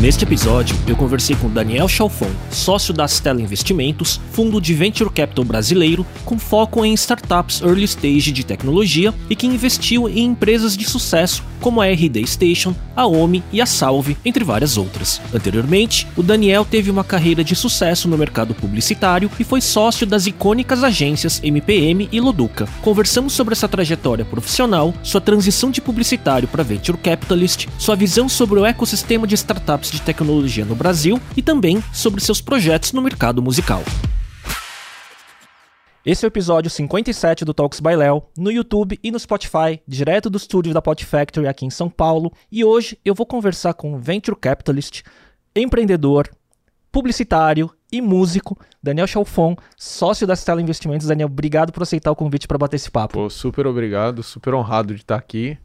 [0.00, 5.42] Neste episódio, eu conversei com Daniel Chalfon, sócio da Stella Investimentos, fundo de venture capital
[5.42, 10.84] brasileiro com foco em startups early stage de tecnologia e que investiu em empresas de
[10.84, 15.20] sucesso como a RD Station, a OMI e a Salve, entre várias outras.
[15.34, 20.26] Anteriormente, o Daniel teve uma carreira de sucesso no mercado publicitário e foi sócio das
[20.26, 22.68] icônicas agências MPM e Loduca.
[22.82, 28.60] Conversamos sobre essa trajetória profissional, sua transição de publicitário para venture capitalist, sua visão sobre
[28.60, 33.42] o ecossistema de startups de tecnologia no Brasil e também sobre seus projetos no mercado
[33.42, 33.82] musical.
[36.06, 40.30] Esse é o episódio 57 do Talks by Léo, no YouTube e no Spotify, direto
[40.30, 42.32] do estúdio da Pod Factory aqui em São Paulo.
[42.50, 45.02] E hoje eu vou conversar com um venture capitalist,
[45.56, 46.30] empreendedor,
[46.92, 51.08] publicitário e músico, Daniel Chalfon, sócio da Stella Investimentos.
[51.08, 53.14] Daniel, obrigado por aceitar o convite para bater esse papo.
[53.14, 55.58] Pô, super obrigado, super honrado de estar aqui.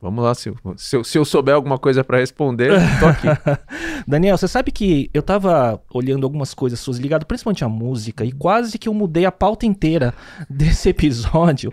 [0.00, 3.26] Vamos lá, se, se, eu, se eu souber alguma coisa para responder, tô aqui.
[4.08, 8.32] Daniel, você sabe que eu tava olhando algumas coisas suas ligado principalmente à música e
[8.32, 10.14] quase que eu mudei a pauta inteira
[10.48, 11.70] desse episódio.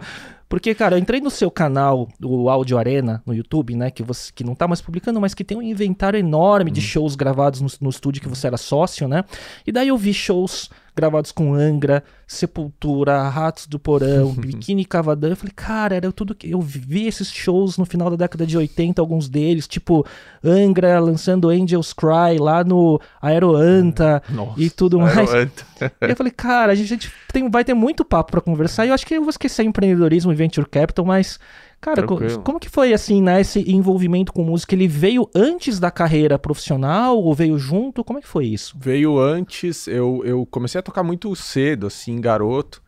[0.49, 3.91] Porque, cara, eu entrei no seu canal, o Audio Arena, no YouTube, né?
[3.91, 6.83] Que você que não tá mais publicando, mas que tem um inventário enorme de hum.
[6.83, 9.23] shows gravados no, no estúdio que você era sócio, né?
[9.65, 15.29] E daí eu vi shows gravados com Angra, Sepultura, Ratos do Porão, Biquíni Cavadão.
[15.29, 16.49] Eu falei, cara, era tudo que.
[16.49, 20.05] Eu vi esses shows no final da década de 80, alguns deles, tipo
[20.43, 25.29] Angra lançando Angels Cry lá no Aeroanta Nossa, e tudo mais.
[25.31, 28.85] e eu falei, cara, a gente tem, vai ter muito papo para conversar.
[28.85, 31.39] E eu acho que eu vou esquecer empreendedorismo e venture capital, mas
[31.79, 32.41] Cara, Tranquilo.
[32.41, 34.73] como que foi assim, né, esse envolvimento com música?
[34.73, 38.03] Ele veio antes da carreira profissional ou veio junto?
[38.03, 38.75] Como é que foi isso?
[38.79, 42.81] Veio antes, eu, eu comecei a tocar muito cedo, assim, garoto.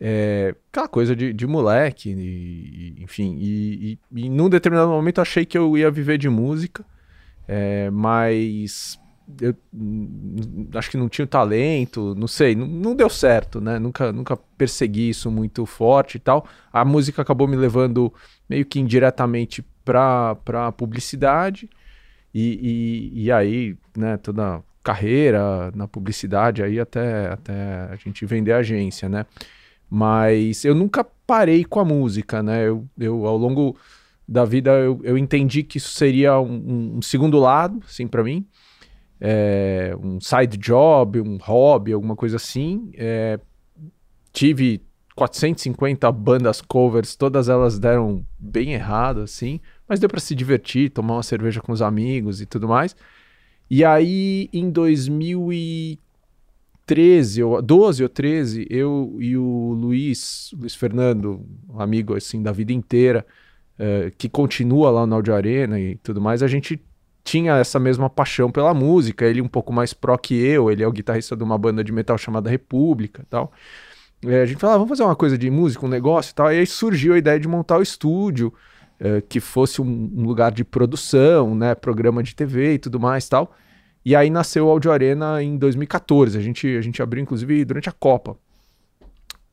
[0.00, 3.36] É, aquela coisa de, de moleque, e, enfim.
[3.40, 6.84] E, e, e num determinado momento achei que eu ia viver de música,
[7.48, 9.00] é, mas
[9.40, 9.54] eu
[10.74, 13.78] acho que não tinha o talento, não sei, não, não, deu certo, né?
[13.78, 16.46] Nunca, nunca persegui isso muito forte e tal.
[16.72, 18.12] A música acabou me levando
[18.48, 20.36] meio que indiretamente para
[20.66, 21.68] a publicidade
[22.32, 28.52] e, e, e, aí, né, toda carreira na publicidade aí até, até a gente vender
[28.52, 29.26] a agência, né?
[29.90, 32.66] Mas eu nunca parei com a música, né?
[32.66, 33.76] Eu, eu ao longo
[34.26, 38.46] da vida eu, eu entendi que isso seria um, um segundo lado, assim, para mim
[39.20, 42.90] é, um side job, um hobby, alguma coisa assim.
[42.94, 43.38] É,
[44.32, 44.82] tive
[45.18, 49.58] 450 bandas covers, todas elas deram bem errado, assim,
[49.88, 52.94] mas deu para se divertir, tomar uma cerveja com os amigos e tudo mais.
[53.68, 61.80] E aí, em 2013, ou 12 ou 13, eu e o Luiz, Luiz Fernando, um
[61.80, 63.26] amigo assim da vida inteira,
[63.74, 66.80] uh, que continua lá no Audio Arena e tudo mais, a gente
[67.28, 70.88] tinha essa mesma paixão pela música, ele um pouco mais pró que eu, ele é
[70.88, 73.52] o guitarrista de uma banda de metal chamada República tal.
[74.24, 76.58] É, a gente falava, vamos fazer uma coisa de música, um negócio e tal, e
[76.58, 78.52] aí surgiu a ideia de montar o estúdio,
[78.98, 83.28] é, que fosse um, um, lugar de produção, né, programa de TV e tudo mais
[83.28, 83.54] tal.
[84.02, 87.90] E aí nasceu o Audio Arena em 2014, a gente, a gente abriu inclusive durante
[87.90, 88.38] a Copa.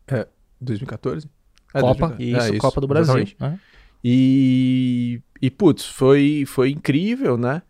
[0.07, 0.25] É,
[0.61, 1.27] 2014?
[1.73, 2.23] É, Copa, 2014.
[2.23, 3.27] Isso, é, isso, Copa do Brasil.
[3.37, 3.59] Né?
[4.01, 7.61] E, e putz, foi, foi incrível, né?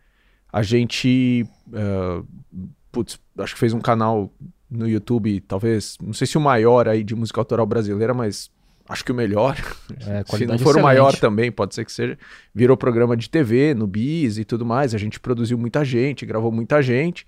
[0.52, 2.26] A gente, uh,
[2.92, 4.32] putz, acho que fez um canal
[4.70, 8.50] no YouTube, talvez, não sei se o maior aí de música autoral brasileira, mas
[8.88, 9.58] acho que o melhor.
[10.08, 10.80] É, se não for excelente.
[10.80, 12.18] o maior também, pode ser que seja.
[12.54, 14.94] Virou programa de TV no Bis e tudo mais.
[14.94, 17.26] A gente produziu muita gente, gravou muita gente.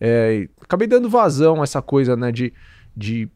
[0.00, 2.52] É, acabei dando vazão a essa coisa, né, de,
[2.94, 3.28] de,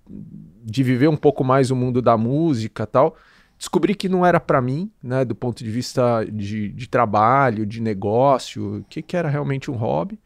[0.62, 3.16] de viver um pouco mais o mundo da música tal
[3.60, 7.83] descobri que não era para mim, né, do ponto de vista de, de trabalho, de
[7.83, 10.18] negócio, o que, que era realmente um hobby.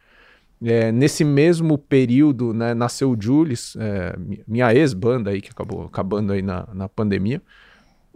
[0.63, 4.15] É, nesse mesmo período, né, nasceu o Julius, é,
[4.47, 7.43] minha ex-banda aí, que acabou acabando aí na, na pandemia.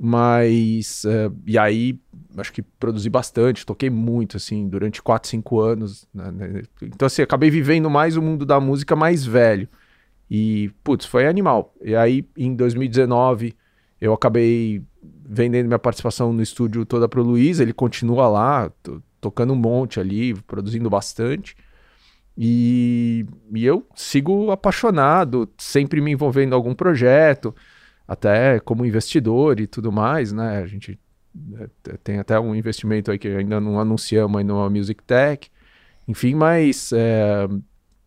[0.01, 1.99] Mas, é, e aí,
[2.37, 6.07] acho que produzi bastante, toquei muito, assim, durante 4, 5 anos.
[6.15, 9.69] Né, né, então, assim, acabei vivendo mais o mundo da música mais velho.
[10.31, 11.75] E, putz, foi animal.
[11.83, 13.57] E aí, em 2019,
[14.01, 14.83] eu acabei
[15.29, 18.73] vendendo minha participação no estúdio toda para o Luiz, ele continua lá,
[19.21, 21.55] tocando um monte ali, produzindo bastante.
[22.37, 27.55] E, e, eu sigo apaixonado, sempre me envolvendo em algum projeto,
[28.07, 30.59] até como investidor e tudo mais, né?
[30.59, 30.99] A gente
[31.55, 35.51] é, tem até um investimento aí que ainda não anunciamos aí numa Music Tech.
[36.07, 36.93] Enfim, mas.
[36.93, 37.49] É,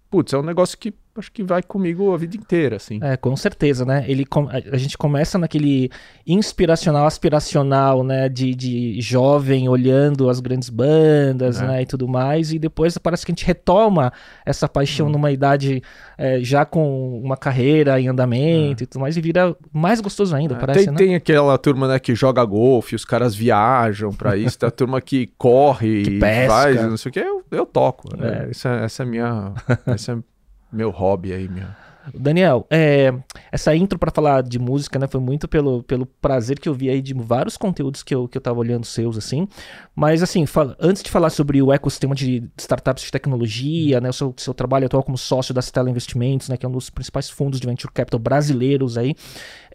[0.10, 3.00] putz, é um negócio que acho que vai comigo a vida inteira, assim.
[3.02, 4.06] É, com certeza, né?
[4.08, 4.26] Ele,
[4.72, 5.90] a gente começa naquele
[6.26, 8.30] inspiracional, aspiracional, né?
[8.30, 11.68] De, de jovem olhando as grandes bandas, é.
[11.68, 11.82] né?
[11.82, 12.54] E tudo mais.
[12.54, 14.14] E depois parece que a gente retoma
[14.46, 15.12] essa paixão hum.
[15.12, 15.82] numa idade
[16.18, 18.86] é, já com uma carreira em andamento é.
[18.86, 19.18] e tudo mais.
[19.18, 20.98] E vira mais gostoso ainda, é, parece, tem, né?
[20.98, 22.00] Tem aquela turma, né?
[22.00, 24.58] Que joga golfe, os caras viajam pra isso.
[24.58, 26.48] tem a turma que corre, que pesca.
[26.48, 27.20] faz, não sei o que.
[27.20, 28.16] Eu, eu toco.
[28.16, 28.48] Né?
[28.50, 29.54] Essa, essa é a minha...
[29.86, 30.31] essa é
[30.72, 31.76] meu hobby aí, minha.
[32.14, 33.14] Daniel, é,
[33.52, 36.90] essa intro para falar de música, né, foi muito pelo, pelo prazer que eu vi
[36.90, 39.48] aí de vários conteúdos que eu, que eu tava olhando seus, assim.
[39.96, 40.46] Mas, assim,
[40.80, 44.86] antes de falar sobre o ecossistema de startups de tecnologia, né, o seu, seu trabalho
[44.88, 47.94] atual como sócio da Stella Investimentos, né, que é um dos principais fundos de venture
[47.94, 49.14] capital brasileiros aí,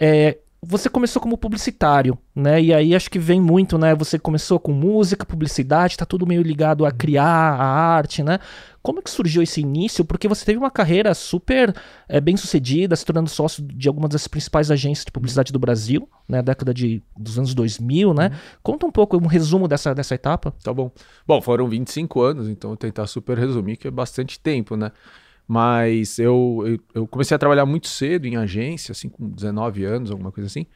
[0.00, 0.38] é,
[0.68, 2.60] você começou como publicitário, né?
[2.60, 3.94] E aí acho que vem muito, né?
[3.94, 8.40] Você começou com música, publicidade, tá tudo meio ligado a criar a arte, né?
[8.82, 10.04] Como é que surgiu esse início?
[10.04, 11.74] Porque você teve uma carreira super
[12.08, 16.08] é, bem sucedida, se tornando sócio de algumas das principais agências de publicidade do Brasil,
[16.28, 16.42] né?
[16.42, 18.26] Década de, dos anos 2000, né?
[18.26, 18.38] Uhum.
[18.62, 20.52] Conta um pouco, um resumo dessa, dessa etapa.
[20.62, 20.90] Tá bom.
[21.26, 24.90] Bom, foram 25 anos, então vou tentar super resumir, que é bastante tempo, né?
[25.48, 30.10] Mas eu, eu, eu, comecei a trabalhar muito cedo em agência, assim, com 19 anos,
[30.10, 30.66] alguma coisa assim.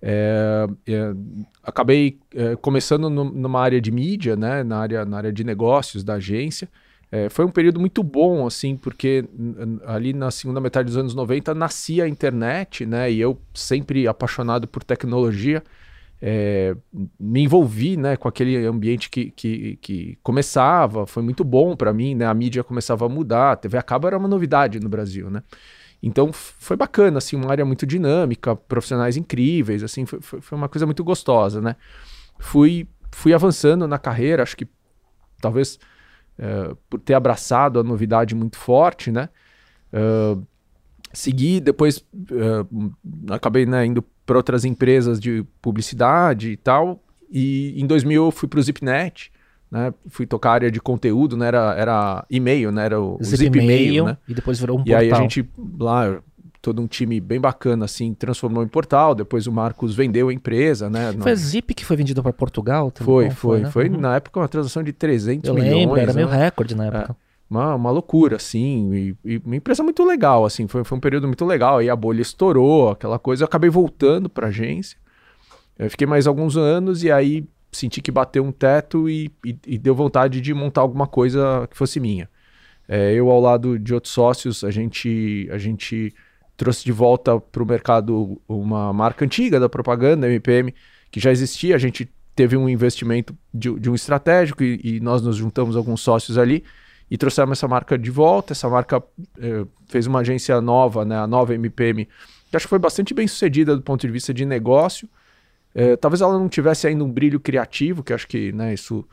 [0.00, 1.14] É, é,
[1.62, 6.02] acabei é, começando no, numa área de mídia, né, na área, na área de negócios
[6.02, 6.68] da agência.
[7.10, 9.24] É, foi um período muito bom, assim, porque
[9.86, 14.66] ali na segunda metade dos anos 90 nascia a internet, né, e eu sempre apaixonado
[14.66, 15.62] por tecnologia,
[16.26, 16.74] é,
[17.20, 22.14] me envolvi né, com aquele ambiente que, que, que começava, foi muito bom para mim,
[22.14, 22.24] né?
[22.24, 25.42] A mídia começava a mudar, a TV a cabo era uma novidade no Brasil, né?
[26.02, 30.86] Então foi bacana, assim, uma área muito dinâmica, profissionais incríveis, assim, foi, foi uma coisa
[30.86, 31.76] muito gostosa, né?
[32.38, 34.66] Fui, fui avançando na carreira, acho que
[35.42, 35.78] talvez
[36.38, 39.28] é, por ter abraçado a novidade muito forte, né?
[39.92, 40.42] Uh,
[41.14, 42.92] segui, depois uh,
[43.30, 47.02] acabei né, indo para outras empresas de publicidade e tal.
[47.30, 49.32] E em 2000 eu fui para o Zipnet,
[49.70, 49.92] né?
[50.08, 51.48] Fui tocar a área de conteúdo, né?
[51.48, 52.84] Era, era e-mail, né?
[52.84, 54.16] Era o, Zip, Zip e-mail, né?
[54.28, 55.02] E depois virou um e portal.
[55.02, 56.20] E aí a gente lá
[56.62, 59.14] todo um time bem bacana assim transformou em portal.
[59.14, 61.12] Depois o Marcos vendeu a empresa, né?
[61.18, 62.92] Foi a Zip que foi vendida para Portugal?
[62.94, 63.70] Foi, foi, foi, né?
[63.70, 64.00] foi uhum.
[64.00, 65.74] na época uma transação de 300 eu milhões.
[65.74, 66.24] Lembro, era né?
[66.24, 67.16] meio recorde na época.
[67.20, 71.00] É uma, uma loucura, assim, e, e, uma empresa muito legal, assim, foi, foi um
[71.00, 74.98] período muito legal, aí a bolha estourou, aquela coisa, eu acabei voltando para agência,
[75.78, 79.78] eu fiquei mais alguns anos e aí senti que bateu um teto e, e, e
[79.78, 82.28] deu vontade de montar alguma coisa que fosse minha.
[82.88, 86.14] É, eu, ao lado de outros sócios, a gente, a gente
[86.56, 90.72] trouxe de volta para o mercado uma marca antiga da propaganda, MPM,
[91.10, 95.22] que já existia, a gente teve um investimento de, de um estratégico e, e nós
[95.22, 96.64] nos juntamos alguns sócios ali,
[97.10, 98.52] e trouxemos essa marca de volta.
[98.52, 99.02] Essa marca
[99.38, 102.08] eh, fez uma agência nova, né, a nova MPM,
[102.50, 105.08] que acho que foi bastante bem sucedida do ponto de vista de negócio.
[105.74, 109.04] Eh, talvez ela não tivesse ainda um brilho criativo, que acho que né, isso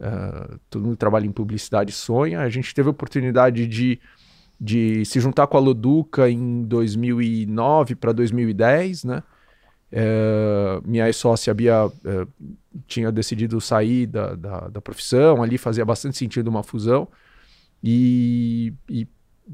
[0.00, 2.40] uh, todo mundo que trabalha em publicidade sonha.
[2.40, 3.98] A gente teve a oportunidade de,
[4.60, 9.22] de se juntar com a Loduca em 2009 para 2010, né?
[9.96, 12.26] É, minha ex-sócia Bia é,
[12.88, 17.06] tinha decidido sair da, da, da, profissão, ali fazia bastante sentido uma fusão.
[17.86, 19.06] E, e,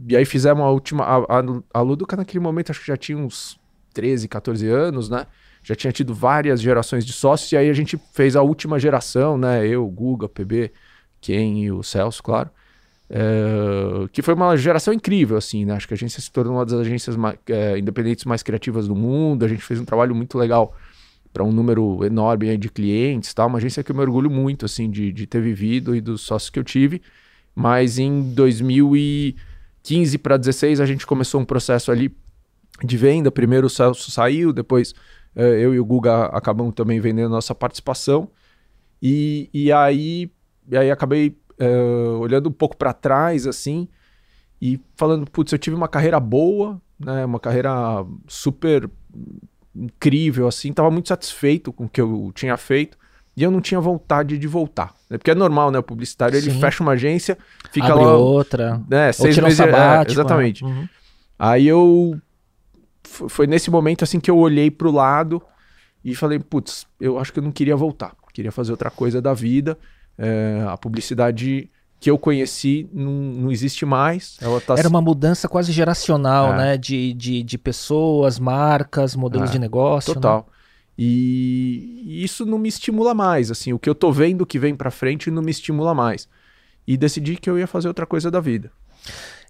[0.06, 1.02] e aí fizemos a última.
[1.02, 1.42] A, a,
[1.74, 3.58] a Luduca naquele momento acho que já tinha uns
[3.92, 5.26] 13, 14 anos, né?
[5.64, 9.36] Já tinha tido várias gerações de sócios, e aí a gente fez a última geração,
[9.36, 9.66] né?
[9.66, 10.72] Eu, Guga, PB,
[11.20, 12.48] Ken e o Celso, claro.
[13.10, 15.74] É, que foi uma geração incrível, assim, né?
[15.74, 18.94] Acho que a agência se tornou uma das agências mais, é, independentes mais criativas do
[18.94, 19.44] mundo.
[19.44, 20.72] A gente fez um trabalho muito legal
[21.32, 23.44] para um número enorme de clientes, tá?
[23.44, 26.48] Uma agência que eu me orgulho muito, assim, de, de ter vivido e dos sócios
[26.48, 27.02] que eu tive.
[27.60, 32.16] Mas em 2015 para 16 a gente começou um processo ali
[32.82, 33.30] de venda.
[33.30, 34.92] Primeiro o Celso saiu, depois
[35.36, 38.30] uh, eu e o Guga acabamos também vendendo nossa participação.
[39.02, 40.30] E, e, aí,
[40.70, 43.88] e aí acabei uh, olhando um pouco para trás assim
[44.60, 48.88] e falando, putz, eu tive uma carreira boa, né, uma carreira super
[49.74, 52.98] incrível assim, estava muito satisfeito com o que eu tinha feito
[53.36, 54.99] e eu não tinha vontade de voltar.
[55.10, 55.18] Né?
[55.18, 55.78] Porque é normal, né?
[55.80, 56.50] O publicitário Sim.
[56.50, 57.36] ele fecha uma agência,
[57.72, 58.16] fica Abre lá.
[58.16, 58.80] outra.
[58.88, 59.60] Né, seis tira meses.
[59.60, 60.64] Um sabático, é, exatamente.
[60.64, 60.88] Uhum.
[61.38, 62.16] Aí eu.
[63.02, 65.42] Foi nesse momento assim que eu olhei pro lado
[66.04, 68.14] e falei, putz, eu acho que eu não queria voltar.
[68.32, 69.76] Queria fazer outra coisa da vida.
[70.16, 74.38] É, a publicidade que eu conheci não, não existe mais.
[74.64, 74.74] Tá...
[74.78, 76.56] Era uma mudança quase geracional, é.
[76.56, 76.76] né?
[76.78, 80.14] De, de, de pessoas, marcas, modelos é, de negócio.
[80.14, 80.46] Total.
[80.46, 80.59] Né?
[81.02, 84.90] E isso não me estimula mais, assim, o que eu tô vendo que vem para
[84.90, 86.28] frente não me estimula mais.
[86.86, 88.70] e decidi que eu ia fazer outra coisa da vida.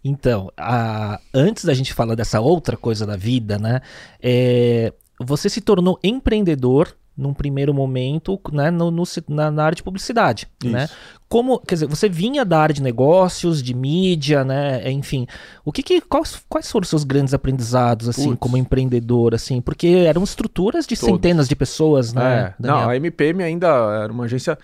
[0.05, 1.19] Então, a...
[1.35, 3.81] antes da gente falar dessa outra coisa da vida, né?
[4.23, 4.93] É...
[5.19, 10.49] Você se tornou empreendedor num primeiro momento, né, no, no na, na, área de publicidade,
[10.65, 10.73] Isso.
[10.73, 10.89] né?
[11.29, 15.27] Como, quer dizer, você vinha da área de negócios, de mídia, né, enfim,
[15.65, 18.41] o que, que quais, quais foram os seus grandes aprendizados, assim, Puts.
[18.41, 21.15] como empreendedor, assim, porque eram estruturas de Todos.
[21.15, 22.55] centenas de pessoas, né?
[22.59, 22.67] É.
[22.67, 23.69] Não, a MPM ainda
[24.03, 24.59] era uma agência,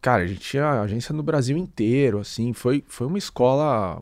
[0.00, 4.00] cara, a gente tinha agência no Brasil inteiro, assim, foi, foi uma escola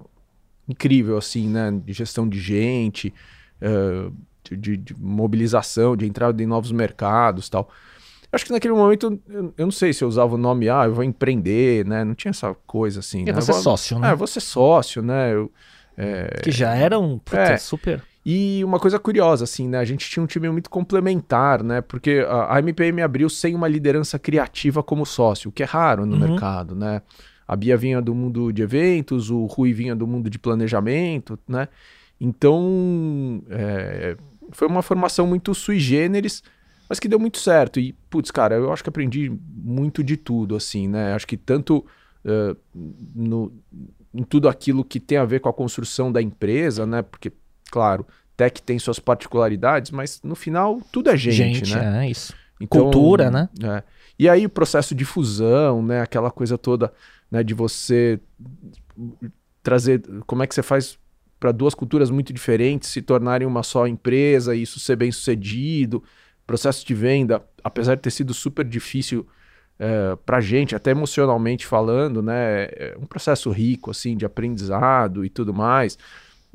[0.69, 3.15] incrível, assim, né, de gestão de gente,
[3.63, 4.13] uh,
[4.57, 7.69] de, de, mobilização, de entrada em novos mercados tal.
[8.33, 10.95] Acho que naquele momento, eu, eu, não sei se eu usava o nome, ah, eu
[10.95, 12.03] vou empreender, né?
[12.03, 13.23] Não tinha essa coisa assim.
[13.23, 13.33] É, né?
[13.35, 14.11] você vou, sócio, né?
[14.11, 15.35] É, você sócio, né?
[15.35, 15.53] Eu,
[15.99, 18.03] é, que já era um é, super...
[18.25, 19.79] E uma coisa curiosa, assim, né?
[19.79, 21.81] A gente tinha um time muito complementar, né?
[21.81, 26.07] Porque a, a MPM abriu sem uma liderança criativa como sócio, o que é raro
[26.07, 26.31] no uhum.
[26.31, 27.03] mercado, né?
[27.47, 31.69] A Bia vinha do mundo de eventos, o Rui vinha do mundo de planejamento, né?
[32.21, 34.17] Então, é,
[34.53, 36.43] foi uma formação muito sui generis,
[36.89, 37.81] mas que deu muito certo.
[37.81, 41.15] E, putz, cara, eu acho que aprendi muito de tudo, assim, né?
[41.15, 41.85] Acho que tanto
[42.25, 42.57] uh,
[43.15, 43.53] no,
[44.15, 47.03] em tudo aquilo que tem a ver com a construção da empresa, né?
[47.03, 47.33] Porque,
[47.71, 48.07] claro,
[48.37, 52.07] tech tem suas particularidades, mas no final tudo é gente, gente né?
[52.07, 52.35] É isso.
[52.61, 53.49] Então, Cultura, né?
[53.63, 53.83] É.
[54.19, 56.01] E aí o processo de fusão, né?
[56.01, 56.93] Aquela coisa toda,
[57.31, 57.43] né?
[57.43, 58.21] De você
[59.63, 60.99] trazer, como é que você faz
[61.43, 66.01] para duas culturas muito diferentes se tornarem uma só empresa e isso ser bem sucedido.
[66.47, 69.27] Processo de venda, apesar de ter sido super difícil
[69.77, 75.29] é, para gente, até emocionalmente falando, né, é um processo rico assim de aprendizado e
[75.29, 75.99] tudo mais.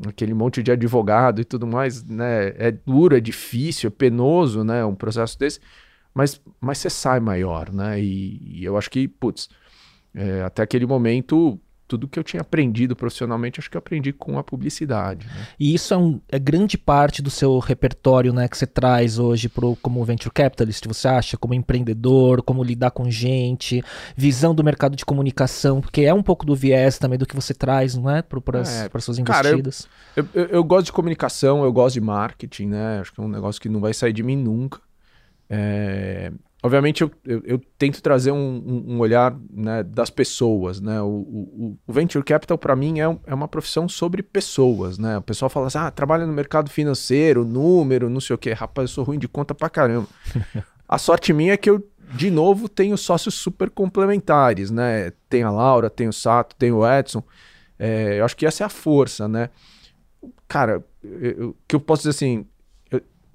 [0.08, 2.54] Aquele monte de advogado e tudo mais, né?
[2.56, 4.86] É duro, é difícil, é penoso, né?
[4.86, 5.60] Um processo desse,
[6.14, 8.00] mas, mas você sai maior, né?
[8.00, 9.50] E, e eu acho que, putz,
[10.14, 14.38] é, até aquele momento tudo que eu tinha aprendido profissionalmente, acho que eu aprendi com
[14.38, 15.26] a publicidade.
[15.26, 15.48] Né?
[15.60, 19.48] E isso é, um, é, grande parte do seu repertório, né, que você traz hoje
[19.48, 23.84] pro, como venture capitalist, você acha, como empreendedor, como lidar com gente,
[24.16, 27.54] visão do mercado de comunicação, porque é um pouco do viés também do que você
[27.54, 29.88] traz, não é, para é, suas investidas.
[30.14, 33.00] Cara, eu, eu, eu, gosto de comunicação, eu gosto de marketing, né?
[33.00, 34.80] Acho que é um negócio que não vai sair de mim nunca.
[35.50, 36.32] É,
[36.68, 40.82] Obviamente, eu, eu, eu tento trazer um, um, olhar né, das pessoas.
[40.82, 41.02] Né?
[41.02, 44.98] O, o, o Venture Capital, para mim, é, um, é, uma profissão sobre pessoas.
[44.98, 45.18] Né?
[45.18, 48.52] O pessoal fala assim: ah, trabalha no mercado financeiro, número, não sei o quê.
[48.52, 50.10] Rapaz, eu sou ruim de conta pra caramba.
[50.86, 54.70] a sorte minha é que eu, de novo, tenho sócios super complementares.
[54.70, 55.14] Né?
[55.30, 57.24] Tem a Laura, tem o Sato, tem o Edson.
[57.80, 59.26] É, eu acho que essa é a força.
[59.26, 59.50] né?
[60.50, 62.46] Cara, o que eu posso dizer assim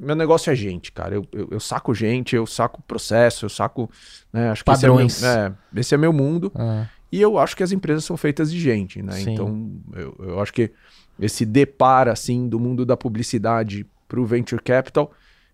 [0.02, 1.14] meu negócio é gente, cara.
[1.14, 3.88] Eu, eu, eu, saco gente, eu saco processo, eu saco.
[4.32, 5.14] Né, acho Padrões.
[5.14, 6.50] Que esse, é meu, é, esse é meu mundo.
[6.56, 6.86] Ah.
[7.10, 9.12] E eu acho que as empresas são feitas de gente, né?
[9.12, 9.32] Sim.
[9.32, 10.72] Então, eu, eu acho que
[11.20, 15.12] esse depara, assim, do mundo da publicidade para o venture capital,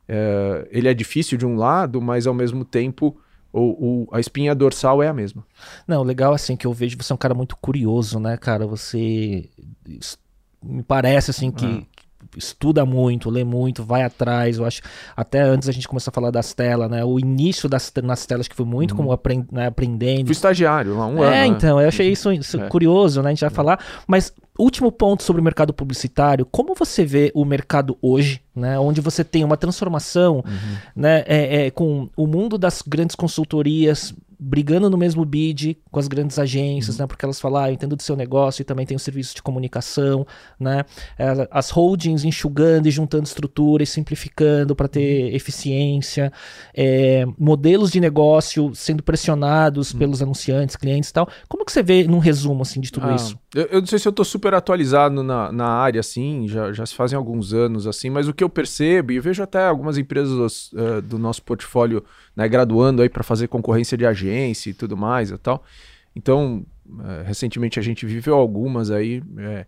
[0.09, 3.17] é, ele é difícil de um lado, mas ao mesmo tempo.
[3.51, 3.63] O,
[4.03, 5.43] o, a espinha dorsal é a mesma.
[5.87, 8.67] Não, legal assim que eu vejo você é um cara muito curioso, né, cara?
[8.67, 9.49] Você
[10.63, 11.98] me parece assim que, ah
[12.37, 14.59] estuda muito, lê muito, vai atrás.
[14.59, 14.83] Eu acho,
[15.17, 17.05] até antes a gente começar a falar das telas, né?
[17.05, 18.97] O início das nas telas que foi muito uhum.
[18.99, 20.27] como aprend, né, aprendendo.
[20.27, 21.35] Fui estagiário lá, um é, ano.
[21.35, 22.69] É, então, eu achei isso, isso é.
[22.69, 23.29] curioso, né?
[23.29, 23.55] A gente vai é.
[23.55, 23.79] falar.
[24.07, 28.79] Mas, último ponto sobre o mercado publicitário, como você vê o mercado hoje, né?
[28.79, 30.77] Onde você tem uma transformação, uhum.
[30.95, 31.25] né?
[31.27, 36.39] É, é, com o mundo das grandes consultorias brigando no mesmo bid com as grandes
[36.39, 37.03] agências, uhum.
[37.03, 37.07] né?
[37.07, 39.43] Porque elas falam, ah, eu entendo do seu negócio e também tem o serviço de
[39.43, 40.27] comunicação,
[40.59, 40.85] né?
[41.51, 45.37] As holdings enxugando e juntando estrutura e simplificando para ter uhum.
[45.37, 46.33] eficiência,
[46.75, 49.99] é, modelos de negócio sendo pressionados uhum.
[49.99, 51.29] pelos anunciantes, clientes e tal.
[51.49, 53.39] Como que você vê num resumo assim de tudo ah, isso?
[53.55, 56.85] Eu, eu, não sei se eu estou super atualizado na, na área, assim, já, já
[56.85, 59.97] se fazem alguns anos, assim, mas o que eu percebo, e eu vejo até algumas
[59.97, 62.05] empresas uh, do nosso portfólio
[62.37, 65.65] né, graduando aí para fazer concorrência de agência e tudo mais e tal.
[66.15, 66.67] Então,
[67.05, 69.23] é, recentemente a gente viveu algumas aí.
[69.39, 69.67] É...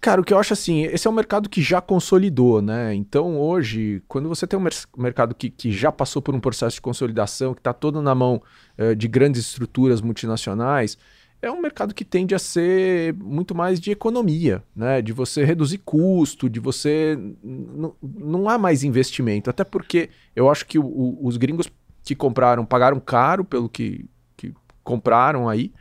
[0.00, 2.94] Cara, o que eu acho assim, esse é um mercado que já consolidou, né?
[2.94, 6.76] Então hoje, quando você tem um mer mercado que, que já passou por um processo
[6.76, 8.42] de consolidação, que está todo na mão
[8.78, 10.96] é, de grandes estruturas multinacionais,
[11.42, 15.00] é um mercado que tende a ser muito mais de economia, né?
[15.00, 17.18] De você reduzir custo, de você.
[17.42, 19.48] não há mais investimento.
[19.48, 21.70] Até porque eu acho que o, o, os gringos
[22.04, 24.04] que compraram pagaram caro pelo que,
[24.36, 24.52] que
[24.84, 25.72] compraram aí.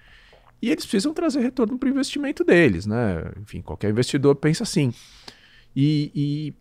[0.62, 3.32] E eles precisam trazer retorno para o investimento deles, né?
[3.42, 4.94] Enfim, qualquer investidor pensa assim.
[5.76, 6.54] E, e,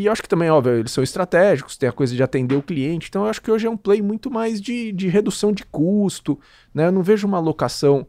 [0.00, 2.62] e eu acho que também, óbvio, eles são estratégicos, tem a coisa de atender o
[2.62, 3.08] cliente.
[3.08, 6.38] Então eu acho que hoje é um play muito mais de, de redução de custo,
[6.72, 6.86] né?
[6.86, 8.06] Eu não vejo uma alocação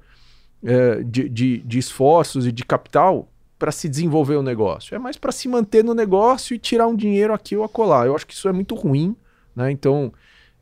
[0.63, 3.27] é, de, de, de esforços e de capital
[3.57, 4.95] para se desenvolver o negócio.
[4.95, 8.05] É mais para se manter no negócio e tirar um dinheiro aqui ou acolá.
[8.05, 9.15] Eu acho que isso é muito ruim,
[9.55, 9.71] né?
[9.71, 10.11] Então,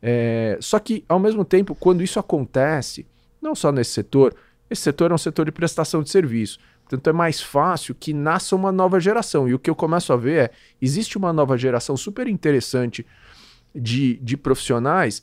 [0.02, 0.58] é...
[0.60, 3.06] só que ao mesmo tempo, quando isso acontece,
[3.40, 4.34] não só nesse setor,
[4.68, 6.58] esse setor é um setor de prestação de serviço.
[6.84, 9.48] Portanto, é mais fácil que nasça uma nova geração.
[9.48, 10.50] E o que eu começo a ver é:
[10.82, 13.06] existe uma nova geração super interessante
[13.74, 15.22] de, de profissionais,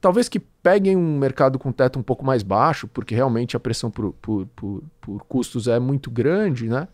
[0.00, 3.90] talvez que peguem um mercado com teto um pouco mais baixo, porque realmente a pressão
[3.90, 6.88] por, por, por, por custos é muito grande, né?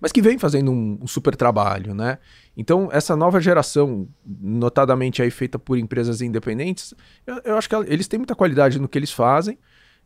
[0.00, 2.18] Mas que vem fazendo um, um, super trabalho, né?
[2.56, 6.94] Então, essa nova geração, notadamente aí feita por empresas independentes,
[7.26, 9.58] eu, eu acho que eles têm muita qualidade no que eles fazem,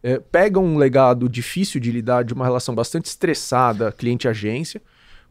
[0.02, 4.80] é, pegam um legado difícil de lidar, de uma relação bastante estressada cliente-agência,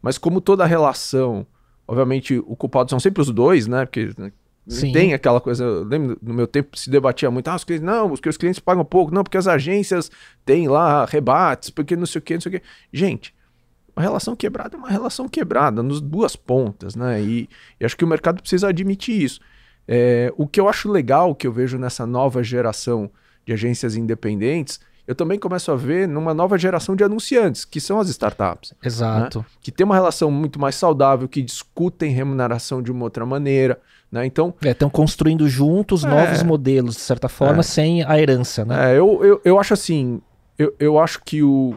[0.00, 1.44] mas como toda relação,
[1.86, 3.84] obviamente o culpado são sempre os dois, né?
[3.84, 4.32] Porque né,
[4.66, 4.92] Sim.
[4.92, 8.08] Tem aquela coisa, eu lembro no meu tempo se debatia muito, ah, os clientes, não,
[8.08, 10.10] porque os clientes pagam pouco, não, porque as agências
[10.44, 12.62] têm lá rebates, porque não sei o que, não sei o que.
[12.92, 13.34] Gente,
[13.94, 17.20] uma relação quebrada é uma relação quebrada, nos duas pontas, né?
[17.20, 19.40] E, e acho que o mercado precisa admitir isso.
[19.86, 23.10] É, o que eu acho legal que eu vejo nessa nova geração
[23.44, 28.00] de agências independentes eu também começo a ver numa nova geração de anunciantes, que são
[28.00, 28.70] as startups.
[28.72, 28.78] Né?
[28.84, 29.40] Exato.
[29.40, 29.44] Né?
[29.60, 33.78] Que tem uma relação muito mais saudável, que discutem remuneração de uma outra maneira.
[34.14, 34.24] Né?
[34.24, 34.54] Então.
[34.62, 38.64] Estão é, construindo juntos é, novos modelos, de certa forma, é, sem a herança.
[38.64, 38.92] Né?
[38.92, 40.22] É, eu, eu, eu acho assim.
[40.56, 41.76] Eu, eu acho que o,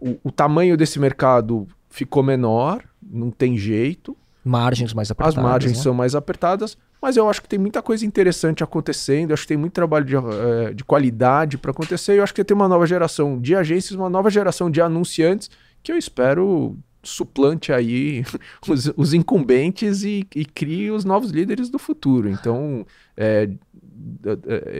[0.00, 4.16] o, o tamanho desse mercado ficou menor, não tem jeito.
[4.44, 5.38] Margens mais apertadas.
[5.38, 5.82] As margens né?
[5.82, 9.56] são mais apertadas, mas eu acho que tem muita coisa interessante acontecendo, acho que tem
[9.56, 12.18] muito trabalho de, uh, de qualidade para acontecer.
[12.18, 15.48] Eu acho que tem uma nova geração de agências, uma nova geração de anunciantes
[15.84, 16.76] que eu espero
[17.08, 18.24] suplante aí
[18.68, 22.28] os, os incumbentes e, e crie os novos líderes do futuro.
[22.28, 22.86] Então,
[23.16, 23.48] é,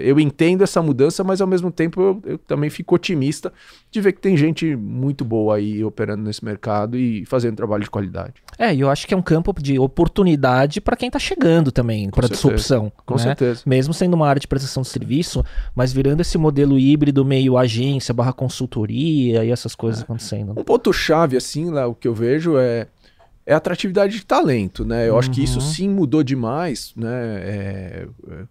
[0.04, 3.52] eu entendo essa mudança, mas ao mesmo tempo eu, eu, também fico otimista
[3.90, 7.91] de ver que tem gente muito boa aí operando nesse mercado e fazendo trabalho de
[7.91, 8.34] qualidade.
[8.58, 12.10] É, e eu acho que é um campo de oportunidade para quem está chegando também,
[12.10, 12.93] para disrupção.
[13.06, 13.23] Com né?
[13.23, 13.62] certeza.
[13.64, 18.12] Mesmo sendo uma área de prestação de serviço, mas virando esse modelo híbrido meio agência
[18.12, 20.04] barra consultoria e essas coisas é.
[20.04, 20.52] acontecendo.
[20.56, 22.86] Um ponto-chave, assim, lá, o que eu vejo é
[23.49, 25.08] é atratividade de talento, né?
[25.08, 25.19] Eu uhum.
[25.19, 25.64] acho que isso uhum.
[25.64, 27.41] sim mudou demais, né?
[27.41, 28.47] É, é,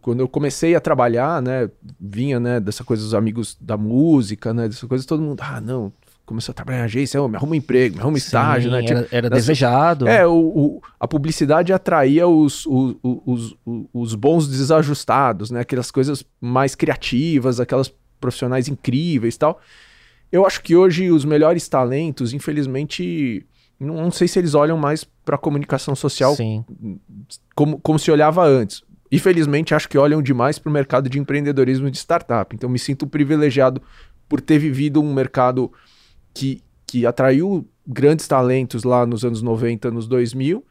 [0.00, 4.68] quando eu comecei a trabalhar, né, vinha, né, dessa coisa dos amigos da música, né,
[4.68, 5.92] dessa coisa, todo mundo, ah, não,
[6.24, 8.84] começou a trabalhar em agência, oh, me arruma um emprego, me arruma um estágio, né?
[8.84, 10.08] Era, era desejado.
[10.08, 13.56] É, o, o, a publicidade atraía os, os, os,
[13.92, 15.60] os, bons desajustados, né?
[15.60, 19.60] Aquelas coisas mais criativas, aquelas profissionais incríveis tal.
[20.32, 23.46] Eu acho que hoje os melhores talentos, infelizmente,
[23.78, 26.34] não, não sei se eles olham mais para a comunicação social
[27.54, 28.82] Como, como se olhava antes.
[29.14, 32.54] Infelizmente, acho que olham demais para o mercado de empreendedorismo de startup.
[32.54, 33.80] Então, me sinto privilegiado
[34.28, 35.72] por ter vivido um mercado
[36.32, 40.64] que, que atraiu grandes talentos lá nos anos 90, nos 2000, uh,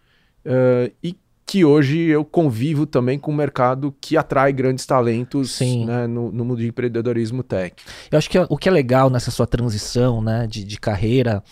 [1.04, 6.32] e que hoje eu convivo também com um mercado que atrai grandes talentos né, no,
[6.32, 7.76] no, mundo de empreendedorismo tech.
[8.10, 11.44] Eu acho que o que é legal nessa sua transição né, de, de carreira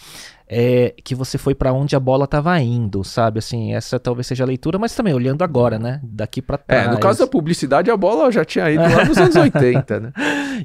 [0.54, 3.40] é que você foi para onde a bola estava indo, sabe?
[3.40, 6.02] Assim, essa talvez seja a leitura, mas também olhando agora, né?
[6.04, 6.88] Daqui para trás.
[6.88, 10.12] É, no caso da publicidade, a bola já tinha ido lá nos anos 80, né?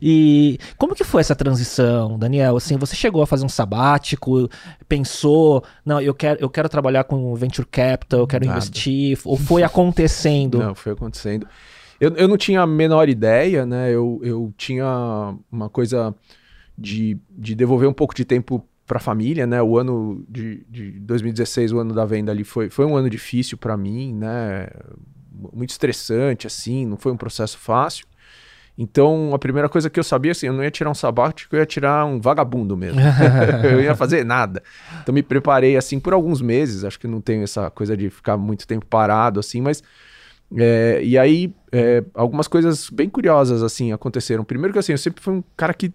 [0.03, 2.57] E como que foi essa transição, Daniel?
[2.57, 4.51] Assim, você chegou a fazer um sabático,
[4.89, 8.59] pensou, não, eu quero, eu quero trabalhar com venture capital, eu quero Nada.
[8.59, 10.59] investir, ou foi acontecendo?
[10.59, 11.47] Não, foi acontecendo.
[12.01, 13.89] Eu, eu não tinha a menor ideia, né?
[13.89, 16.13] Eu, eu tinha uma coisa
[16.77, 19.61] de, de devolver um pouco de tempo para a família, né?
[19.61, 23.59] O ano de, de 2016, o ano da venda ali, foi, foi um ano difícil
[23.59, 24.69] para mim, né?
[25.53, 28.07] Muito estressante, assim, não foi um processo fácil.
[28.79, 31.61] Então, a primeira coisa que eu sabia, assim, eu não ia tirar um sabático, eu
[31.61, 33.01] ia tirar um vagabundo mesmo.
[33.65, 34.63] eu ia fazer nada.
[35.03, 36.85] Então, me preparei, assim, por alguns meses.
[36.85, 39.83] Acho que não tenho essa coisa de ficar muito tempo parado, assim, mas...
[40.57, 44.45] É, e aí, é, algumas coisas bem curiosas, assim, aconteceram.
[44.45, 45.93] Primeiro que, assim, eu sempre fui um cara que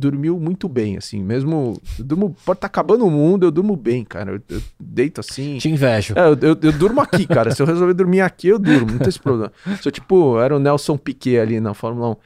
[0.00, 1.80] dormiu muito bem, assim, mesmo.
[1.98, 4.32] Durmo, pode estar tá acabando o mundo, eu durmo bem, cara.
[4.32, 5.58] Eu, eu deito assim.
[5.58, 6.14] Te invejo.
[6.16, 7.54] É, eu, eu, eu, durmo aqui, cara.
[7.54, 9.52] Se eu resolver dormir aqui, eu durmo, não tem esse problema.
[9.80, 12.16] Sou tipo, era o Nelson Piquet ali na Fórmula 1.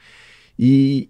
[0.57, 1.09] E,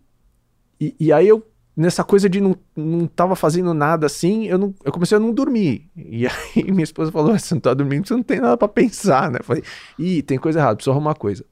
[0.81, 1.45] e, e, aí eu,
[1.77, 5.31] nessa coisa de não, não tava fazendo nada assim, eu, não, eu comecei a não
[5.31, 5.87] dormir.
[5.95, 9.31] E aí minha esposa falou: você não tá dormindo, você não tem nada para pensar,
[9.31, 9.39] né?
[9.39, 9.63] Eu falei,
[9.99, 11.45] ih, tem coisa errada, preciso arrumar coisa.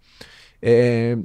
[0.61, 1.17] É,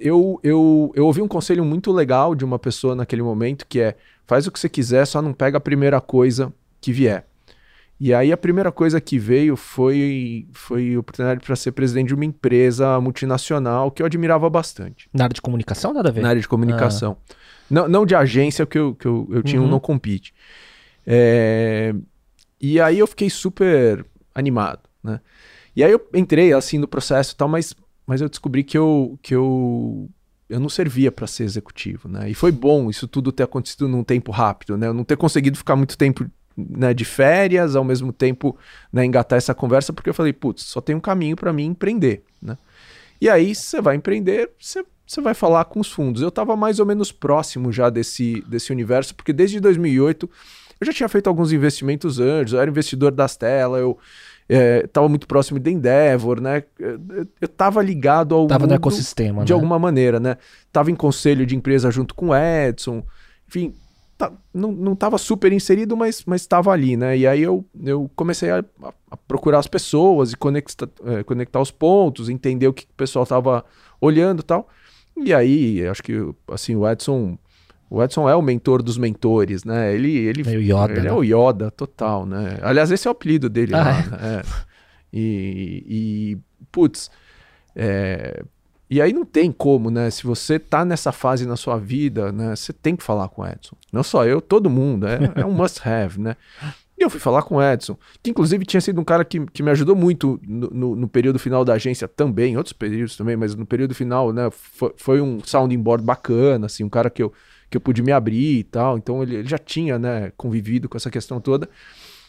[0.00, 3.96] eu, eu, eu ouvi um conselho muito legal de uma pessoa naquele momento que é
[4.26, 7.26] faz o que você quiser, só não pega a primeira coisa que vier.
[8.00, 12.24] E aí a primeira coisa que veio foi, foi oportunidade para ser presidente de uma
[12.24, 15.08] empresa multinacional que eu admirava bastante.
[15.12, 16.22] Na área de comunicação, nada a ver?
[16.22, 17.16] Na área de comunicação.
[17.28, 17.34] Ah.
[17.68, 19.68] Não, não de agência, que eu, que eu, eu tinha uhum.
[19.68, 20.32] um não compete.
[21.06, 21.94] É...
[22.58, 25.20] E aí eu fiquei super animado, né?
[25.76, 27.74] E aí eu entrei assim no processo e tal, mas,
[28.10, 30.10] mas eu descobri que eu, que eu,
[30.48, 32.28] eu não servia para ser executivo, né?
[32.28, 34.88] E foi bom isso tudo ter acontecido num tempo rápido, né?
[34.88, 38.58] Eu não ter conseguido ficar muito tempo né, de férias, ao mesmo tempo
[38.92, 42.24] né, engatar essa conversa, porque eu falei, putz, só tem um caminho para mim empreender.
[42.42, 42.58] Né?
[43.20, 46.20] E aí você vai empreender, você, você vai falar com os fundos.
[46.20, 50.28] Eu estava mais ou menos próximo já desse, desse universo, porque desde 2008
[50.80, 53.96] eu já tinha feito alguns investimentos antes, eu era investidor das telas, eu
[54.84, 56.64] estava é, muito próximo da Endeavor, né?
[56.78, 59.54] Eu estava ligado ao tava no ecossistema, de né?
[59.54, 60.36] alguma maneira, né?
[60.72, 63.04] Tava em conselho de empresa junto com o Edson,
[63.48, 63.74] enfim,
[64.18, 67.16] tá, não, não tava super inserido, mas estava ali, né?
[67.16, 68.64] E aí eu, eu comecei a,
[69.10, 73.24] a procurar as pessoas e conectar, é, conectar os pontos, entender o que o pessoal
[73.24, 73.64] tava
[74.00, 74.68] olhando e tal.
[75.16, 76.14] E aí, acho que
[76.50, 77.38] assim, o Edson.
[77.90, 79.92] O Edson é o mentor dos mentores, né?
[79.92, 81.08] Ele, ele, é o Yoda, ele né?
[81.08, 82.56] é o Yoda total, né?
[82.62, 84.02] Aliás, esse é o apelido dele ah, lá, é?
[84.06, 84.18] Né?
[84.22, 84.42] É.
[85.12, 86.38] E, e,
[86.70, 87.10] putz,
[87.74, 88.44] é,
[88.88, 90.10] e aí não tem como, né?
[90.10, 92.54] Se você tá nessa fase na sua vida, né?
[92.56, 93.76] Você tem que falar com o Edson.
[93.92, 95.06] Não só eu, todo mundo.
[95.06, 96.36] É, é um must have, né?
[96.98, 99.62] E eu fui falar com o Edson, que inclusive tinha sido um cara que, que
[99.62, 103.36] me ajudou muito no, no, no período final da agência também, em outros períodos também,
[103.36, 104.50] mas no período final, né?
[104.50, 107.32] Foi, foi, um sounding board bacana, assim, um cara que eu,
[107.70, 108.98] que eu pude me abrir e tal.
[108.98, 111.68] Então ele, ele já tinha, né, convivido com essa questão toda.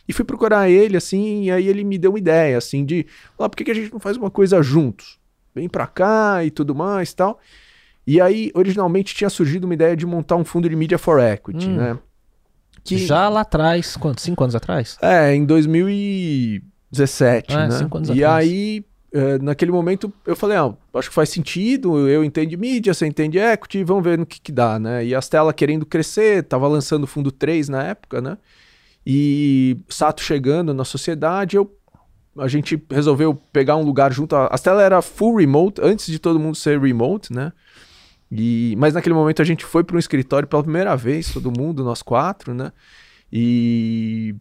[0.07, 3.05] E fui procurar ele, assim, e aí ele me deu uma ideia, assim, de,
[3.37, 5.21] ah, por que, que a gente não faz uma coisa juntos?
[5.53, 7.39] vem para cá e tudo mais tal.
[8.05, 11.67] E aí, originalmente, tinha surgido uma ideia de montar um fundo de media for equity,
[11.67, 11.75] hum.
[11.75, 11.99] né?
[12.83, 12.97] Que...
[12.97, 14.21] Já lá atrás, quanto?
[14.21, 14.97] Cinco anos atrás?
[15.01, 17.71] É, em 2017, é, né?
[17.71, 18.47] Cinco anos e atrás.
[18.47, 23.05] aí, é, naquele momento, eu falei, ah, acho que faz sentido, eu entendo mídia, você
[23.05, 25.05] entende equity, vamos ver no que que dá, né?
[25.05, 28.37] E a Stella querendo crescer, tava lançando o fundo 3 na época, né?
[29.05, 31.75] E Sato chegando na sociedade, eu
[32.37, 34.35] a gente resolveu pegar um lugar junto.
[34.35, 37.51] A, a Stella era full remote, antes de todo mundo ser remote, né?
[38.31, 41.83] E, mas naquele momento a gente foi para um escritório pela primeira vez, todo mundo,
[41.83, 42.71] nós quatro, né?
[43.31, 44.33] E,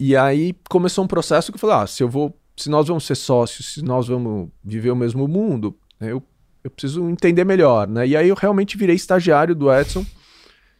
[0.00, 3.04] e aí começou um processo que eu falei: ah, se eu vou, se nós vamos
[3.04, 6.22] ser sócios, se nós vamos viver o mesmo mundo, né, eu,
[6.64, 8.06] eu preciso entender melhor, né?
[8.06, 10.04] E aí eu realmente virei estagiário do Edson.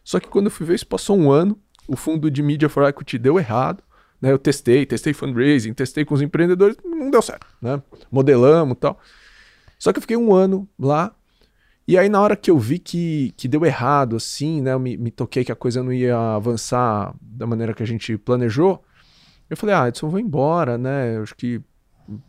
[0.03, 2.83] Só que quando eu fui ver isso, passou um ano, o fundo de Media for
[2.87, 3.83] Equity deu errado.
[4.21, 4.31] Né?
[4.31, 7.45] Eu testei, testei fundraising, testei com os empreendedores, não deu certo.
[7.61, 7.81] Né?
[8.11, 8.99] Modelamos e tal.
[9.77, 11.13] Só que eu fiquei um ano lá.
[11.87, 14.73] E aí, na hora que eu vi que, que deu errado, assim, né?
[14.73, 18.17] Eu me, me toquei que a coisa não ia avançar da maneira que a gente
[18.17, 18.83] planejou.
[19.49, 21.15] Eu falei, ah, Edson, vou embora, né?
[21.15, 21.61] Eu acho que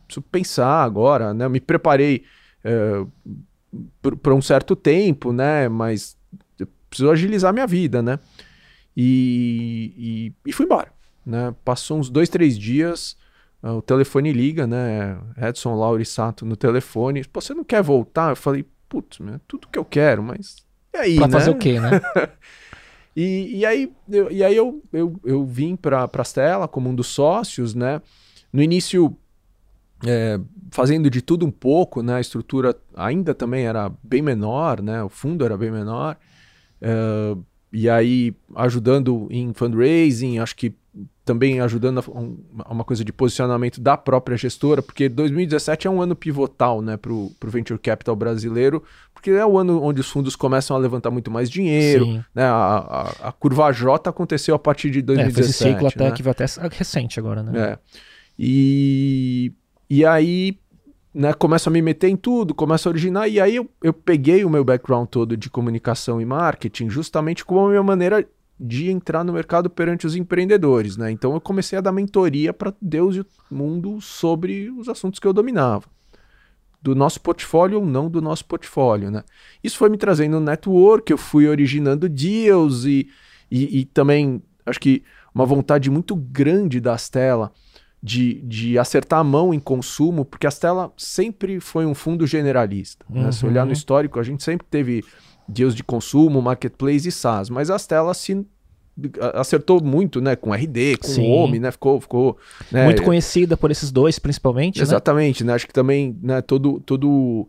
[0.06, 1.44] preciso pensar agora, né?
[1.44, 2.24] Eu me preparei
[2.64, 3.04] é,
[4.02, 5.68] por, um certo tempo, né?
[5.68, 6.16] Mas
[6.88, 8.18] preciso agilizar minha vida, né?
[8.96, 9.92] E,
[10.44, 10.92] e, e fui embora.
[11.24, 11.54] Né?
[11.64, 13.16] Passou uns dois, três dias,
[13.62, 15.18] uh, o telefone liga, né?
[15.36, 17.24] Edson Lauri Sato no telefone.
[17.24, 18.30] Pô, você não quer voltar?
[18.30, 20.56] Eu falei, putz, é tudo que eu quero, mas.
[20.94, 21.32] E aí, pra né?
[21.32, 21.90] fazer o quê, né?
[23.20, 26.94] e, e aí, eu, e aí eu, eu, eu vim para a Stella como um
[26.94, 28.00] dos sócios, né?
[28.52, 29.12] No início,
[30.06, 30.38] é,
[30.70, 32.14] fazendo de tudo um pouco, né?
[32.14, 35.02] A estrutura ainda também era bem menor, né?
[35.02, 36.16] O fundo era bem menor.
[36.80, 37.36] É,
[37.72, 40.72] e aí, ajudando em fundraising, acho que
[41.24, 46.16] também ajudando a, uma coisa de posicionamento da própria gestora, porque 2017 é um ano
[46.16, 48.82] pivotal né, para o Venture Capital brasileiro,
[49.12, 52.06] porque é o ano onde os fundos começam a levantar muito mais dinheiro.
[52.34, 55.40] Né, a, a, a, curva J aconteceu a partir de 2017.
[55.40, 56.12] É, esse ciclo até né?
[56.12, 57.72] que vai até recente agora, né?
[57.72, 57.78] É.
[58.38, 59.52] E,
[59.90, 60.58] e aí
[61.12, 64.44] né, começo a me meter em tudo, começo a originar, e aí eu, eu peguei
[64.44, 68.24] o meu background todo de comunicação e marketing justamente como a minha maneira
[68.58, 71.10] de entrar no mercado perante os empreendedores, né?
[71.10, 75.26] Então eu comecei a dar mentoria para Deus e o mundo sobre os assuntos que
[75.26, 75.86] eu dominava.
[76.82, 79.22] Do nosso portfólio ou não do nosso portfólio, né?
[79.62, 83.08] Isso foi me trazendo um network, eu fui originando deals e,
[83.50, 85.02] e, e também acho que
[85.34, 87.52] uma vontade muito grande da Stella
[88.02, 93.04] de, de acertar a mão em consumo, porque a Stella sempre foi um fundo generalista.
[93.08, 93.22] Uhum.
[93.22, 93.32] Né?
[93.32, 93.72] Se olhar no uhum.
[93.72, 95.04] histórico, a gente sempre teve
[95.48, 98.46] deals de consumo, marketplace e SaaS, mas a Stella se
[99.34, 101.32] acertou muito, né, com RD, com Sim.
[101.32, 102.36] Home, né, ficou, ficou
[102.70, 104.78] né, muito conhecida por esses dois, principalmente.
[104.78, 104.82] Né?
[104.82, 105.48] Exatamente, né?
[105.48, 105.54] né?
[105.54, 107.48] Acho que também, né, todo todo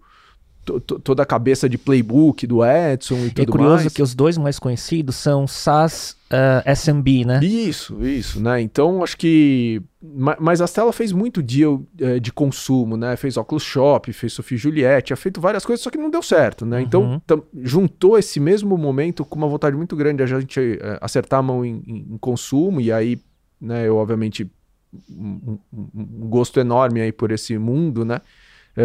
[0.79, 3.39] toda a cabeça de playbook do Edson e tudo mais.
[3.39, 3.93] É curioso mais.
[3.93, 7.39] que os dois mais conhecidos são SaaS uh, eh, SMB, né?
[7.43, 8.61] Isso, isso, né?
[8.61, 9.81] Então acho que.
[10.39, 13.15] Mas a Stella fez muito deal uh, de consumo, né?
[13.15, 16.65] Fez Oculus Shop, fez Sofia Juliette, tinha feito várias coisas, só que não deu certo,
[16.65, 16.81] né?
[16.81, 17.41] Então uhum.
[17.63, 21.43] juntou esse mesmo momento com uma vontade muito grande de a gente uh, acertar a
[21.43, 23.19] mão em, em, consumo, e aí,
[23.59, 24.49] né, eu obviamente.
[25.07, 28.21] Um, um gosto enorme aí por esse mundo, né?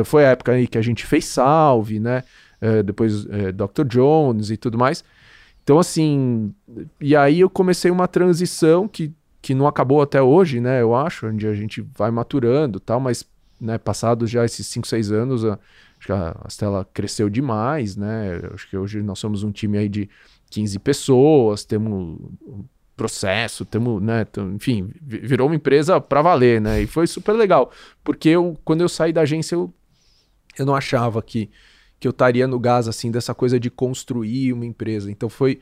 [0.03, 2.25] Foi a época aí que a gente fez Salve, né?
[2.85, 3.85] depois Dr.
[3.87, 5.05] Jones e tudo mais.
[5.65, 6.55] Então, assim,
[7.01, 10.83] e aí eu comecei uma transição que, que não acabou até hoje, né?
[10.83, 13.27] Eu acho, onde a gente vai maturando tal, mas,
[13.59, 15.59] né, passados já esses 5, 6 anos, a,
[15.99, 18.41] acho que a, a Stella cresceu demais, né?
[18.53, 20.09] Acho que hoje nós somos um time aí de
[20.51, 22.19] 15 pessoas, temos
[22.95, 26.83] processo, temos, né, enfim, virou uma empresa para valer, né?
[26.83, 27.73] E foi super legal,
[28.05, 29.73] porque eu, quando eu saí da agência, eu,
[30.59, 31.51] eu não achava que
[32.05, 35.11] que eu estaria no gás, assim, dessa coisa de construir uma empresa.
[35.11, 35.61] Então foi,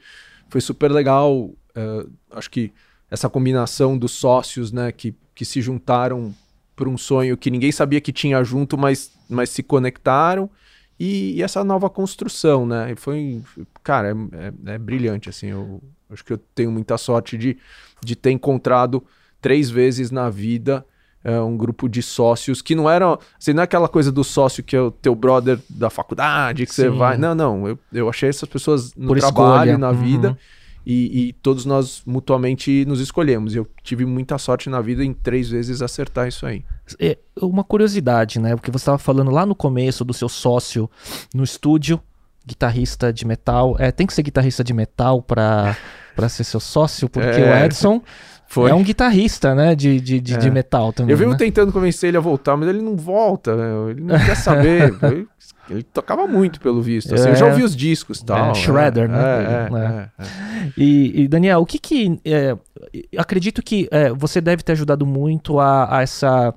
[0.49, 1.37] foi super legal.
[1.41, 2.73] Uh, acho que
[3.09, 6.35] essa combinação dos sócios, né, que, que se juntaram
[6.75, 10.51] por um sonho que ninguém sabia que tinha junto, mas, mas se conectaram.
[10.99, 12.93] E, e essa nova construção, né?
[12.97, 13.41] Foi,
[13.85, 15.47] cara, é, é, é brilhante, assim.
[15.47, 17.57] Eu acho que eu tenho muita sorte de,
[18.05, 19.05] de ter encontrado
[19.41, 20.85] três vezes na vida
[21.25, 23.19] é, um grupo de sócios que não eram.
[23.39, 26.75] Assim, não é aquela coisa do sócio que é o teu brother da faculdade, que
[26.75, 26.83] Sim.
[26.83, 27.17] você vai.
[27.17, 27.69] Não, não.
[27.69, 29.79] Eu, eu achei essas pessoas no Por trabalho, escolha.
[29.79, 30.03] na uhum.
[30.05, 30.39] vida.
[30.85, 33.55] E, e, todos nós mutuamente nos escolhemos.
[33.55, 36.65] Eu tive muita sorte na vida em três vezes acertar isso aí.
[36.99, 38.57] É uma curiosidade, né?
[38.57, 40.91] Porque você estava falando lá no começo do seu sócio
[41.33, 42.01] no estúdio,
[42.45, 43.77] guitarrista de metal.
[43.79, 45.77] É, tem que ser guitarrista de metal para
[46.29, 47.53] ser seu sócio, porque é.
[47.53, 48.03] o Edson
[48.53, 48.71] foi.
[48.71, 49.75] É um guitarrista, né?
[49.75, 50.37] De, de, de, é.
[50.37, 51.11] de metal também.
[51.11, 51.39] Eu vivo né?
[51.39, 53.91] tentando convencer ele a voltar, mas ele não volta, né?
[53.91, 54.95] ele não quer saber.
[55.71, 57.15] ele tocava muito, pelo visto.
[57.15, 57.31] Assim, é.
[57.31, 58.51] Eu já ouvi os discos e tal.
[58.51, 59.19] É, Shredder, né?
[59.19, 60.29] É, é, é,
[60.77, 62.21] e, e, Daniel, o que que.
[63.17, 63.89] acredito que
[64.19, 66.55] você deve ter ajudado muito a, a essa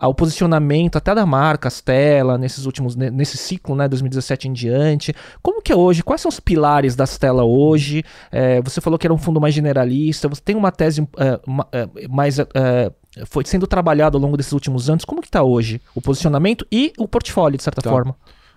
[0.00, 5.14] ao posicionamento até da marca, Stella, nesses últimos, nesse ciclo, né, 2017 em diante.
[5.42, 6.02] Como que é hoje?
[6.02, 8.02] Quais são os pilares da Stella hoje?
[8.32, 11.40] É, você falou que era um fundo mais generalista, você tem uma tese é,
[11.72, 12.38] é mais...
[12.38, 12.90] É,
[13.26, 15.04] foi sendo trabalhado ao longo desses últimos anos.
[15.04, 17.90] Como que está hoje o posicionamento e o portfólio, de certa tá.
[17.90, 18.16] forma?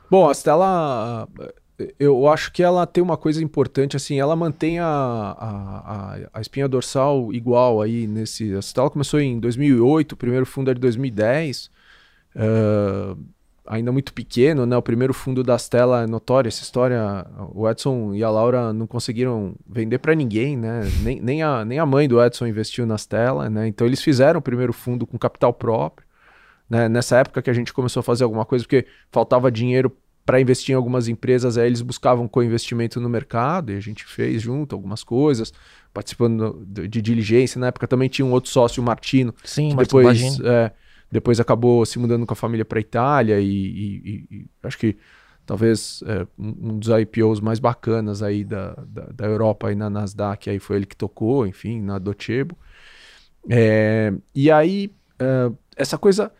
[0.10, 1.28] Bom, a Stella
[2.00, 6.68] eu acho que ela tem uma coisa importante, assim, ela mantém a, a, a, espinha
[6.68, 8.54] dorsal igual aí nesse...
[8.54, 11.72] A Stella começou em 2008, o primeiro fundo é de 2010,
[12.36, 13.18] uh,
[13.66, 14.78] ainda muito pequeno, né?
[14.78, 18.86] O primeiro fundo da Stella é notória, essa história, o Edson e a Laura não
[18.86, 20.82] conseguiram vender para ninguém, né?
[21.02, 23.68] Nem, nem, a, nem a mãe do Edson investiu na Stella, né?
[23.68, 26.06] Então eles fizeram o primeiro fundo com capital próprio,
[26.70, 26.88] né?
[26.88, 29.92] Nessa época que a gente começou a fazer alguma coisa, porque faltava dinheiro
[30.26, 34.42] para investir em algumas empresas, aí eles buscavam co-investimento no mercado e a gente fez
[34.42, 35.54] junto algumas coisas,
[35.94, 37.60] participando de, diligência.
[37.60, 40.72] Na época também tinha um outro sócio, o Martino, Sim, que depois, é,
[41.12, 44.98] depois acabou se mudando com a família para Itália e, e, e, acho que
[45.46, 50.50] talvez é, um dos IPOs mais bacanas aí da, da, da, Europa aí na Nasdaq,
[50.50, 52.58] aí foi ele que tocou, enfim, na Docebo.
[53.50, 56.32] É, e aí, é, essa coisa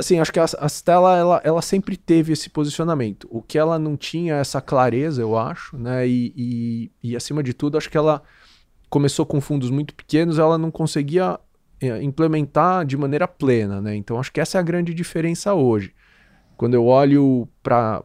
[0.00, 3.28] assim, acho que a, a Stella, ela, ela sempre teve esse posicionamento.
[3.30, 6.06] O que ela não tinha essa clareza, eu acho, né?
[6.08, 8.22] E, e, e acima de tudo, acho que ela
[8.88, 11.38] começou com fundos muito pequenos, ela não conseguia
[11.80, 13.94] é, implementar de maneira plena, né?
[13.94, 15.94] Então, acho que essa é a grande diferença hoje.
[16.56, 18.02] Quando eu olho para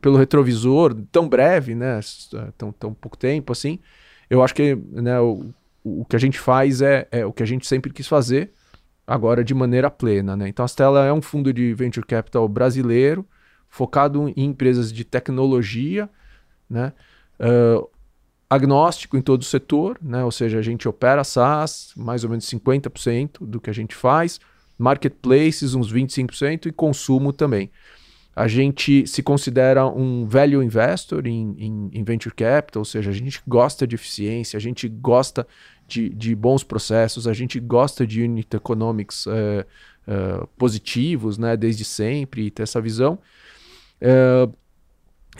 [0.00, 2.00] pelo retrovisor tão breve, né?
[2.56, 3.78] Tão, tão pouco tempo assim,
[4.28, 5.52] eu acho que né, o,
[5.82, 8.52] o que a gente faz é, é o que a gente sempre quis fazer,
[9.08, 10.36] agora de maneira plena.
[10.36, 10.48] Né?
[10.48, 13.26] Então a Stella é um fundo de venture capital brasileiro,
[13.70, 16.10] focado em empresas de tecnologia,
[16.68, 16.92] né?
[17.40, 17.88] Uh,
[18.50, 20.24] agnóstico em todo o setor, né?
[20.24, 24.40] ou seja, a gente opera SaaS, mais ou menos 50% do que a gente faz,
[24.78, 27.70] marketplaces, uns 25% e consumo também.
[28.34, 33.12] A gente se considera um value investor em, em, em venture capital, ou seja, a
[33.12, 35.46] gente gosta de eficiência, a gente gosta
[35.88, 39.66] de, de bons processos, a gente gosta de unit economics é,
[40.06, 43.18] é, positivos, né, desde sempre, e ter essa visão.
[44.00, 44.48] É,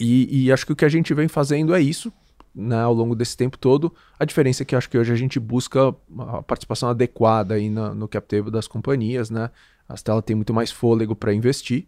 [0.01, 2.11] e, e, acho que o que a gente vem fazendo é isso,
[2.55, 3.95] né, ao longo desse tempo todo.
[4.19, 7.95] A diferença é que acho que hoje a gente busca a participação adequada aí na,
[7.95, 9.51] no cap table das companhias, né?
[9.89, 11.87] A Stella muito mais fôlego para investir.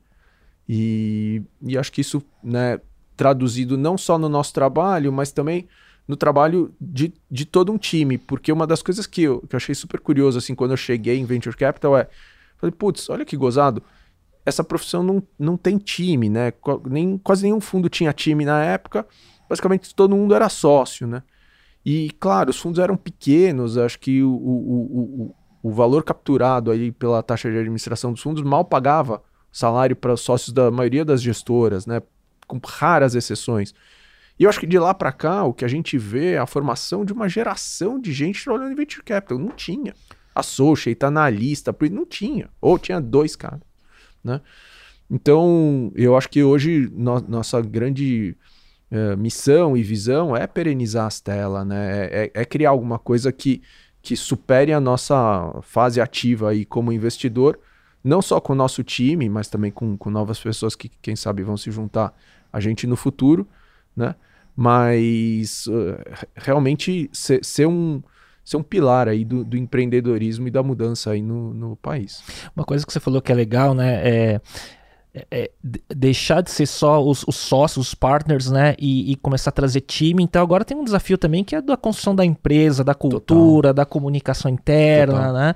[0.68, 2.80] E, e acho que isso, né,
[3.16, 5.68] traduzido não só no nosso trabalho, mas também
[6.10, 9.56] no trabalho de, de todo um time, porque uma das coisas que eu, que eu
[9.56, 12.08] achei super curioso, assim, quando eu cheguei em Venture Capital é,
[12.58, 13.80] falei, putz, olha que gozado,
[14.44, 16.52] essa profissão não, não tem time, né?
[16.88, 19.06] Nem, quase nenhum fundo tinha time na época.
[19.48, 21.22] Basicamente todo mundo era sócio, né?
[21.86, 26.90] E, claro, os fundos eram pequenos, acho que o, o, o, o valor capturado aí
[26.90, 31.22] pela taxa de administração dos fundos mal pagava salário para os sócios da maioria das
[31.22, 32.02] gestoras, né?
[32.48, 33.72] Com raras exceções.
[34.40, 36.46] E eu acho que de lá para cá, o que a gente vê é a
[36.46, 39.38] formação de uma geração de gente trabalhando em venture capital.
[39.38, 39.94] Não tinha.
[40.35, 42.48] Associate, analista, não tinha.
[42.59, 43.61] Ou tinha dois caras,
[44.24, 44.40] né?
[45.11, 48.35] Então, eu acho que hoje no, nossa grande
[48.90, 52.07] é, missão e visão é perenizar as telas, né?
[52.07, 53.61] É, é, é, criar alguma coisa que,
[54.00, 57.59] que supere a nossa fase ativa aí como investidor,
[58.03, 61.42] não só com o nosso time, mas também com, com novas pessoas que, quem sabe,
[61.42, 62.16] vão se juntar
[62.50, 63.46] a gente no futuro,
[63.94, 64.14] né?
[64.62, 65.96] Mas uh,
[66.34, 68.02] realmente ser, ser, um
[68.44, 72.22] ser um pilar aí do, do, empreendedorismo e da mudança aí no, no país.
[72.54, 74.06] Uma coisa que você falou que é legal, né?
[74.06, 74.40] É
[75.14, 75.50] é, é
[75.88, 78.74] deixar de ser só os, os, sócios, os partners, né?
[78.78, 80.22] E, e, começar a trazer time.
[80.22, 83.74] Então agora tem um desafio também que é da construção da empresa, da cultura, Total.
[83.74, 85.32] da comunicação interna, Total.
[85.32, 85.54] né?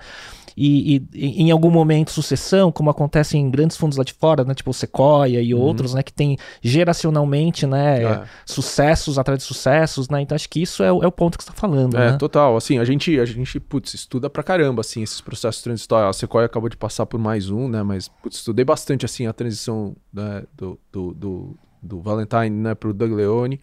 [0.57, 4.55] E, e, em algum momento sucessão, como acontece em grandes fundos lá de fora, né,
[4.55, 5.61] tipo o Sequoia e uhum.
[5.61, 8.23] outros, né, que tem geracionalmente, né, é.
[8.47, 11.51] sucessos atrás de sucessos, né, então acho que isso é, é o ponto que você
[11.51, 12.17] está falando, É, né?
[12.19, 16.19] total, assim, a gente, a gente, putz, estuda pra caramba, assim, esses processos transitórios, a
[16.19, 19.97] Sequoia acabou de passar por mais um, né, mas, putz, estudei bastante, assim, a transição
[20.13, 23.61] né, do, do, do, do Valentine, né, pro Doug Leone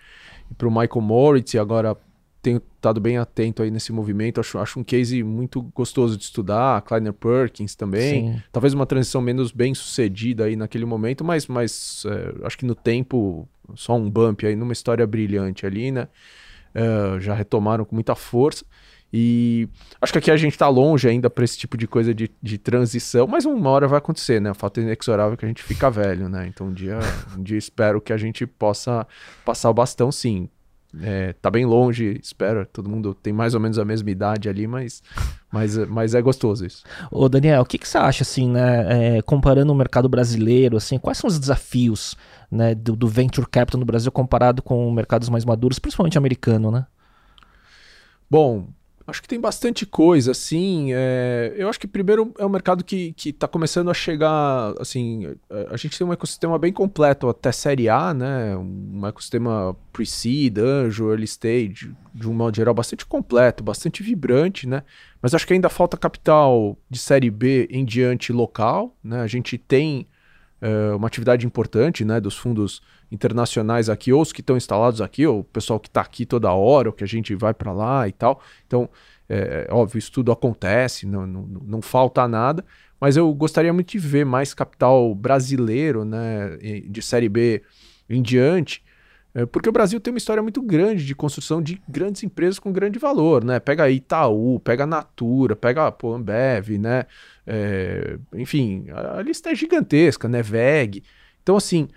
[0.50, 1.96] e pro Michael Moritz, e agora
[2.42, 4.40] tenho estado bem atento aí nesse movimento.
[4.40, 6.82] Acho, acho um case muito gostoso de estudar.
[6.82, 8.34] Kleiner Perkins também.
[8.34, 8.44] Sim.
[8.52, 12.74] Talvez uma transição menos bem sucedida aí naquele momento, mas, mas é, acho que no
[12.74, 16.08] tempo, só um bump aí numa história brilhante ali, né?
[16.74, 18.66] É, já retomaram com muita força.
[19.14, 19.68] E
[20.02, 22.58] acho que aqui a gente está longe ainda para esse tipo de coisa de, de
[22.58, 24.52] transição, mas uma hora vai acontecer, né?
[24.52, 26.48] O fato inexorável é que a gente fica velho, né?
[26.48, 26.98] Então um dia,
[27.38, 29.06] um dia espero que a gente possa
[29.44, 30.50] passar o bastão, sim.
[31.00, 32.66] É, tá bem longe, espero.
[32.66, 35.02] Todo mundo tem mais ou menos a mesma idade ali, mas,
[35.52, 36.84] mas, mas é gostoso isso.
[37.10, 39.18] Ô Daniel, o que, que você acha, assim, né?
[39.18, 42.16] É, comparando o mercado brasileiro, assim, quais são os desafios
[42.52, 46.86] né, do, do venture capital no Brasil comparado com mercados mais maduros, principalmente americano, né?
[48.30, 48.68] Bom,
[49.12, 50.94] Acho que tem bastante coisa, assim.
[50.94, 55.74] É, eu acho que primeiro é um mercado que está começando a chegar, assim, a,
[55.74, 58.56] a, gente tem um ecossistema bem completo até série A, né?
[58.56, 64.82] Um ecossistema pre-seed, anjo, early stage, de um modo geral, bastante completo, bastante vibrante, né?
[65.22, 69.20] Mas acho que ainda falta capital de série B em diante local, né?
[69.20, 70.08] A gente tem
[70.62, 75.26] é, uma atividade importante, né, dos fundos internacionais aqui, ou os que estão instalados aqui,
[75.26, 78.08] ou o pessoal que está aqui toda hora, ou que a gente vai para lá
[78.08, 78.42] e tal.
[78.68, 78.88] Então,
[79.28, 82.64] é, é, óbvio, isso tudo acontece, não, não, não falta nada,
[83.00, 87.64] mas eu gostaria muito de ver mais capital brasileiro, né, de Série B
[88.08, 88.84] em diante,
[89.34, 92.72] é, porque o Brasil tem uma história muito grande de construção de grandes empresas com
[92.72, 93.60] grande valor, né?
[93.60, 97.06] Pega Itaú, pega Natura, pega pô, Ambev, né?
[97.46, 100.42] É, enfim, a lista é gigantesca, né?
[100.42, 101.04] VEG.
[101.42, 101.88] Então, assim,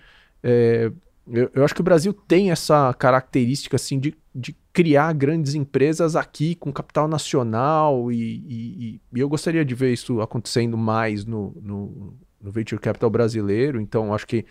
[0.43, 0.91] é,
[1.27, 6.15] eu, eu, acho que o Brasil tem essa característica assim de, de criar grandes empresas
[6.15, 11.55] aqui com capital nacional e, e, e eu gostaria de ver isso acontecendo mais no,
[11.61, 13.81] no, no venture capital brasileiro.
[13.81, 14.45] Então acho que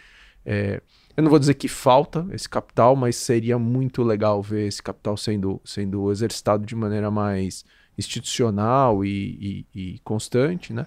[0.44, 0.82] é,
[1.16, 5.16] eu não vou dizer que falta esse capital, mas seria muito legal ver esse capital
[5.16, 7.64] sendo, sendo exercitado de maneira mais
[7.96, 10.86] institucional e, e, e constante, né?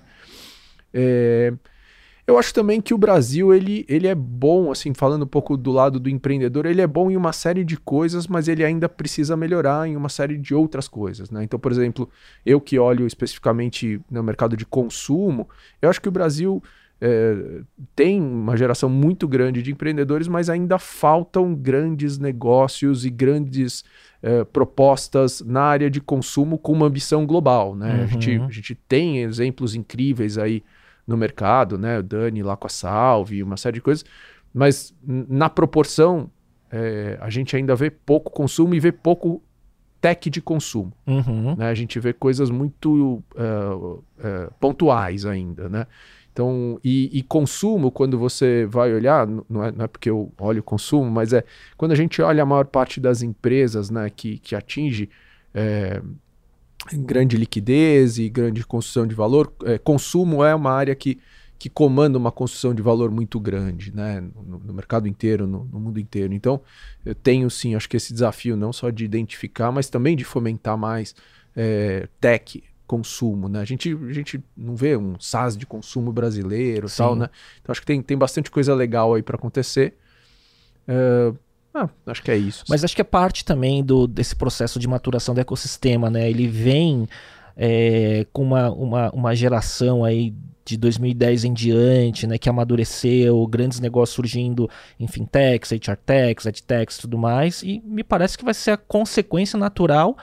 [0.93, 1.53] É,
[2.27, 5.71] eu acho também que o Brasil, ele, ele é bom, assim, falando um pouco do
[5.71, 9.37] lado do empreendedor, ele é bom em uma série de coisas, mas ele ainda precisa
[9.37, 11.45] melhorar em uma série de outras coisas, né?
[11.45, 12.09] Então, por exemplo,
[12.45, 15.47] eu que olho especificamente no mercado de consumo,
[15.81, 16.61] eu acho que o Brasil
[16.99, 17.61] é,
[17.95, 23.85] tem uma geração muito grande de empreendedores, mas ainda faltam grandes negócios e grandes
[24.21, 27.95] é, propostas na área de consumo com uma ambição global, né?
[27.95, 28.03] Uhum.
[28.03, 30.63] A, gente, a gente tem exemplos incríveis aí
[31.05, 31.99] no mercado, né?
[31.99, 34.03] O Dani lá com a Salve, uma série de coisas.
[34.53, 36.29] Mas na proporção,
[36.71, 39.41] é, a gente ainda vê pouco consumo e vê pouco
[40.01, 40.93] tech de consumo.
[41.05, 41.55] Uhum.
[41.55, 41.69] Né?
[41.69, 45.87] A gente vê coisas muito uh, uh, pontuais ainda, né?
[46.37, 50.61] Então, e, e, consumo, quando você vai olhar, não é, não é porque eu olho
[50.61, 51.43] consumo, mas é
[51.75, 55.09] quando a gente olha a maior parte das empresas né, que, que atinge
[55.51, 55.99] é,
[56.93, 59.51] grande liquidez e grande construção de valor.
[59.63, 61.17] É, consumo é uma área que,
[61.57, 64.21] que comanda uma construção de valor muito grande, né?
[64.21, 66.35] No, no mercado inteiro, no, no, mundo inteiro.
[66.35, 66.61] Então,
[67.03, 70.77] eu tenho sim, acho que esse desafio não só de identificar, mas também de fomentar
[70.77, 71.15] mais
[71.55, 73.59] é, tech consumo, né?
[73.59, 77.29] A gente, a gente não vê um SaaS de consumo brasileiro tal, né?
[77.61, 79.93] Então acho que tem, tem bastante coisa legal aí para acontecer.
[80.87, 81.37] Uh,
[81.73, 82.63] ah, acho que é isso.
[82.69, 86.29] Mas acho que é parte também do, desse processo de maturação do ecossistema, né?
[86.29, 87.07] Ele vem
[87.55, 90.33] é, com uma, uma, uma geração aí
[90.63, 94.69] de 2010 em diante, né, que amadureceu, grandes negócios surgindo
[94.99, 99.57] em fintechs, HRtechs, edtechs e tudo mais, e me parece que vai ser a consequência
[99.57, 100.17] natural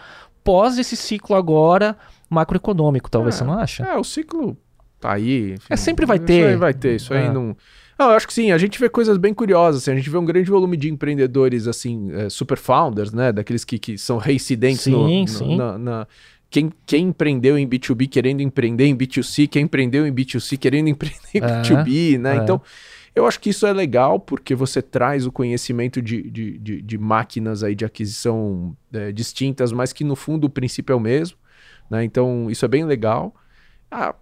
[0.44, 1.96] pós esse ciclo agora
[2.34, 3.84] macroeconômico, talvez, é, você não acha?
[3.84, 4.56] É, o ciclo
[5.00, 5.54] tá aí.
[5.54, 6.40] Enfim, é, sempre vai ter.
[6.40, 7.32] Isso aí vai ter, isso aí é.
[7.32, 7.56] não...
[7.96, 10.18] Não, eu acho que sim, a gente vê coisas bem curiosas, assim, a gente vê
[10.18, 14.80] um grande volume de empreendedores, assim, é, super founders, né, daqueles que, que são reincidentes
[14.80, 15.56] sim, no, no, sim.
[15.56, 16.06] Na, na,
[16.50, 21.18] quem, quem empreendeu em B2B querendo empreender em B2C, quem empreendeu em B2C querendo empreender
[21.34, 22.36] em é, B2B, né?
[22.36, 22.36] É.
[22.38, 22.60] Então,
[23.14, 26.98] eu acho que isso é legal porque você traz o conhecimento de, de, de, de
[26.98, 31.36] máquinas aí de aquisição é, distintas, mas que no fundo o princípio é o mesmo,
[31.90, 32.04] né?
[32.04, 33.34] Então, isso é bem legal.
[33.90, 34.14] Ah,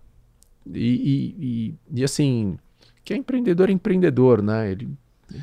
[0.66, 2.58] e, e, e, e assim,
[3.04, 4.70] quem é empreendedor é empreendedor, né?
[4.70, 4.90] Ele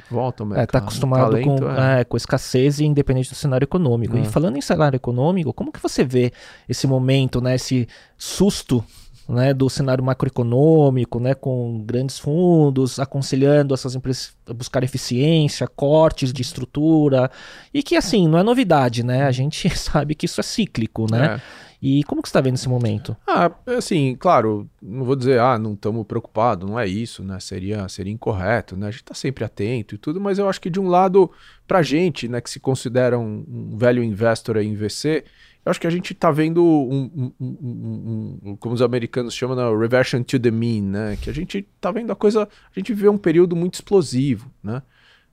[0.09, 0.63] volta ao mercado.
[0.63, 2.01] É, tá acostumado talento, com, é.
[2.01, 4.17] É, com escassez e independente do cenário econômico.
[4.17, 4.25] E é.
[4.25, 6.31] falando em cenário econômico, como que você vê
[6.67, 8.83] esse momento, né, esse susto
[9.27, 16.33] né, do cenário macroeconômico, né, com grandes fundos aconselhando essas empresas a buscar eficiência, cortes
[16.33, 17.29] de estrutura,
[17.71, 19.23] e que assim, não é novidade, né?
[19.23, 21.35] A gente sabe que isso é cíclico, né?
[21.35, 21.68] É.
[21.81, 23.15] E como que você está vendo esse momento?
[23.25, 27.39] Ah, assim, claro, não vou dizer, ah, não estamos preocupados, não é isso, né?
[27.39, 28.87] Seria, seria incorreto, né?
[28.87, 31.31] A gente está sempre atento e tudo, mas eu acho que de um lado,
[31.65, 35.23] para gente, né, que se considera um, um velho investor em VC,
[35.65, 39.79] eu acho que a gente está vendo um, um, um, como os americanos chamam, né,
[39.79, 41.17] reversion to the mean, né?
[41.21, 44.81] Que a gente está vendo a coisa, a gente vê um período muito explosivo, né?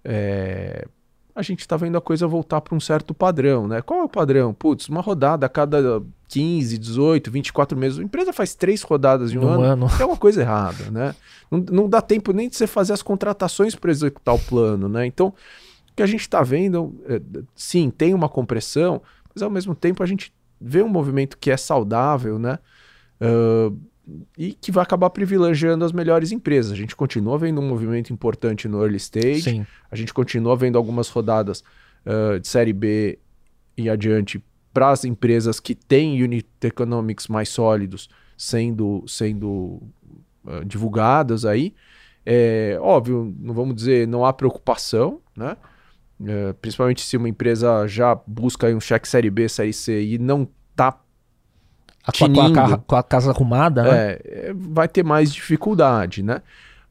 [0.04, 0.86] É,
[1.36, 3.82] a gente está vendo a coisa voltar para um certo padrão, né?
[3.82, 4.54] Qual é o padrão?
[4.54, 7.98] Putz, uma rodada a cada 15, 18, 24 meses.
[7.98, 9.86] A empresa faz três rodadas em um, ano, ano.
[10.00, 11.14] É uma coisa errada, né?
[11.50, 15.04] Não, não dá tempo nem de você fazer as contratações para executar o plano, né?
[15.04, 17.20] Então, o que a gente está vendo, é,
[17.54, 19.02] sim, tem uma compressão,
[19.34, 22.58] mas ao mesmo tempo a gente vê um movimento que é saudável, né?
[23.20, 23.78] Uh,
[24.38, 26.72] e que vai acabar privilegiando as melhores empresas.
[26.72, 29.66] A gente continua vendo um movimento importante no early stage, Sim.
[29.90, 31.62] a gente continua vendo algumas rodadas
[32.04, 33.18] uh, de série B
[33.76, 34.42] e adiante
[34.72, 39.82] para as empresas que têm unit economics mais sólidos sendo, sendo
[40.44, 41.74] uh, divulgadas aí.
[42.24, 45.56] É, óbvio, não vamos dizer, não há preocupação, né?
[46.18, 50.48] Uh, principalmente se uma empresa já busca um cheque série B, série C e não
[50.70, 50.98] está
[52.12, 53.90] com a, com a, casa arrumada, né?
[53.90, 56.42] É, é, vai ter mais dificuldade, né?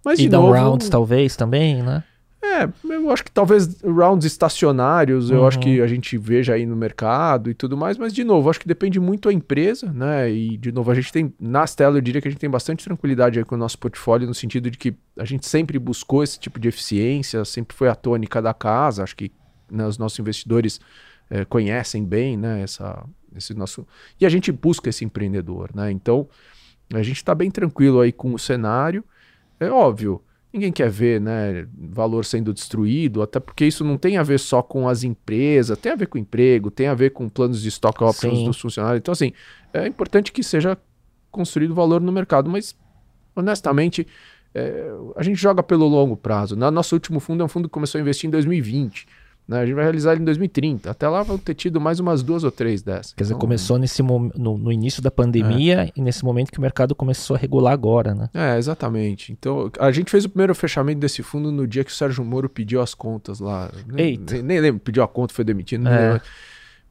[0.03, 2.03] Mas, e novo, rounds talvez também, né?
[2.43, 5.37] É, eu acho que talvez rounds estacionários, uhum.
[5.37, 5.83] eu acho que uhum.
[5.83, 8.99] a gente veja aí no mercado e tudo mais, mas de novo, acho que depende
[8.99, 10.31] muito da empresa, né?
[10.31, 12.85] E de novo, a gente tem, na Stella, eu diria que a gente tem bastante
[12.85, 16.39] tranquilidade aí com o nosso portfólio, no sentido de que a gente sempre buscou esse
[16.39, 19.31] tipo de eficiência, sempre foi a tônica da casa, acho que
[19.69, 20.79] né, os nossos investidores
[21.29, 23.03] é, conhecem bem, né, essa,
[23.37, 23.85] esse nosso.
[24.19, 25.91] E a gente busca esse empreendedor, né?
[25.91, 26.27] Então
[26.93, 29.03] a gente está bem tranquilo aí com o cenário.
[29.59, 30.21] É óbvio,
[30.53, 34.61] ninguém quer ver, né, valor sendo destruído, até porque isso não tem a ver só
[34.61, 38.03] com as empresas, tem a ver com emprego, tem a ver com planos de stock
[38.03, 38.45] options Sim.
[38.45, 38.99] dos funcionários.
[38.99, 39.31] Então assim,
[39.73, 40.77] é importante que seja
[41.31, 42.75] construído valor no mercado, mas
[43.35, 44.07] honestamente
[44.53, 46.55] é, a gente joga pelo longo prazo.
[46.55, 46.69] Né?
[46.71, 49.05] Nosso último fundo é um fundo que começou a investir em 2020.
[49.47, 49.59] Né?
[49.59, 50.89] A gente vai realizar ele em 2030.
[50.89, 53.13] Até lá vão ter tido mais umas duas ou três dessas.
[53.13, 55.91] Quer dizer, então, começou nesse no, no início da pandemia é.
[55.95, 58.29] e nesse momento que o mercado começou a regular agora, né?
[58.33, 59.31] É, exatamente.
[59.31, 62.49] Então, a gente fez o primeiro fechamento desse fundo no dia que o Sérgio Moro
[62.49, 63.71] pediu as contas lá.
[63.95, 64.35] Eita.
[64.35, 65.87] Nem, nem lembro, pediu a conta, foi demitido.
[65.87, 66.19] É.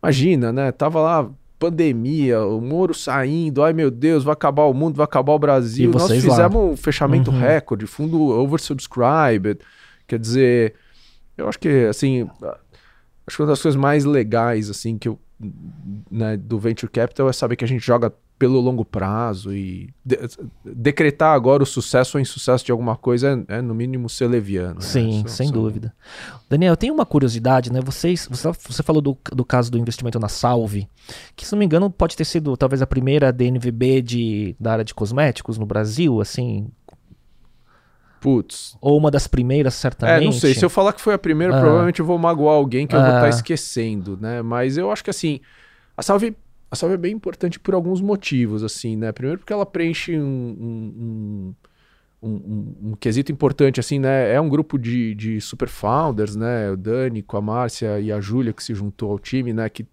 [0.02, 0.70] Imagina, né?
[0.70, 5.32] Tava lá pandemia, o Moro saindo, ai meu Deus, vai acabar o mundo, vai acabar
[5.32, 5.90] o Brasil.
[5.90, 6.48] Nós fizemos lá?
[6.48, 7.40] um fechamento uhum.
[7.40, 9.60] recorde, fundo oversubscribed.
[10.06, 10.74] Quer dizer,
[11.36, 12.28] eu acho que, assim,
[13.26, 15.18] acho que uma das coisas mais legais, assim, que eu,
[16.10, 20.18] né, do Venture Capital é saber que a gente joga pelo longo prazo e de
[20.64, 24.74] decretar agora o sucesso ou insucesso de alguma coisa é, é no mínimo ser leviano.
[24.74, 24.80] Né?
[24.80, 25.28] Sim, né?
[25.28, 25.94] sem dúvida.
[26.50, 27.80] Daniel, tem uma curiosidade, né?
[27.80, 30.88] Vocês, você, você falou do, do caso do investimento na Salve,
[31.36, 34.84] que se não me engano pode ter sido talvez a primeira DNVB de, da área
[34.84, 36.68] de cosméticos no Brasil, assim,
[38.24, 38.74] Putz.
[38.80, 40.22] Ou uma das primeiras, certamente.
[40.22, 40.54] É, não sei.
[40.54, 41.60] Se eu falar que foi a primeira, ah.
[41.60, 43.28] provavelmente eu vou magoar alguém que eu vou estar tá ah.
[43.28, 44.40] esquecendo, né?
[44.40, 45.40] Mas eu acho que assim,
[45.94, 46.34] a Salve,
[46.70, 49.12] a Salve é bem importante por alguns motivos, assim, né?
[49.12, 51.54] Primeiro porque ela preenche um, um,
[52.22, 54.32] um, um, um quesito importante, assim, né?
[54.32, 56.70] É um grupo de, de super founders, né?
[56.70, 59.68] O Dani com a Márcia e a Júlia que se juntou ao time, né?
[59.68, 59.86] Que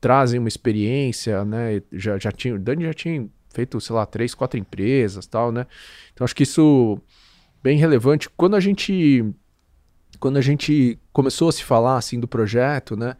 [0.00, 1.80] trazem uma experiência, né?
[1.92, 5.64] Já, já tinha, o Dani já tinha feito, sei lá, três, quatro empresas tal, né?
[6.12, 7.00] Então acho que isso
[7.68, 8.30] bem relevante.
[8.30, 9.22] Quando a gente
[10.18, 13.14] quando a gente começou a se falar assim do projeto, né?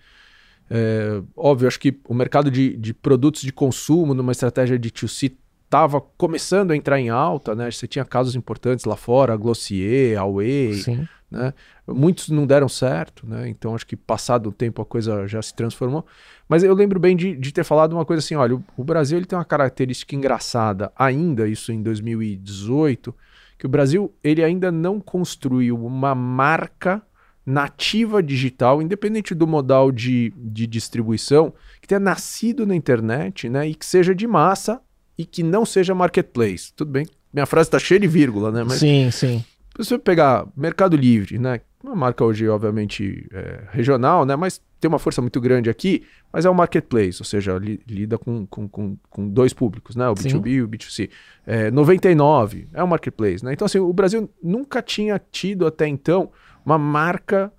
[0.71, 5.33] É, óbvio, acho que o mercado de, de produtos de consumo numa estratégia de 2C
[5.65, 7.71] estava começando a entrar em alta, né?
[7.71, 11.09] Você tinha casos importantes lá fora, a Glossier, a Way, Sim.
[11.31, 11.53] né?
[11.87, 13.51] Muitos não deram certo, né?
[13.51, 16.07] Então acho que passado o tempo a coisa já se transformou.
[16.49, 19.19] Mas eu lembro bem de, de ter falado uma coisa assim, olha, o, o Brasil
[19.19, 23.15] ele tem uma característica engraçada ainda, isso em 2018,
[23.59, 27.03] que o Brasil ele ainda não construiu uma marca
[27.45, 33.75] nativa digital, independente do modal de, de distribuição, que tenha nascido na internet né, e
[33.75, 34.81] que seja de massa
[35.17, 36.73] e que não seja marketplace.
[36.77, 38.63] Tudo bem, minha frase está cheia de vírgula, né?
[38.65, 39.45] Mas sim, sim.
[39.77, 41.61] Se você pegar Mercado Livre, né?
[41.83, 44.37] Uma marca hoje, obviamente, é, regional, né?
[44.37, 48.17] Mas tem uma força muito grande aqui, mas é um marketplace, ou seja, li, lida
[48.17, 50.09] com, com, com, com, dois públicos, né?
[50.09, 50.51] O B2B Sim.
[50.51, 51.11] e o B2C.
[51.47, 53.53] É, 99 é um marketplace, né?
[53.53, 56.31] Então, assim, o Brasil nunca tinha tido até então
[56.65, 57.53] uma marca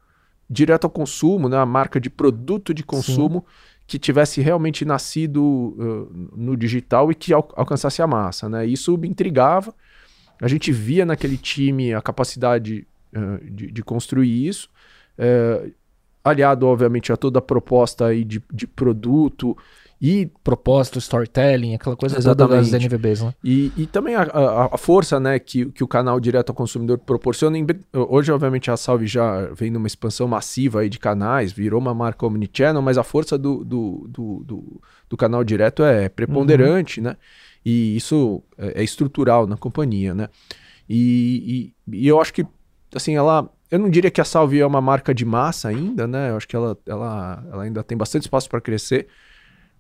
[0.50, 1.58] direto ao consumo, né?
[1.58, 3.82] Uma marca de produto de consumo Sim.
[3.86, 8.66] que tivesse realmente nascido uh, no digital e que al alcançasse a massa, né?
[8.66, 9.74] Isso me intrigava.
[10.42, 14.70] A gente via naquele time a capacidade uh, de, de, construir isso.
[16.24, 19.56] Aliado, obviamente, a toda a proposta aí de, de produto
[20.02, 22.50] e propósito, storytelling, aquela coisa Exatamente.
[22.50, 23.34] toda das NVBs, né?
[23.44, 26.98] E, e também a, a, a, força, né, que, que o canal direto ao consumidor
[27.00, 27.58] proporciona.
[27.94, 32.26] Hoje, obviamente, a Salve já vem numa expansão massiva aí de canais, virou uma marca
[32.26, 37.08] omnichannel, mas a força do, do, do, do, do canal direto é preponderante, uhum.
[37.08, 37.18] né?
[37.66, 40.30] E isso é, é, estrutural na companhia, né?
[40.88, 42.46] E, e, e eu acho que,
[42.96, 46.32] assim, ela eu não diria que a Salve é uma marca de massa ainda, né?
[46.32, 49.08] Eu acho que ela, ela, ela ainda tem bastante espaço para crescer.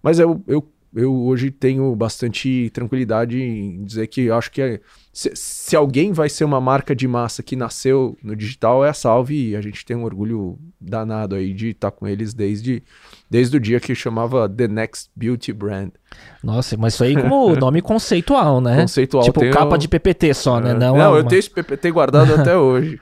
[0.01, 4.79] Mas eu, eu, eu hoje tenho bastante tranquilidade em dizer que eu acho que é,
[5.11, 8.93] se, se, alguém vai ser uma marca de massa que nasceu no digital é a
[8.93, 12.83] Salve e a gente tem um orgulho danado aí de estar com eles desde,
[13.29, 15.89] desde o dia que chamava The Next Beauty Brand.
[16.43, 18.81] Nossa, mas isso aí como nome conceitual, né?
[18.81, 19.23] Conceitual.
[19.23, 20.71] Tipo capa de PPT só, né?
[20.71, 20.73] É.
[20.75, 22.99] Não, Não é eu tenho esse PPT guardado até hoje.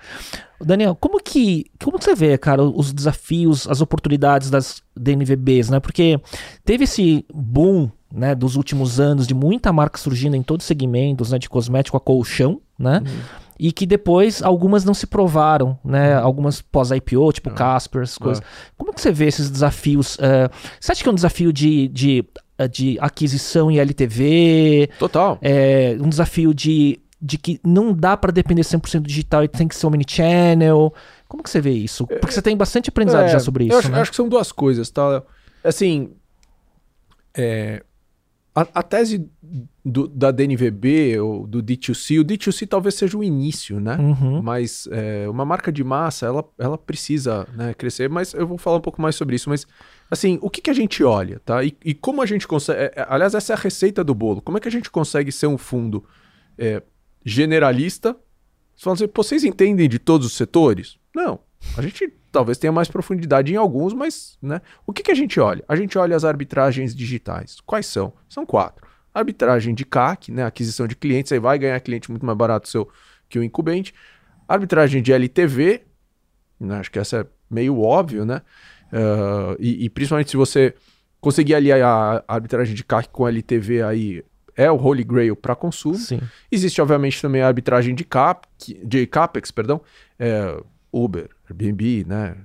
[0.60, 5.80] Daniel, como que, como que você vê, cara, os desafios, as oportunidades das DNVBs, né?
[5.80, 6.20] Porque
[6.66, 11.32] teve esse boom, né, dos últimos anos de muita marca surgindo em todos os segmentos,
[11.32, 13.02] né, de cosmético a colchão, né?
[13.06, 13.48] Uhum.
[13.60, 16.18] E que depois algumas não se provaram, né?
[16.20, 16.26] Uhum.
[16.26, 17.56] Algumas pós-IPO, tipo uhum.
[17.56, 18.44] Casper, essas coisas.
[18.78, 20.16] Como que você vê esses desafios?
[20.16, 20.50] Uh,
[20.80, 22.26] você acha que é um desafio de, de,
[22.72, 24.92] de aquisição em LTV?
[25.00, 25.40] Total.
[25.42, 29.76] É, um desafio de de que não dá para depender 100% digital e tem que
[29.76, 30.94] ser omnichannel.
[31.28, 32.06] Como que você vê isso?
[32.06, 34.02] Porque você tem bastante aprendizado é, já sobre isso, eu acho, né?
[34.02, 35.24] acho que são duas coisas, tá?
[35.64, 36.12] Assim,
[37.36, 37.84] é,
[38.58, 39.30] a, a, tese
[39.86, 43.96] do, da DNVB ou do D2C, o D2C talvez seja o início, né?
[43.98, 44.42] Uhum.
[44.42, 48.78] Mas é, uma marca de massa, ela, ela precisa né, crescer, mas eu vou falar
[48.78, 49.48] um pouco mais sobre isso.
[49.48, 49.68] Mas,
[50.10, 51.64] assim, o que, que a gente olha, tá?
[51.64, 52.80] E, e como a gente consegue...
[52.80, 54.42] É, é, aliás, essa é a receita do bolo.
[54.42, 56.04] Como é que a gente consegue ser um fundo...
[56.58, 56.82] É,
[57.28, 58.16] generalista.
[58.76, 60.98] Você fala assim, vocês entendem de todos os setores?
[61.14, 61.40] Não.
[61.76, 64.62] A gente talvez tenha mais profundidade em alguns, mas né?
[64.86, 65.64] o que, que a gente olha?
[65.68, 67.60] A gente olha as arbitragens digitais.
[67.66, 68.14] Quais são?
[68.30, 68.88] São quatro.
[69.14, 70.46] Arbitragem de CAC, né?
[70.46, 72.90] aquisição de clientes, aí vai ganhar cliente muito mais barato seu
[73.28, 73.94] que o incumbente.
[74.48, 75.82] Arbitragem de LTV,
[76.60, 76.78] né?
[76.78, 78.42] acho que essa é meio óbvio, né?
[78.88, 80.74] Uh, e, e, principalmente se você
[81.20, 84.24] conseguir aliar a arbitragem de CAC com LTV aí
[84.58, 85.96] é o Holy Grail para consumo.
[85.96, 86.20] Sim.
[86.52, 88.48] Existe, obviamente, também a arbitragem de, cap,
[88.84, 89.80] de CAPEX, perdão,
[90.18, 90.60] é,
[90.92, 92.36] Uber, Airbnb, né?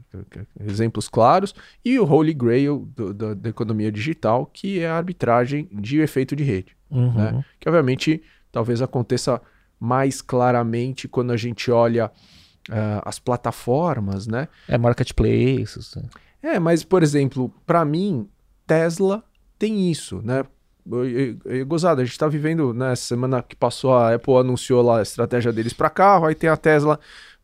[0.60, 5.68] exemplos claros, e o Holy Grail do, do, da economia digital, que é a arbitragem
[5.72, 6.76] de efeito de rede.
[6.90, 7.14] Uhum.
[7.14, 7.44] Né?
[7.58, 9.40] Que, obviamente, talvez aconteça
[9.80, 12.06] mais claramente quando a gente olha
[12.68, 14.48] uh, as plataformas, né?
[14.68, 15.96] É, marketplaces.
[15.96, 16.02] Né?
[16.42, 18.28] É, mas, por exemplo, para mim,
[18.66, 19.24] Tesla
[19.58, 20.44] tem isso, né?
[21.66, 25.53] Gozada, a gente tá vivendo, né, semana que passou a Apple anunciou lá a estratégia
[25.53, 26.99] deles para carro, aí tem a Tesla.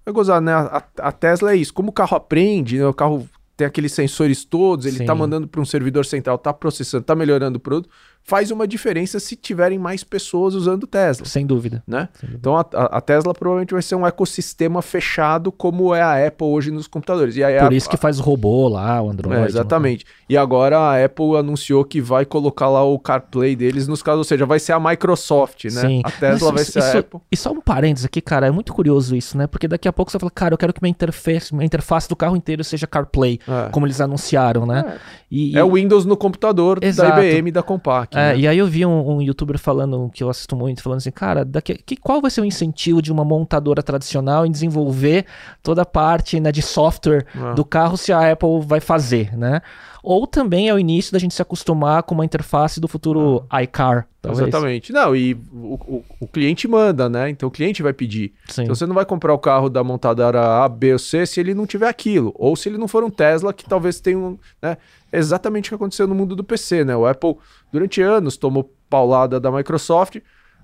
[0.04, 0.52] É gozada, né?
[0.52, 4.44] A, a, Tesla é isso, como o carro aprende, né, o carro tem aqueles sensores
[4.44, 5.06] todos, ele tá Sim.
[5.06, 7.90] tá mandando para um servidor central, tá processando, tá melhorando o produto.
[8.22, 11.24] Faz uma diferença se tiverem mais pessoas usando Tesla.
[11.24, 11.82] Sem dúvida.
[11.86, 12.08] Né?
[12.12, 12.38] Sem dúvida.
[12.38, 12.60] Então a,
[12.98, 17.36] a, Tesla provavelmente vai ser um ecossistema fechado como é a Apple hoje nos computadores.
[17.36, 19.40] E Por a, isso que faz o robô lá, o Android.
[19.42, 20.04] É, exatamente.
[20.28, 24.24] E agora a Apple anunciou que vai colocar lá o CarPlay deles nos casos, ou
[24.24, 25.70] seja, vai ser a Microsoft, né?
[25.80, 26.02] Sim.
[26.04, 27.20] A Tesla Mas vai isso- ser a isso- Apple.
[27.32, 29.46] E só um parênteses aqui, cara, é muito curioso isso, né?
[29.46, 32.14] Porque daqui a pouco você fala, cara, eu quero que minha interface, minha interface do
[32.14, 33.70] carro inteiro seja CarPlay, É.
[33.70, 34.98] como eles anunciaram, né?
[35.30, 37.16] E, É o Windows no computador Exato.
[37.16, 38.16] da IBM da Compaq.
[38.16, 38.38] É, né?
[38.38, 41.44] e aí eu vi um, um youtuber falando, que eu assisto muito, falando assim, cara,
[41.44, 45.26] daqui, que, qual vai ser o incentivo de uma montadora tradicional em desenvolver
[45.62, 47.52] toda a parte né, de software Ah.
[47.52, 49.60] do carro se a Apple vai fazer, né?
[50.02, 54.06] Ou também é o início da gente se acostumar com uma interface do futuro iCar,
[54.22, 54.44] talvez.
[54.44, 54.48] Ah.
[54.48, 54.92] Exatamente.
[54.92, 57.28] Não, e o, o- o cliente manda, né?
[57.30, 58.32] Então o cliente vai pedir.
[58.48, 58.62] Sim.
[58.62, 61.54] Então você não vai comprar o carro da montadora A, B ou C se ele
[61.54, 62.32] não tiver aquilo.
[62.36, 64.38] Ou se ele não for um Tesla, que talvez tenha um.
[64.62, 64.76] Né?
[65.10, 66.96] É exatamente o que aconteceu no mundo do PC, né?
[66.96, 67.36] O Apple,
[67.72, 70.16] durante anos, tomou paulada da Microsoft.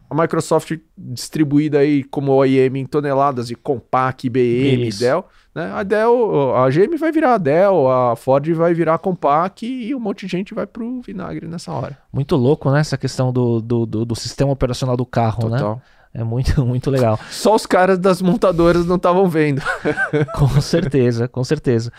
[0.08, 5.00] A Microsoft distribuída aí como OEM em toneladas de Compaq, IBM, Isso.
[5.00, 5.24] Dell.
[5.54, 5.70] Né?
[5.72, 9.94] A Dell, a GM vai virar a Dell, a Ford vai virar a Compaq e
[9.94, 11.96] um monte de gente vai pro vinagre nessa hora.
[12.12, 12.80] Muito louco, né?
[12.80, 15.58] Essa questão do, do, do, do sistema operacional do carro, né?
[15.58, 15.80] Total.
[16.14, 17.18] É muito, muito legal.
[17.30, 19.60] Só os caras das montadoras não estavam vendo.
[20.38, 21.92] Com certeza, com certeza.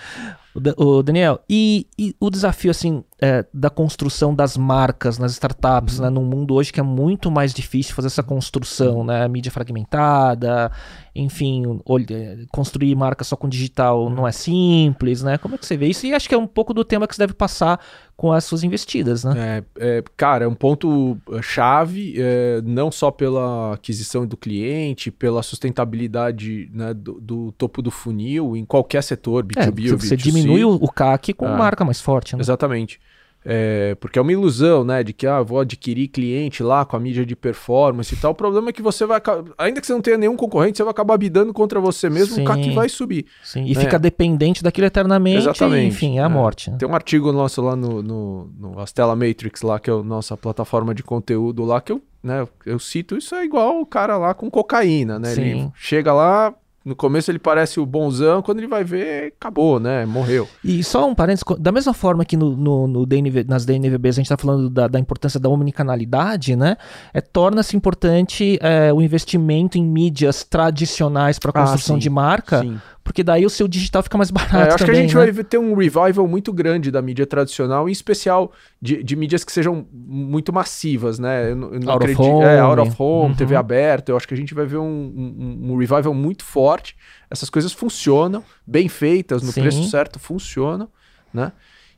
[0.77, 6.09] O Daniel, e, e o desafio assim é, da construção das marcas nas startups, né,
[6.09, 10.69] num mundo hoje que é muito mais difícil fazer essa construção, né, mídia fragmentada,
[11.15, 11.63] enfim,
[12.11, 15.37] é, construir marca só com digital não é simples, né?
[15.37, 16.05] Como é que você vê isso?
[16.05, 17.79] E acho que é um pouco do tema que você deve passar
[18.17, 19.63] com as suas investidas, né?
[19.79, 25.09] É, é, cara, é um ponto eh, chave, é, não só pela aquisição do cliente,
[25.09, 30.15] pela sustentabilidade né, do, do topo do funil em qualquer setor, É, B2B ou você
[30.15, 30.17] B2C.
[30.17, 31.57] diminui o, o CAC com Ah.
[31.57, 32.41] marca mais forte, né?
[32.41, 32.99] Exatamente.
[33.47, 35.03] É, porque é uma ilusão, né?
[35.03, 38.31] De que ah, vou adquirir cliente lá com a mídia de performance e tal.
[38.31, 39.21] O problema é que você vai.
[39.57, 42.45] Ainda que você não tenha nenhum concorrente, você vai acabar bidando contra você mesmo, o
[42.45, 42.73] CAC Sim.
[42.73, 43.25] vai subir.
[43.43, 43.75] Sim, e É.
[43.75, 45.83] fica dependente daquilo eternamente, Exatamente.
[45.83, 46.27] e, enfim, é a É.
[46.27, 46.71] morte.
[46.71, 46.77] né?
[46.79, 50.35] Tem um artigo nosso lá no, no, no Astela Matrix, lá, que é a nossa
[50.35, 54.33] plataforma de conteúdo lá, que eu, né, eu cito, isso é igual o cara lá
[54.33, 55.33] com cocaína, né?
[55.33, 55.71] Ele Sim.
[55.75, 56.51] chega lá,
[56.85, 60.05] no começo ele parece o bonzão, quando ele vai ver, acabou, né?
[60.05, 60.47] Morreu.
[60.63, 64.19] E só um parênteses, da mesma forma que no, no, no DNV, nas DNVBs a
[64.21, 66.77] gente está falando da, da importância da omnicanalidade, né?
[67.11, 72.01] É, Torna-se importante é, o investimento em mídias tradicionais para Ah, construção sim.
[72.01, 72.79] de marca, Sim.
[73.05, 75.15] Porque daí o seu digital fica mais barato É, eu acho também, que a gente
[75.15, 75.31] né?
[75.31, 78.51] vai ter um revival muito grande da mídia tradicional, em especial
[78.81, 81.45] de, de mídias que sejam muito massivas, né?
[81.45, 82.21] Eu, eu não Out of acredito.
[82.21, 82.43] home.
[82.43, 83.35] É, out of home, Uhum.
[83.35, 84.11] TV aberta.
[84.11, 86.97] Eu acho que a gente vai ver um, um- um revival muito forte.
[87.29, 89.61] Essas coisas funcionam, bem feitas, no Sim.
[89.61, 90.89] preço certo, funcionam,
[91.33, 91.51] né?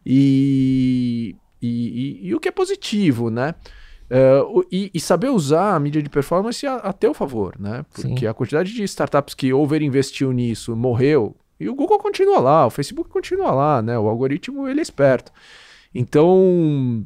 [0.05, 1.67] E, e,
[2.23, 3.55] e- e o que é positivo, né?
[4.49, 7.85] O- e, e saber usar a mídia de performance a, a teu favor, né?
[7.93, 8.27] Porque Sim.
[8.27, 13.09] a quantidade de startups que overinvestiu nisso morreu, e o Google continua lá, o Facebook
[13.09, 13.97] continua lá, né?
[13.97, 15.31] O algoritmo, ele é esperto.
[15.93, 17.05] Então,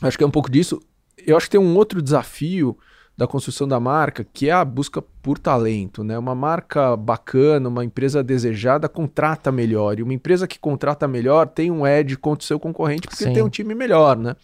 [0.00, 0.80] acho que é um pouco disso.
[1.26, 2.76] Eu acho que tem um outro desafio
[3.16, 6.16] da construção da marca, que é a busca por talento, né?
[6.18, 11.70] Uma marca bacana, uma empresa desejada contrata melhor, e uma empresa que contrata melhor tem
[11.70, 13.32] um edge contra o seu concorrente porque Sim.
[13.32, 14.34] tem um time melhor, né?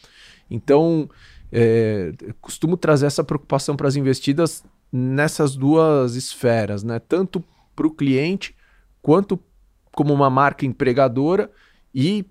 [0.51, 1.09] Então,
[1.51, 6.99] é, costumo trazer essa preocupação para as investidas nessas duas esferas, né?
[6.99, 7.43] Tanto
[7.75, 8.55] para o cliente
[9.03, 9.39] quanto
[9.93, 11.51] como uma marca empregadora
[11.95, 12.25] e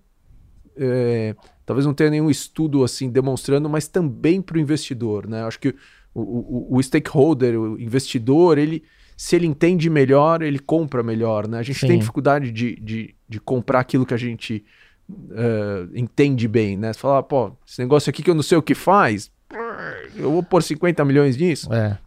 [0.76, 5.44] é, talvez não tenha nenhum estudo assim demonstrando, mas também para o investidor, né?
[5.44, 5.76] Acho que
[6.14, 8.84] o, o, o stakeholder, o investidor, ele
[9.18, 11.58] se ele entende melhor, ele compra melhor, né?
[11.58, 11.88] A gente Sim.
[11.88, 14.64] tem dificuldade de, de, de comprar aquilo que a gente
[15.32, 16.94] eh, entende bem, né?
[16.94, 19.32] Você fala, pô, esse negócio aqui que eu não sei o que faz,
[20.16, 21.72] eu vou pôr 50 milhões nisso.
[21.74, 21.98] É.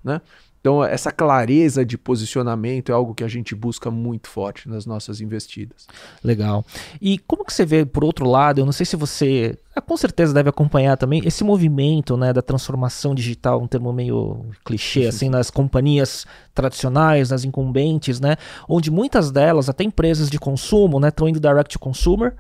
[0.61, 5.23] Então, essa clareza de posicionamento é algo que a gente busca muito forte nas nossas
[5.23, 5.87] investidas.
[6.23, 6.67] Legal.
[7.01, 9.97] E como que você vê, por outro lado, eu não sei se você, ah, com
[9.97, 15.31] certeza deve acompanhar também, esse movimento né, da transformação digital, um termo meio clichê, assim,
[15.31, 18.37] nas companhias tradicionais, nas incumbentes, né?
[18.69, 22.37] Onde muitas delas, até empresas de consumo, né, estão indo direct to consumer,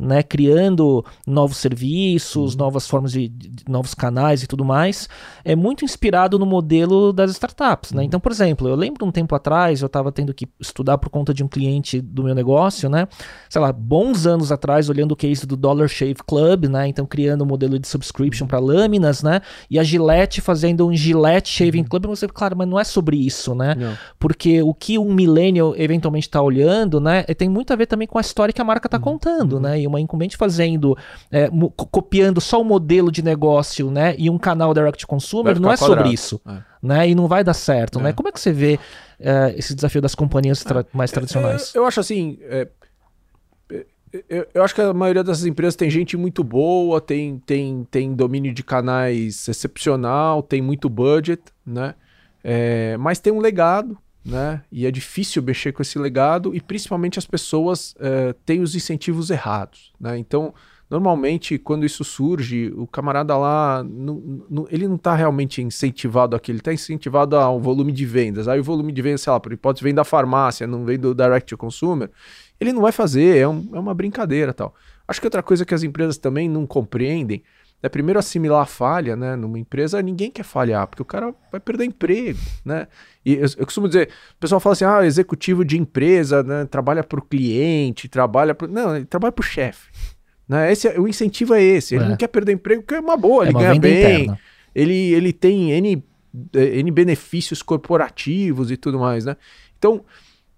[0.00, 5.08] né, criando novos serviços, novas formas de, de- novos canais e tudo mais,
[5.44, 8.02] é muito inspirado no modelo das startups, né?
[8.04, 11.34] Então, por exemplo, eu lembro um tempo atrás, eu estava tendo que estudar por conta
[11.34, 13.06] de um cliente do meu negócio, né?
[13.48, 16.88] Sei lá, bons anos atrás, olhando o case do Dollar Shave Club, né?
[16.88, 19.40] Então, criando um modelo de subscription para lâminas, né?
[19.70, 23.54] E a Gillette fazendo um Gillette Shaving Club, você, claro, mas não é sobre isso,
[23.54, 23.74] né?
[23.78, 23.92] Não.
[24.18, 28.06] Porque o que um millennial eventualmente está olhando, né, é- tem muito a ver também
[28.08, 29.02] com a história que a marca está Uhum.
[29.02, 29.80] contando, né?
[29.80, 30.96] E uma incumbente fazendo,
[31.30, 31.50] é,
[31.90, 34.14] copiando só o modelo de negócio, né?
[34.16, 36.02] E um canal direct consumer, não é quadrado.
[36.02, 36.40] sobre isso.
[36.46, 36.58] É.
[36.82, 37.10] Né?
[37.10, 38.10] E não vai dar certo, né?
[38.10, 38.12] É.
[38.12, 38.78] Como é que você vê
[39.18, 41.74] é, esse desafio das companhias tra mais tradicionais?
[41.74, 42.38] eu acho assim.
[44.28, 48.12] Eu, eu, acho que a maioria dessas empresas tem gente muito boa, tem, tem, tem
[48.12, 51.94] domínio de canais excepcional, tem muito budget, né?
[52.42, 54.62] É, mas tem um legado, né?
[54.70, 59.30] E é difícil mexer com esse legado e principalmente as pessoas é, têm os incentivos
[59.30, 60.18] errados, né?
[60.18, 60.52] Então,
[60.88, 66.50] normalmente quando isso surge, o camarada lá, não, não, ele não está realmente incentivado aqui,
[66.50, 68.48] ele está incentivado ao volume de vendas.
[68.48, 71.14] Aí o volume de vendas, sei lá, por hipótese, vem da farmácia, não vem do
[71.14, 72.10] direct to consumer
[72.60, 74.74] ele não vai fazer, é, um, é uma brincadeira tal.
[75.08, 77.42] Acho que outra coisa que as empresas também não compreendem
[77.82, 79.36] é primeiro assimilar a falha, né?
[79.36, 82.86] Numa empresa, ninguém quer falhar, porque o cara vai perder emprego, né?
[83.24, 86.66] E eu, eu costumo dizer, o pessoal fala assim, ah, executivo de empresa, né?
[86.66, 88.68] Trabalha para o cliente, trabalha para...
[88.68, 89.90] Não, ele trabalha para o chefe.
[90.46, 90.72] Né?
[90.72, 92.08] Esse, é, o incentivo é esse, ele é.
[92.08, 94.38] não quer perder emprego porque é uma boa, é ele uma ganha bem,
[94.74, 96.04] ele, ele tem N,
[96.52, 99.36] N benefícios corporativos e tudo mais, né?
[99.78, 100.04] Então,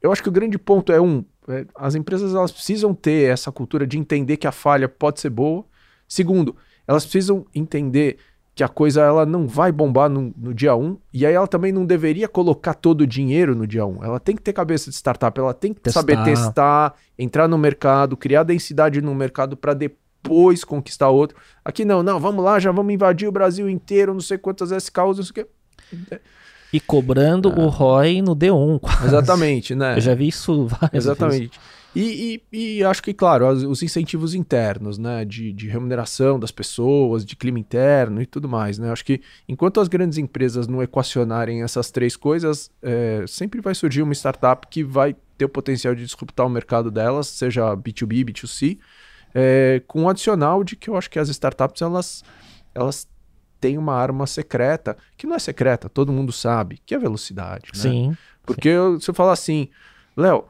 [0.00, 3.52] eu acho que o grande ponto é um, é, as empresas elas precisam ter essa
[3.52, 5.64] cultura de entender que a falha pode ser boa.
[6.08, 6.56] Segundo,
[6.86, 8.18] elas precisam entender
[8.54, 11.46] que a coisa ela não vai bombar no, no dia 1, um, e aí ela
[11.46, 13.98] também não deveria colocar todo o dinheiro no dia 1.
[13.98, 14.04] Um.
[14.04, 16.00] Ela tem que ter cabeça de startup, ela tem que testar.
[16.00, 21.36] saber testar, entrar no mercado, criar densidade no mercado para depois conquistar outro.
[21.64, 25.16] Aqui não, não, vamos lá, já vamos invadir o Brasil inteiro, não sei quantas SKUs,
[25.16, 26.20] não sei o que.
[26.74, 27.60] E cobrando ah.
[27.60, 28.80] o ROI no D1.
[28.80, 29.06] Quase.
[29.06, 29.96] Exatamente, né?
[29.96, 31.58] Eu já vi isso várias Exatamente.
[31.94, 37.22] E, e, e, acho que, claro, os incentivos internos, né, de, de, remuneração das pessoas,
[37.24, 38.90] de clima interno e tudo mais, né?
[38.90, 44.00] Acho que enquanto as grandes empresas não equacionarem essas três coisas, é, sempre vai surgir
[44.00, 48.78] uma startup que vai ter o potencial de disruptar o mercado delas, seja B2B, B2C,
[49.34, 52.24] é, com um adicional de que eu acho que as startups, elas,
[52.74, 53.06] elas
[53.60, 57.70] tem uma arma secreta, que não é secreta, todo mundo sabe, que é a velocidade.
[57.74, 57.80] Né?
[57.80, 58.16] Sim.
[58.44, 58.74] Porque sim.
[58.74, 59.68] Eu, se eu falar assim,
[60.16, 60.46] Léo,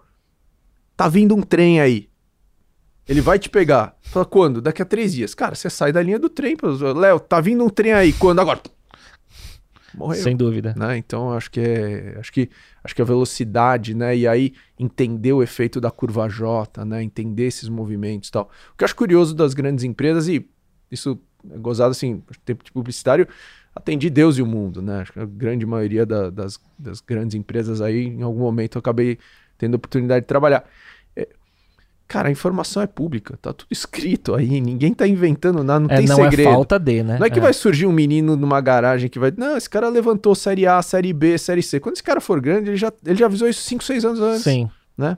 [1.03, 2.09] tá vindo um trem aí.
[3.09, 3.97] Ele vai te pegar.
[4.03, 4.63] Fala, quando?
[4.63, 5.35] Daqui a três dias.
[5.35, 6.57] Cara, você sai da linha do trem.
[6.95, 8.13] Léo, tá vindo um trem aí.
[8.13, 8.41] Quando?
[8.41, 8.61] Agora.
[9.93, 10.23] Morreu.
[10.23, 10.73] Sem dúvida.
[10.77, 10.99] Né?
[10.99, 12.17] Então, acho que é.
[12.21, 12.49] Acho que,
[12.85, 14.17] acho que a velocidade, né?
[14.17, 17.03] E aí, entender o efeito da curva J, né?
[17.03, 18.49] Entender esses movimentos e tal.
[18.73, 20.49] O que eu acho curioso das grandes empresas, e
[20.89, 21.19] isso
[21.51, 23.27] é gozado assim, tempo de publicitário,
[23.75, 25.01] atendi Deus e o mundo, né?
[25.01, 28.81] Acho que a grande maioria da, das, das, grandes empresas aí, em algum momento, eu
[28.81, 29.19] acabei
[29.63, 30.65] tendo a oportunidade de trabalhar.
[31.15, 31.29] É,
[32.09, 35.99] cara, a informação é pública, tá tudo escrito aí, ninguém tá inventando nada, não é,
[35.99, 36.47] tem não é segredo.
[36.47, 37.19] Não é falta de, né?
[37.21, 37.43] Não é que é.
[37.43, 39.33] vai surgir um menino numa garagem que vai.
[39.37, 41.79] Não, esse cara levantou série A, série B, série C.
[41.79, 44.43] Quando esse cara for grande, ele já, ele já avisou isso 5, 6 anos antes.
[44.43, 44.69] Sim.
[44.99, 45.17] Né?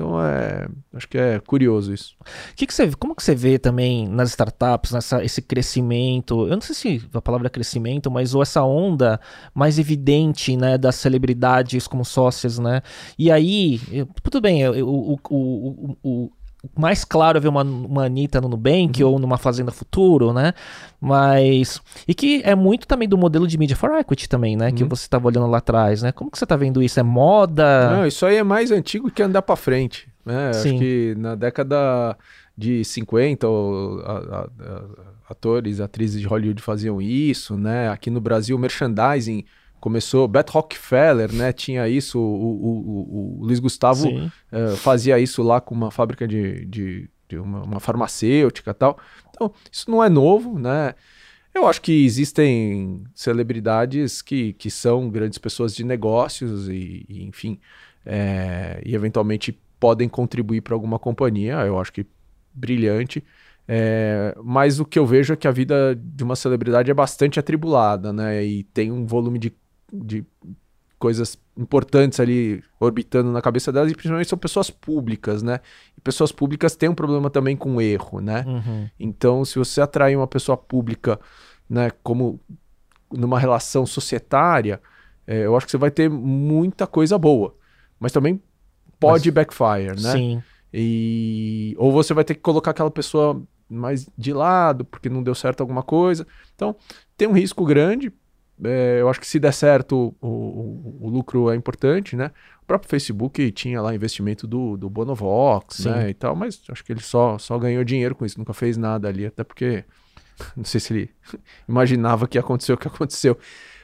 [0.00, 2.16] Então é, acho que é curioso isso.
[2.56, 6.48] Que que você, como que você vê também nas startups, nessa, esse crescimento?
[6.48, 9.20] Eu não sei se a palavra é crescimento, mas ou essa onda
[9.52, 12.80] mais evidente, né, das celebridades como sócias, né?
[13.18, 16.30] E aí, eu, tudo bem, o, o, o, o
[16.78, 19.10] mais claro é ver uma, uma Anitta no Nubank uhum.
[19.10, 20.52] ou numa Fazenda Futuro, né?
[21.00, 21.80] Mas.
[22.06, 24.68] E que é muito também do modelo de Media for Equity também, né?
[24.68, 24.74] Uhum.
[24.74, 26.12] Que você estava olhando lá atrás, né?
[26.12, 27.00] Como que você está vendo isso?
[27.00, 27.90] É moda?
[27.90, 30.08] Não, isso aí é mais antigo que andar para frente.
[30.24, 30.52] Né?
[30.52, 30.70] Sim.
[30.70, 32.16] Acho que na década
[32.56, 34.82] de 50, ou, a, a, a,
[35.30, 37.88] atores, atrizes de Hollywood faziam isso, né?
[37.88, 39.44] Aqui no Brasil, merchandising
[39.80, 45.42] começou, Beth Rockefeller, né, tinha isso, o, o, o, o Luiz Gustavo uh, fazia isso
[45.42, 48.98] lá com uma fábrica de, de, de uma, uma, farmacêutica tal.
[49.30, 50.94] Então, isso não é novo, né?
[51.54, 57.58] Eu acho que existem celebridades que, que são grandes pessoas de negócios e, e enfim,
[58.06, 62.06] é, e eventualmente podem contribuir para alguma companhia, eu acho que
[62.54, 63.24] brilhante.
[63.72, 67.38] É, mas o que eu vejo é que a vida de uma celebridade é bastante
[67.38, 68.44] atribulada, né?
[68.44, 69.52] E tem um volume de
[69.92, 70.24] de
[70.98, 75.60] coisas importantes ali orbitando na cabeça delas, e principalmente são pessoas públicas, né?
[75.96, 78.44] E pessoas públicas têm um problema também com erro, né?
[78.46, 78.88] Uhum.
[78.98, 81.18] Então, se você atrai uma pessoa pública,
[81.68, 82.38] né, como
[83.10, 84.80] numa relação societária,
[85.26, 87.54] é, eu acho que você vai ter muita coisa boa,
[87.98, 88.40] mas também
[88.98, 90.12] pode mas, backfire, né?
[90.12, 90.42] Sim.
[90.72, 95.34] E ou você vai ter que colocar aquela pessoa mais de lado porque não deu
[95.34, 96.26] certo alguma coisa.
[96.54, 96.76] Então,
[97.16, 98.12] tem um risco grande,
[98.64, 102.30] é, eu acho que se der certo, o, o, o, lucro é importante, né?
[102.62, 105.90] O próprio Facebook tinha lá investimento do, do Bonovox, Sim.
[105.90, 106.10] né?
[106.10, 109.08] E tal, mas acho que ele só, só ganhou dinheiro com isso, nunca fez nada
[109.08, 109.84] ali, até porque
[110.56, 111.10] não sei se ele
[111.68, 113.38] imaginava que ia acontecer o que aconteceu.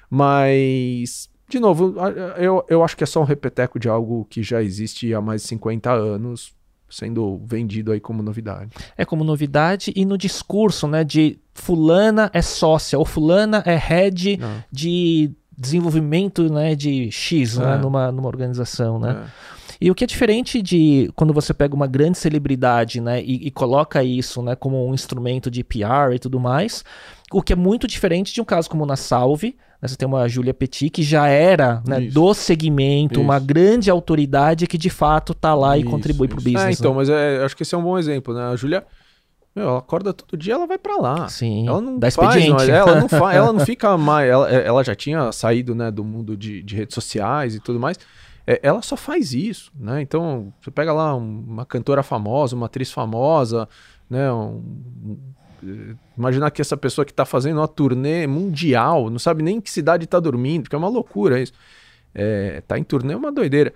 [0.08, 1.94] Mas, de novo,
[2.36, 5.42] eu, eu acho que é só um repeteco de algo que já existe há mais
[5.42, 6.54] de 50 anos,
[6.88, 8.70] sendo vendido aí como novidade.
[8.96, 14.36] É como novidade e no discurso, né, de fulana é sócia ou fulana é head
[14.36, 14.62] Não.
[14.70, 17.78] de desenvolvimento, né, de X, né, É.
[17.78, 19.24] numa, numa organização, né?
[19.24, 19.56] É.
[19.78, 23.50] E o que é diferente de quando você pega uma grande celebridade, né, e, e
[23.50, 26.84] coloca isso, né, como um instrumento de PR e tudo mais,
[27.32, 30.06] o que é muito diferente de um caso como o na Salve, né, você tem
[30.08, 32.14] uma Julia Petit que já era, né, Isso.
[32.14, 33.46] do segmento, uma Isso.
[33.46, 36.44] grande autoridade que de fato tá lá e Isso, contribui pro isso.
[36.52, 36.76] business.
[36.76, 36.96] É, então, né?
[36.98, 38.44] mas é, acho que esse é um bom exemplo, né?
[38.44, 38.84] A Júlia,
[39.56, 41.28] meu, ela acorda todo dia, ela vai pra lá.
[41.28, 42.66] Sim, Ela não dá faz, expediente.
[42.68, 44.28] não, ela, não fa, ela não fica mais.
[44.30, 47.98] Ela, ela já tinha saído né, do mundo de, de redes sociais e tudo mais.
[48.46, 50.00] É, ela só faz isso, né?
[50.02, 53.68] Então, você pega lá um- uma cantora famosa, uma atriz famosa,
[54.08, 54.30] né?
[54.32, 54.62] um-
[55.64, 59.60] um- imaginar que essa pessoa que tá fazendo uma turnê mundial, não sabe nem em
[59.60, 61.52] que cidade tá dormindo, porque é uma loucura isso.
[62.14, 63.72] É, tá em turnê é uma doideira.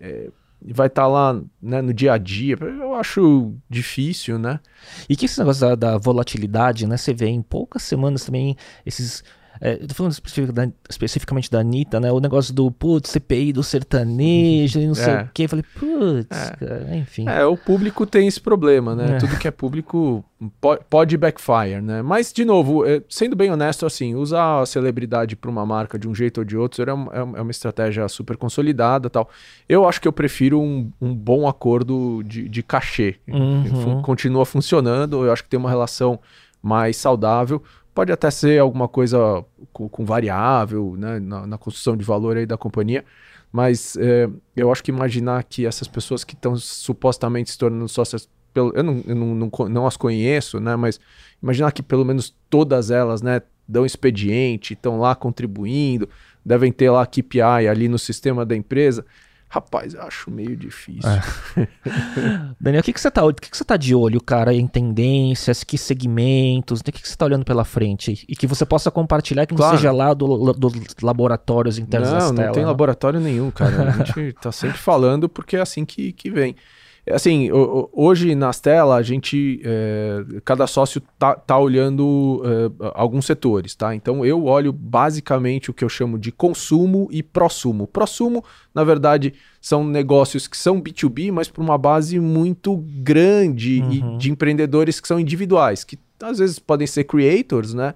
[0.00, 0.30] É,
[0.64, 2.56] e vai estar lá né, no dia a dia.
[2.60, 4.60] Eu acho difícil, né?
[5.08, 6.96] E que esse negócio da, da volatilidade, né?
[6.96, 9.24] Você vê em poucas semanas também esses.
[9.60, 12.10] É, eu tô falando especific- da- especificamente da Anitta, né?
[12.10, 15.22] O negócio do putz, CPI do sertanejo e não sei É.
[15.22, 15.44] o quê.
[15.44, 16.56] Eu falei, putz, É.
[16.56, 17.28] cara, enfim.
[17.28, 19.16] É, o público tem esse problema, né?
[19.16, 19.18] É.
[19.18, 20.24] Tudo que é público
[20.60, 22.00] po- pode backfire, né?
[22.02, 26.08] Mas, de novo, é, sendo bem honesto, assim, usar a celebridade para uma marca de
[26.08, 29.28] um jeito ou de outro é uma, é uma- é estratégia super consolidada tal.
[29.68, 33.16] Eu acho que eu prefiro um, um bom acordo de, de cachê.
[33.28, 34.00] Uhum.
[34.02, 36.18] Continua funcionando, eu acho que tem uma relação
[36.62, 37.62] mais saudável.
[38.00, 39.44] Pode até ser alguma coisa
[39.74, 41.20] com, com variável, né?
[41.20, 43.04] Na, na construção de valor aí da companhia.
[43.52, 44.26] Mas é,
[44.56, 48.82] eu acho que imaginar que essas pessoas que estão supostamente se tornando sócias, pelo, eu,
[48.82, 50.76] não, eu não, não, não as conheço, né?
[50.76, 50.98] Mas
[51.42, 56.08] imaginar que pelo menos todas elas, né, dão expediente, estão lá contribuindo,
[56.42, 59.04] devem ter lá KPI ali no sistema da empresa.
[59.52, 61.10] Rapaz, eu acho meio difícil.
[61.10, 61.66] É.
[62.60, 64.64] Daniel, o que, que você tá, o que, que você tá de olho, cara, em
[64.64, 68.24] tendências, que segmentos, o que, que você tá olhando pela frente?
[68.28, 69.76] E que você possa compartilhar que não Claro.
[69.76, 70.72] seja lá do, dos
[71.02, 72.68] laboratórios internos Não, não tem né?
[72.68, 73.90] laboratório nenhum, cara.
[73.90, 76.54] A gente tá sempre falando porque é assim que, que vem.
[77.12, 83.74] Assim, hoje na Stella, a gente, é, cada sócio tá, tá olhando é, alguns setores,
[83.74, 83.94] tá?
[83.94, 87.86] Então eu olho basicamente o que eu chamo de consumo e prosumo.
[87.86, 88.44] Prosumo,
[88.74, 94.18] na verdade, são negócios que são B2B, mas por uma base muito grande e Uhum.
[94.18, 97.94] de empreendedores que são individuais, que às vezes podem ser creators, né?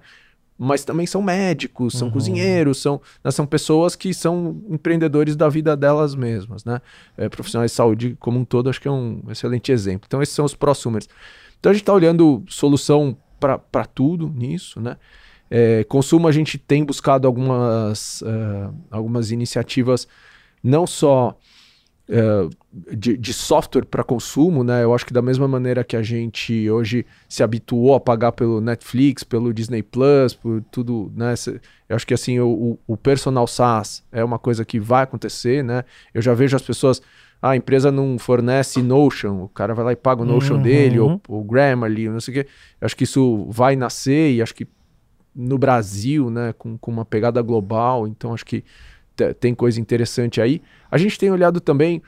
[0.57, 2.13] Mas também são médicos, são Uhum.
[2.13, 6.81] cozinheiros, são, né, são pessoas que são empreendedores da vida delas mesmas, né?
[7.17, 10.05] É, profissionais de saúde como um todo, acho que é um excelente exemplo.
[10.07, 11.09] Então, esses são os prosumers.
[11.59, 14.95] Então, a gente está olhando solução para tudo nisso, né?
[15.51, 20.07] É, consumo, a gente tem buscado algumas, eh, algumas iniciativas,
[20.63, 21.37] não só
[22.09, 22.49] eh,
[22.91, 24.83] de, de software para consumo, né?
[24.83, 28.59] Eu acho que da mesma maneira que a gente hoje se habituou a pagar pelo
[28.59, 31.33] Netflix, pelo Disney Plus, por tudo, né?
[31.87, 35.83] Eu acho que assim, o, o- personal SaaS é uma coisa que vai acontecer, né?
[36.13, 37.01] Eu já vejo as pessoas.
[37.41, 40.61] Ah, a empresa não fornece Notion, o cara vai lá e paga o Notion Uhum.
[40.61, 42.49] dele, ou o Grammarly, não sei o quê.
[42.81, 44.67] Eu acho que isso vai nascer e acho que
[45.35, 48.63] no Brasil, né, com, com uma pegada global, então acho que
[49.15, 50.61] te- tem coisa interessante aí.
[50.89, 52.01] A gente tem olhado também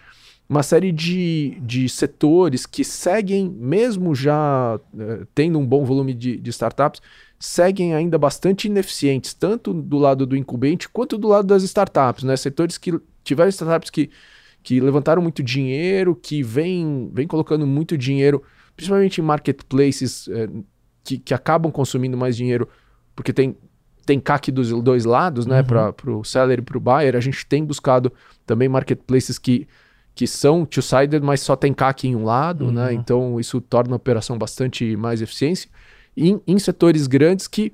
[0.49, 6.37] uma série de, de setores que seguem, mesmo já eh, tendo um bom volume de,
[6.37, 7.01] de startups,
[7.37, 12.35] seguem ainda bastante ineficientes, tanto do lado do incumbente quanto do lado das startups, né?
[12.37, 14.09] Setores que tiveram startups que,
[14.63, 18.41] que levantaram muito dinheiro, que vêm vem colocando muito dinheiro,
[18.75, 20.47] principalmente em marketplaces eh,
[21.03, 22.69] que, que acabam consumindo mais dinheiro,
[23.13, 23.55] porque tem,
[24.05, 25.59] tem CAC dos dois lados, né?
[25.59, 25.93] Uhum.
[25.93, 27.17] Para o seller e para o buyer.
[27.17, 28.13] A gente tem buscado
[28.45, 29.67] também marketplaces que,
[30.17, 32.87] que são two-sided, mas só tem CAC em um lado, né?
[32.87, 32.91] Uhum.
[32.91, 35.69] Então isso torna a operação bastante mais eficiente.
[36.17, 37.71] Em, em setores grandes que,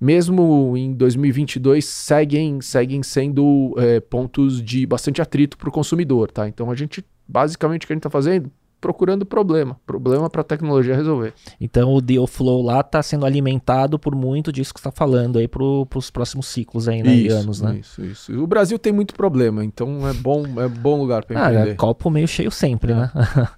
[0.00, 6.48] mesmo em 2022, seguem, seguem sendo eh, pontos de bastante atrito para o consumidor, tá?
[6.48, 8.50] Então a gente, basicamente, o que a gente está fazendo?
[8.80, 9.76] Procurando problema.
[9.86, 11.34] Problema para a tecnologia resolver.
[11.60, 15.38] Então o deal flow lá tá sendo alimentado por muito disso que você tá falando
[15.38, 17.14] aí pro, pros próximos ciclos aí, né?
[17.14, 17.76] e anos, né?
[17.80, 18.32] Isso, isso.
[18.42, 21.70] O Brasil tem muito problema, então é bom, é bom lugar para Ah, empreender.
[21.72, 22.94] é copo meio cheio sempre, É.
[22.96, 23.10] né?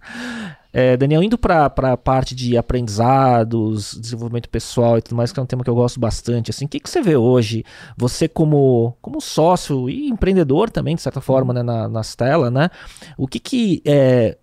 [0.74, 5.42] É, Daniel, indo para a parte de aprendizados, desenvolvimento pessoal e tudo mais, que é
[5.42, 7.62] um tema que eu gosto bastante, assim, o que, que você vê hoje,
[7.94, 12.70] você como, como sócio e empreendedor também, de certa forma, né, na, na Stella, né?
[13.18, 14.38] O que que, é,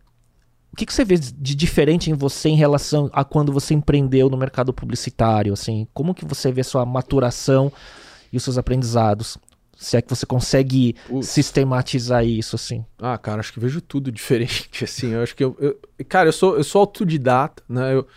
[0.72, 4.30] o que que você vê de diferente em você em relação a quando você empreendeu
[4.30, 5.88] no mercado publicitário, assim?
[5.94, 7.72] Como que você vê sua maturação
[8.32, 9.38] e os seus aprendizados?
[9.76, 12.86] Se é que você consegue sistematizar isso, assim.
[13.02, 15.12] Ah, cara, acho que vejo tudo diferente, assim.
[15.12, 15.56] Eu acho que eu.
[15.60, 17.94] eu- cara, eu sou, eu sou autodidata, né?
[17.94, 18.08] Eu,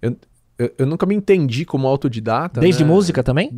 [0.00, 0.16] eu,
[0.58, 2.58] eu, eu nunca me entendi como autodidata.
[2.60, 2.90] Desde né?
[2.90, 3.50] música também?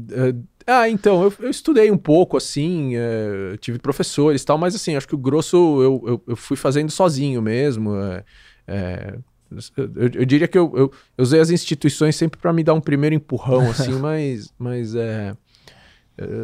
[0.67, 4.97] Ah, então, eu, eu estudei um pouco, assim, é, tive professores e tal, mas assim,
[4.97, 7.95] acho que o grosso eu, eu, eu fui fazendo sozinho mesmo.
[7.97, 8.25] é,
[8.67, 9.19] é,
[9.77, 13.15] eu, eu diria que eu, eu, usei as instituições sempre para me dar um primeiro
[13.15, 15.37] empurrão, assim, mas, mas é,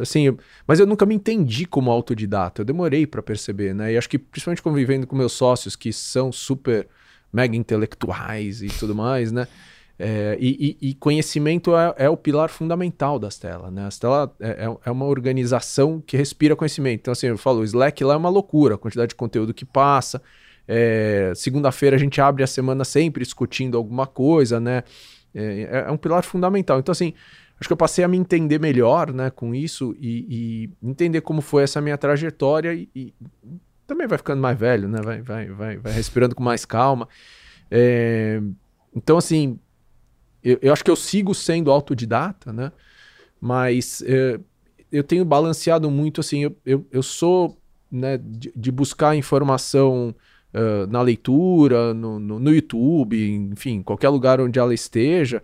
[0.01, 2.61] assim, mas eu nunca me entendi como autodidata.
[2.61, 3.93] Eu demorei para perceber, né?
[3.93, 6.87] E acho que principalmente convivendo com meus sócios que são super
[7.33, 9.49] mega intelectuais e tudo mais, né?
[10.05, 13.87] É, e, e- conhecimento é, é o pilar fundamental das telas, né?
[13.87, 17.03] As telas é, é- é uma organização que respira conhecimento.
[17.03, 19.65] Então, assim, eu falo, o Slack lá é uma loucura, a quantidade de conteúdo que
[19.65, 20.21] passa.
[20.67, 24.83] É, Segunda-feira a gente abre a semana sempre discutindo alguma coisa, né?
[25.33, 26.81] É, é- um pilar fundamental.
[26.81, 27.15] Então, assim,
[27.61, 31.41] acho que eu passei a me entender melhor, né, com isso e, e entender como
[31.41, 33.15] foi essa minha trajetória e, e
[33.87, 35.01] também vai ficando mais velho, né?
[35.01, 37.09] Vai, vai, vai, vai respirando com mais calma.
[38.95, 39.59] Então, assim,
[40.43, 42.73] eu, eu acho que eu sigo sendo autodidata, né?
[43.41, 44.39] Mas é,
[44.91, 47.59] eu tenho balanceado muito, assim, eu, eu, eu sou
[47.91, 50.15] né, de, de buscar informação
[50.55, 53.17] ah, na leitura, no, no, no YouTube,
[53.53, 55.43] enfim, qualquer lugar onde ela esteja,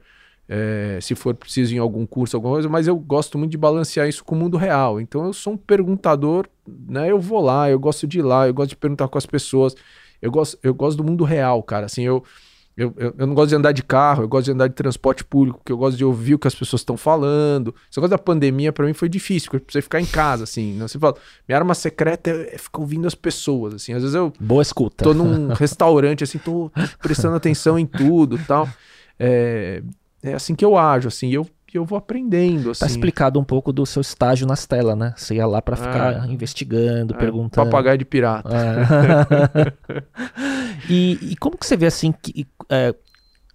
[0.48, 4.08] é, se for preciso em algum curso, alguma coisa, mas eu gosto muito de balancear
[4.08, 5.00] isso com o mundo real.
[5.00, 7.10] Então eu sou um perguntador, né?
[7.10, 9.74] Eu vou lá, eu gosto de ir lá, eu gosto de perguntar com as pessoas.
[10.20, 11.86] Eu gosto, eu gosto do mundo real, cara.
[11.86, 12.24] Assim, eu,
[12.78, 15.24] eu, eu, eu não gosto de andar de carro, eu gosto de andar de transporte
[15.24, 17.74] público, porque eu gosto de ouvir o que as pessoas estão falando.
[17.90, 20.74] Esse negócio da pandemia, pra mim, foi difícil, porque você ficar em casa, assim.
[20.74, 20.86] Né?
[20.86, 21.16] Você fala,
[21.48, 23.92] minha arma secreta é é ficar ouvindo as pessoas, assim.
[23.92, 25.02] Às vezes eu Boa escuta.
[25.02, 26.70] tô num restaurante, assim, tô,
[27.00, 28.68] prestando atenção em tudo e tal.
[29.18, 29.82] É,
[30.22, 31.44] é assim que eu ajo, assim, eu,
[31.74, 32.80] e eu vou aprendendo, assim.
[32.80, 35.14] Tá explicado um pouco do seu estágio nas telas, né?
[35.16, 37.66] Você ia lá pra ficar investigando, É, perguntando.
[37.70, 38.48] Papagaio de pirata.
[38.54, 40.02] É.
[40.88, 42.94] e, e como que você vê assim que, é,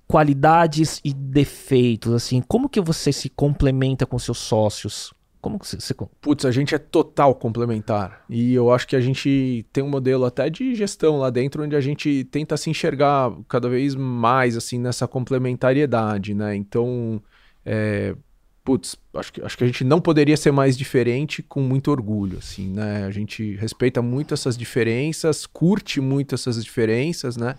[0.07, 2.41] qualidades e defeitos assim?
[2.47, 5.13] Como que você se complementa com seus sócios?
[5.41, 8.21] Como que você, você- Putz, a gente é total complementar.
[8.29, 11.75] E eu acho que a gente tem um modelo até de gestão lá dentro, onde
[11.75, 16.55] a gente tenta se enxergar cada vez mais, assim, nessa complementariedade, né?
[16.55, 17.21] Então,
[17.65, 18.15] é,
[18.63, 22.37] putz, acho que, acho que a gente não poderia ser mais diferente com muito orgulho,
[22.37, 23.05] assim, né?
[23.05, 27.55] A gente respeita muito essas diferenças, curte muito essas diferenças, né?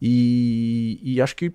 [0.00, 1.52] E, e acho que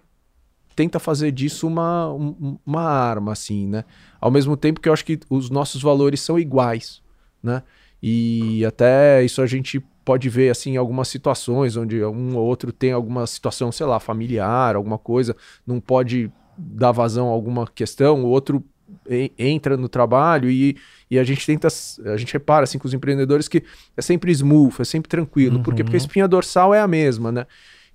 [0.75, 3.83] tenta fazer disso uma, um- uma arma, assim, né?
[4.19, 7.01] Ao mesmo tempo que eu acho que os nossos valores são iguais,
[7.43, 7.63] né?
[8.01, 12.93] E até isso a gente pode ver, assim, algumas situações onde um ou outro tem
[12.93, 15.35] alguma situação, sei lá, familiar, alguma coisa,
[15.67, 18.63] não pode dar vazão a alguma questão, o outro
[19.09, 20.77] en- entra no trabalho e,
[21.09, 21.67] e a gente tenta,
[22.05, 23.63] a gente repara, assim, com os empreendedores que
[23.95, 25.59] é sempre smooth, é sempre tranquilo.
[25.59, 25.83] Por quê?
[25.83, 26.05] Porque a Uhum.
[26.05, 27.45] espinha dorsal é a mesma, né?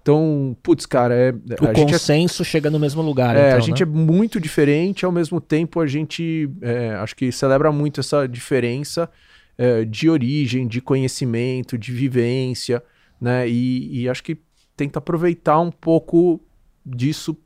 [0.02, 3.36] Então, putz, cara, é, o a gente é consenso chega no mesmo lugar.
[3.36, 3.82] é, então, a gente né?
[3.82, 9.10] é muito diferente, ao mesmo tempo a gente é, acho que celebra muito essa diferença
[9.56, 12.82] é, de origem, de conhecimento, de vivência,
[13.20, 13.48] né?
[13.48, 14.36] E, e acho que
[14.76, 16.40] tenta aproveitar um pouco
[16.84, 17.36] disso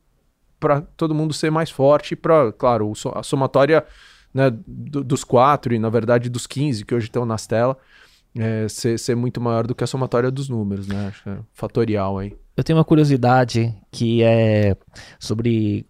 [0.59, 3.85] para todo mundo ser mais forte, para, claro, a somatória
[4.33, 7.75] né, do- dos quatro e, na verdade, dos 15 que hoje estão nas telas,
[8.37, 11.07] é, ser, ser muito maior do que a somatória dos números, né?
[11.07, 12.35] Acho que é fatorial aí.
[12.55, 14.75] Eu tenho uma curiosidade que é
[15.19, 15.85] sobre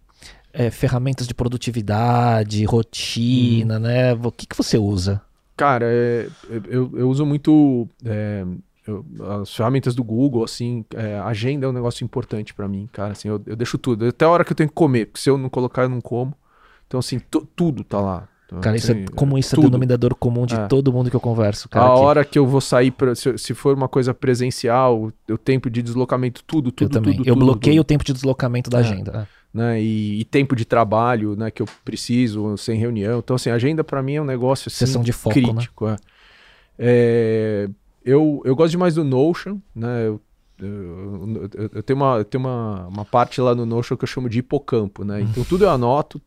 [0.54, 3.80] é, ferramentas de produtividade, rotina, Uhum.
[3.82, 4.14] né?
[4.14, 5.22] O que, que você usa?
[5.58, 6.30] Cara, é,
[6.70, 8.46] eu, eu uso muito é,
[8.90, 9.06] eu-
[9.42, 13.28] as ferramentas do Google, assim, é, agenda é um negócio importante pra mim, cara, assim,
[13.30, 15.38] eu, eu deixo tudo, até a hora que eu tenho que comer, porque se eu
[15.38, 16.34] não colocar, eu não como.
[16.88, 18.28] Então, assim, tu- tudo tá lá.
[18.48, 20.66] Então, Cara, isso é, assim, como isso é denominador comum de É.
[20.68, 21.86] todo mundo que eu converso, cara.
[21.86, 25.38] a que- hora que eu vou sair, pra, se, se for uma coisa presencial, o
[25.38, 27.16] tempo de deslocamento, tudo, eu tudo, também.
[27.18, 27.30] tudo.
[27.30, 28.82] eu tudo, bloqueio tudo, o tempo de deslocamento da É.
[28.82, 29.28] agenda.
[29.54, 29.82] né?
[29.82, 31.50] E, e tempo de trabalho, né?
[31.52, 33.18] Que eu preciso, sem reunião.
[33.20, 35.44] Então, assim, agenda pra mim é um negócio, assim, Sessão de foco, né?
[35.54, 35.88] crítico.
[35.88, 35.96] é.
[36.78, 37.70] É,
[38.04, 40.08] eu, eu gosto demais do Notion, né?
[40.08, 40.22] Eu,
[40.60, 44.08] eu, eu- eu tenho, uma, eu tenho uma, uma parte lá no Notion que eu
[44.08, 45.22] chamo de hipocampo, né?
[45.22, 46.22] Então tudo eu anoto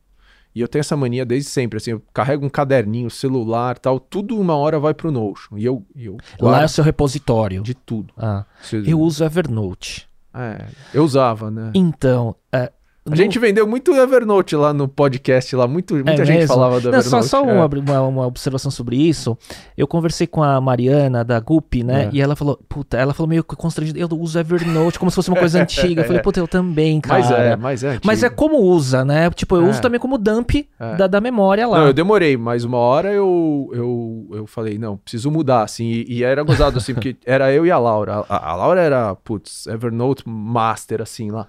[0.54, 4.38] e eu tenho essa mania desde sempre, assim, eu carrego um caderninho, celular tal, tudo
[4.38, 7.62] uma hora vai pro Notion e eu, eu Lá é o seu repositório.
[7.62, 8.12] de tudo.
[8.18, 8.44] Ah,
[8.86, 10.06] eu uso Evernote.
[10.34, 11.70] é, eu usava, né?
[11.74, 12.70] Então, é,
[13.04, 16.54] A No- gente vendeu muito Evernote lá no podcast, lá muito, muita É gente mesmo?
[16.54, 17.26] falava do Não, Evernote.
[17.26, 17.52] só só é.
[17.52, 19.36] uma, uma, uma observação sobre isso.
[19.76, 22.04] Eu conversei com a Mariana da Gup, né?
[22.04, 22.10] É.
[22.12, 25.36] E ela falou, puta, ela falou meio constrangida, eu uso Evernote como se fosse uma
[25.38, 26.02] coisa antiga.
[26.02, 27.18] Eu falei, puta, eu também, cara.
[27.20, 27.98] Mas é, mas é.
[28.04, 28.38] Mas é antigo.
[28.40, 29.28] como usa, né?
[29.30, 29.70] Tipo, eu É.
[29.70, 30.94] uso também como dump É.
[30.94, 31.78] da, da memória lá.
[31.80, 36.18] Não, eu demorei, mas uma hora eu, eu, eu falei, não, preciso mudar, assim, e,
[36.18, 38.24] e era gozado, assim, porque era eu e a Laura.
[38.28, 41.48] A, a Laura era, putz, Evernote Master, assim, lá.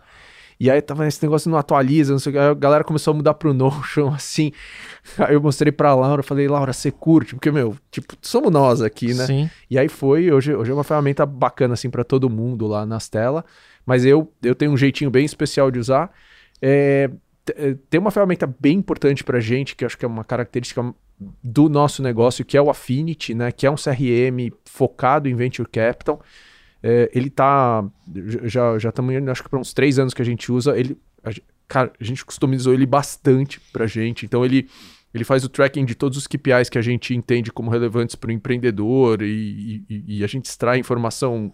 [0.59, 3.11] E aí tava esse negócio não atualiza, não sei o que, aí a galera começou
[3.11, 4.51] a mudar pro Notion, assim.
[5.17, 7.35] Aí eu mostrei pra Laura, falei, Laura, você curte?
[7.35, 9.25] Porque, meu, tipo, somos nós aqui, né?
[9.25, 9.49] Sim.
[9.69, 13.09] E aí foi, hoje, hoje é uma ferramenta bacana, assim, pra todo mundo lá nas
[13.09, 13.43] telas.
[13.85, 16.11] Mas eu, eu tenho um jeitinho bem especial de usar.
[16.61, 17.09] É,
[17.55, 20.93] é, tem uma ferramenta bem importante pra gente, que acho que é uma característica
[21.43, 23.51] do nosso negócio, que é o Affinity, né?
[23.51, 26.21] Que é um CRM focado em Venture Capital.
[26.84, 27.84] É, ele tá.
[28.43, 30.77] Já já estamos indo, acho que para uns três anos que a gente usa.
[30.77, 31.31] Ele, a,
[31.67, 34.25] cara, a gente customizou ele bastante pra gente.
[34.25, 34.69] Então ele,
[35.13, 38.27] ele faz o tracking de todos os KPIs que a gente entende como relevantes para
[38.27, 41.53] o empreendedor e, e- e a gente extrai informação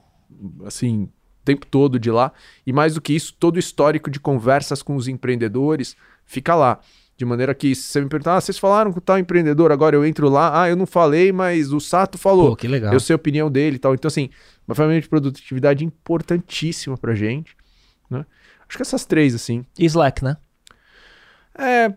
[0.65, 1.09] assim o
[1.45, 2.31] tempo todo de lá.
[2.65, 6.79] E mais do que isso, todo o histórico de conversas com os empreendedores fica lá.
[7.19, 10.05] De maneira que, se você me perguntar, ah, vocês falaram com tal empreendedor, agora eu
[10.05, 12.51] entro lá, ah, eu não falei, mas o Sato falou.
[12.51, 12.93] Pô, que legal.
[12.93, 13.93] Eu sei a opinião dele e tal.
[13.93, 14.29] Então, assim,
[14.65, 17.57] uma ferramenta de produtividade importantíssima pra gente.
[18.09, 18.25] Né?
[18.65, 19.65] Acho que essas três, assim.
[19.77, 20.37] E Slack, né?
[21.57, 21.93] É.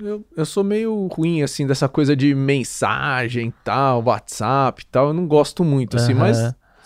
[0.00, 5.06] Eu, eu sou meio ruim, assim, dessa coisa de mensagem e tal, WhatsApp e tal.
[5.06, 6.38] Eu não gosto muito, assim, mas.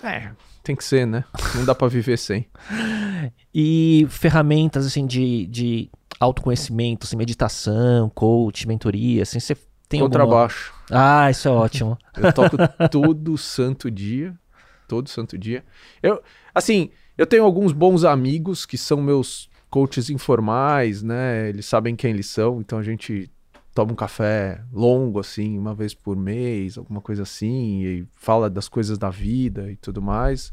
[0.03, 1.25] É, tem que ser, né?
[1.55, 2.47] Não dá pra viver sem.
[3.53, 5.91] E ferramentas, assim, de, de
[6.21, 9.57] autoconhecimento, assim, meditação, coach, mentoria, assim, você
[9.89, 10.21] tem alguma...
[10.21, 10.75] Contrabaixo.
[10.91, 11.99] Ah, isso é ótimo.
[12.15, 12.57] Eu toco
[12.91, 14.39] todo santo dia.
[14.87, 15.65] Todo santo dia.
[16.03, 16.23] Eu,
[16.55, 21.49] assim, eu tenho alguns bons amigos que são meus coaches informais, né?
[21.49, 23.31] Eles sabem quem eles são, então a gente
[23.73, 28.69] toma um café longo, assim, uma vez por mês, alguma coisa assim, e fala das
[28.69, 30.53] coisas da vida e tudo mais.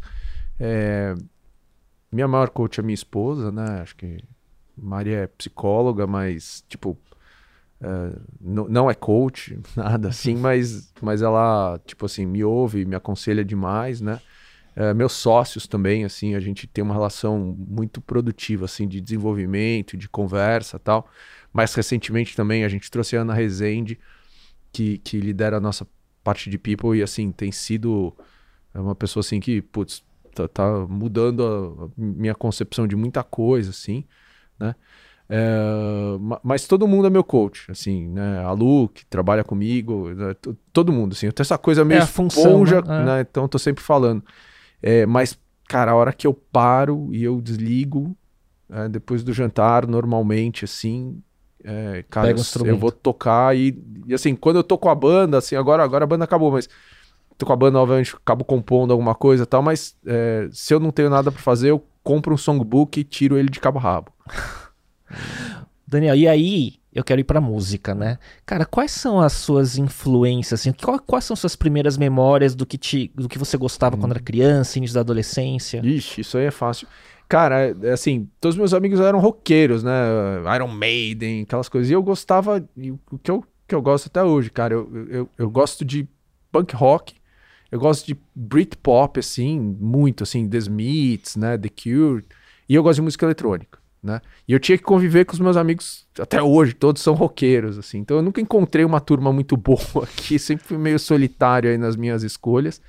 [0.60, 1.16] É,
[2.12, 3.82] minha maior coach é minha esposa, né?
[3.82, 4.18] Acho que
[4.78, 6.98] Maria é psicóloga, mas, tipo,
[7.82, 13.44] é, não, é coach, nada assim, mas, mas ela, tipo assim, me ouve, me aconselha
[13.44, 14.20] demais, né?
[14.76, 19.98] É, meus sócios também, assim, a gente tem uma relação muito produtiva, assim, de desenvolvimento,
[19.98, 21.10] de conversa tal.
[21.52, 24.00] Mais recentemente também a gente trouxe a Ana Rezende,
[24.72, 25.88] que, que lidera a nossa
[26.24, 28.16] parte de people e, assim, tem sido
[28.78, 30.04] é uma pessoa, assim, que, putz,
[30.36, 34.06] tá, tá mudando a minha concepção de muita coisa, assim,
[34.60, 34.76] né?
[35.30, 38.40] É, ma- mas todo mundo é meu coach, assim, né?
[38.40, 40.36] A Lu, que trabalha comigo, né?
[40.72, 41.26] Todo mundo, assim.
[41.26, 43.02] Eu tenho essa coisa meio É a função, esponja, né?
[43.02, 43.06] É.
[43.06, 43.22] né?
[43.22, 44.24] Então eu tô sempre falando.
[44.82, 45.38] É, mas,
[45.68, 48.16] cara, a hora que eu paro e eu desligo,
[48.70, 51.22] é, depois do jantar, normalmente, assim,
[51.64, 53.78] é, cara, eu, eu vou tocar e,
[54.08, 56.70] e, assim, quando eu tô com a banda, assim, agora, agora a banda acabou, mas
[57.38, 60.80] tô com a banda, obviamente, acabo compondo alguma coisa e tal, mas é, se eu
[60.80, 63.82] não tenho nada pra fazer, eu compro um songbook e tiro ele de cabo a
[63.82, 64.14] rabo.
[65.86, 68.18] Daniel, e aí eu quero ir pra música, né?
[68.46, 70.72] Cara, quais são as suas influências, assim?
[70.72, 74.22] Qual- quais são suas primeiras memórias do que, te, do que você gostava quando era
[74.22, 75.82] criança, início da adolescência?
[75.84, 76.88] Ixi, isso aí é fácil.
[77.28, 79.92] Cara, é, assim, todos os meus amigos eram roqueiros, né?
[80.56, 81.90] Iron Maiden, aquelas coisas.
[81.90, 85.30] E eu gostava, e o que eu, que eu gosto até hoje, cara, eu, eu,
[85.38, 86.08] eu gosto de
[86.52, 87.16] punk rock,
[87.72, 91.58] eu gosto de Britpop, assim, muito, assim, The Smiths, né?
[91.58, 92.26] The Cure,
[92.68, 94.22] e eu gosto de música eletrônica, né?
[94.48, 98.00] E eu tinha que conviver com os meus amigos, até hoje, todos são roqueiros, assim.
[98.00, 101.96] Então eu nunca encontrei uma turma muito boa aqui, sempre fui meio solitário aí nas
[101.96, 102.82] minhas escolhas.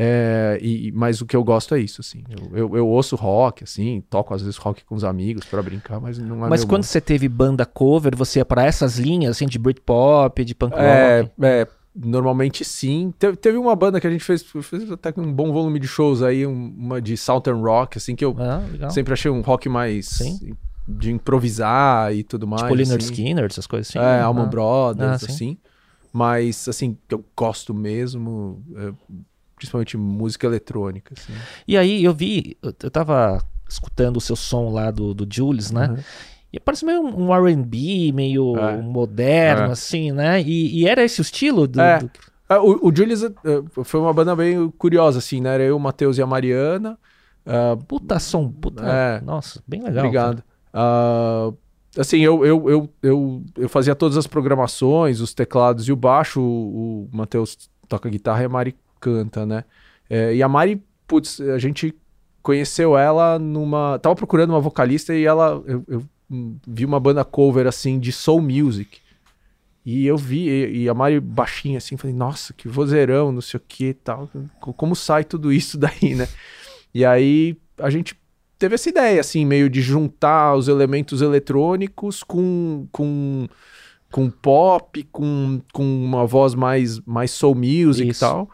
[0.00, 2.22] É, e, mas o que eu gosto é isso, assim.
[2.30, 6.00] Eu, eu, eu ouço rock, assim, toco às vezes rock com os amigos pra brincar,
[6.00, 9.46] mas não é Mas quando você teve banda cover, você ia pra essas linhas, assim,
[9.46, 11.32] de Britpop, de punk É, rock?
[11.42, 11.68] é,
[12.00, 13.12] normalmente sim.
[13.18, 15.88] Te- teve uma banda que a gente fez, fez até com um bom volume de
[15.88, 19.68] shows aí, um- uma de Southern Rock, assim, que eu Ah, sempre achei um rock
[19.68, 20.56] mais Sim.
[20.86, 22.62] de improvisar e tudo mais.
[22.62, 23.12] tipo Leonard assim.
[23.12, 23.98] Skinner, essas coisas assim.
[23.98, 24.24] É, Ah.
[24.24, 25.32] Alman Brothers, Ah, sim.
[25.32, 25.58] assim.
[26.12, 28.92] Mas, assim, eu gosto mesmo, é,
[29.56, 31.32] principalmente música eletrônica, assim.
[31.66, 35.70] E aí eu vi, eu, eu tava escutando o seu som lá do, do Jules,
[35.70, 35.88] né?
[35.88, 35.96] Uhum.
[36.52, 38.76] E parece meio um R&B, meio É.
[38.80, 39.72] moderno, É.
[39.72, 40.40] assim, né?
[40.40, 41.80] E, e era esse o estilo do...
[41.80, 41.98] É.
[41.98, 42.10] do-
[42.48, 43.30] Ah, o, o Julius eh,
[43.84, 45.54] foi uma banda bem curiosa, assim, né?
[45.54, 46.98] Era eu, o Matheus e a Mariana.
[47.44, 48.82] Ah, Puta som, puta...
[48.86, 49.20] É.
[49.20, 50.04] Nossa, bem legal.
[50.04, 50.42] obrigado.
[50.72, 51.50] Ah,
[51.98, 56.40] assim, eu, eu, eu, eu, eu fazia todas as programações, os teclados e o baixo.
[56.40, 59.64] O, o Matheus toca guitarra e a Mari canta, né?
[60.08, 61.94] Eh, e a Mari, putz, a gente
[62.42, 63.98] conheceu ela numa.
[63.98, 65.62] Tava procurando uma vocalista e ela.
[65.66, 69.00] Eu, eu vi uma banda cover assim de soul music.
[69.84, 73.58] E eu vi, e, e a Mari baixinha assim, falei, nossa, que vozeirão, não sei
[73.58, 74.30] o que tal.
[74.60, 76.28] Como sai tudo isso daí, né?
[76.94, 78.14] E aí a gente
[78.58, 83.46] teve essa ideia, assim, meio de juntar os elementos eletrônicos com, com,
[84.10, 88.24] com pop, com, com uma voz mais, mais soul music Isso.
[88.24, 88.50] e tal.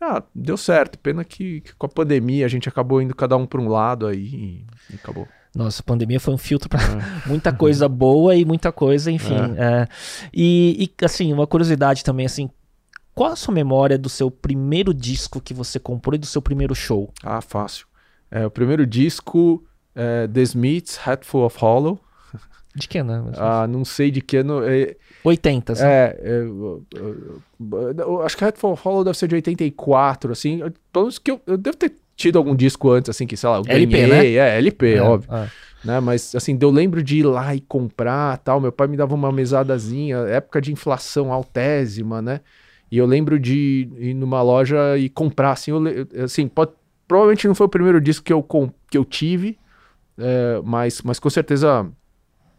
[0.00, 0.98] Ah, deu certo.
[0.98, 4.06] Pena que, que, com a pandemia a gente acabou indo cada um para um lado
[4.06, 5.28] aí e, acabou.
[5.54, 6.98] Nossa, a pandemia foi um filtro para é.
[7.26, 9.34] muita coisa boa e muita coisa, enfim.
[9.56, 9.82] É.
[9.82, 9.88] É.
[10.32, 12.48] E, e, assim, uma curiosidade também, assim,
[13.14, 16.74] qual a sua memória do seu primeiro disco que você comprou e do seu primeiro
[16.74, 17.12] show?
[17.22, 17.86] Ah, fácil.
[18.30, 19.64] É, o primeiro disco,
[19.94, 21.98] é, The Smiths, Hatful of Hollow.
[22.74, 23.32] De que ano?
[23.36, 24.62] Ah, não sei de que ano.
[24.62, 25.84] É, 80, assim.
[25.84, 27.42] É, é eu, eu,
[27.98, 30.60] eu, acho que of Hollow deve ser de 84, assim.
[30.92, 33.56] Pelo menos que eu, eu devo ter tido algum disco antes, assim, que sei lá,
[33.56, 34.08] eu LP, ganhei.
[34.08, 34.26] Né?
[34.34, 35.34] É, LP, é, óbvio.
[35.34, 35.48] É.
[35.84, 36.00] Né?
[36.00, 38.60] Mas assim, eu lembro de ir lá e comprar tal.
[38.60, 42.40] Meu pai me dava uma mesadazinha, época de inflação altésima, né?
[42.90, 46.72] E eu lembro de ir numa loja e comprar, assim, eu, assim, pode,
[47.10, 48.46] Provavelmente não foi o primeiro disco que eu,
[48.88, 49.58] que eu tive,
[50.16, 51.90] é, mas, mas com certeza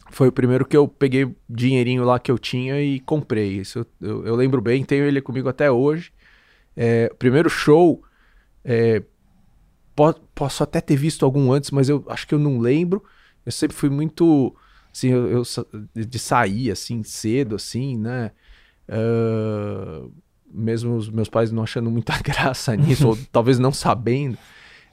[0.10, 3.62] foi o primeiro que eu peguei dinheirinho lá que eu tinha e comprei.
[3.62, 6.12] Isso eu, eu, eu lembro bem, tenho ele comigo até hoje.
[6.76, 8.04] É, primeiro show,
[8.66, 9.02] é,
[9.96, 13.04] posso até ter visto algum antes, mas eu acho que eu não lembro.
[13.46, 14.56] Eu sempre fui muito,
[14.94, 15.44] assim, eu, eu
[15.94, 18.32] de sair, assim, cedo, assim, né?
[18.88, 20.12] Uh,
[20.54, 24.38] mesmo os meus pais não achando muita graça nisso, ou talvez não sabendo.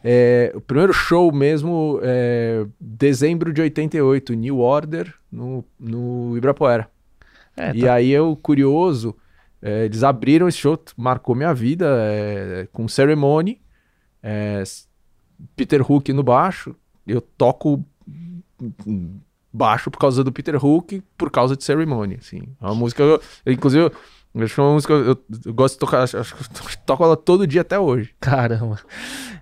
[0.03, 6.89] É, o primeiro show mesmo, é, dezembro de 88, New Order, no, no Ibrapuera.
[7.57, 7.95] É, e tá.
[7.95, 9.17] aí eu, curioso,
[9.61, 13.61] é, eles abriram esse show, marcou minha vida, é, com Ceremony,
[14.23, 14.63] é,
[15.57, 16.75] Peter Hook no baixo,
[17.07, 17.85] eu toco
[19.53, 22.43] baixo por causa do Peter Hook, por causa de Ceremony, assim.
[22.61, 26.03] É uma música, eu, inclusive eu acho é uma música eu, eu gosto de tocar,
[26.03, 28.15] acho, que eu toco ela todo dia até hoje.
[28.21, 28.79] Caramba.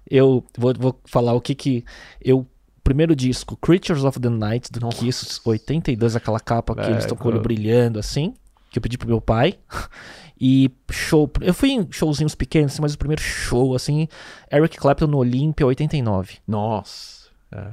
[0.09, 1.85] Eu vou, vou falar o que que
[2.21, 2.47] eu
[2.85, 4.99] primeiro disco, Creatures of the Night do Nossa.
[4.99, 8.33] Kiss, 82, aquela capa que é, eles estão com o olho brilhando assim,
[8.77, 9.55] que eu pedi pro meu pai.
[10.39, 14.07] E show, eu fui em showzinhos pequenos, assim, mas o primeiro show assim,
[14.53, 16.41] Eric Clapton no Olympia 89.
[16.47, 17.31] Nossa.
[17.51, 17.69] É.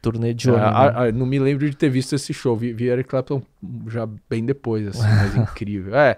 [0.00, 0.48] Turnê de.
[0.48, 1.10] É, né?
[1.12, 2.56] não me lembro de ter visto esse show.
[2.56, 3.42] Vi, vi Eric Clapton
[3.88, 5.96] já bem depois, assim, mas incrível.
[5.96, 6.16] É,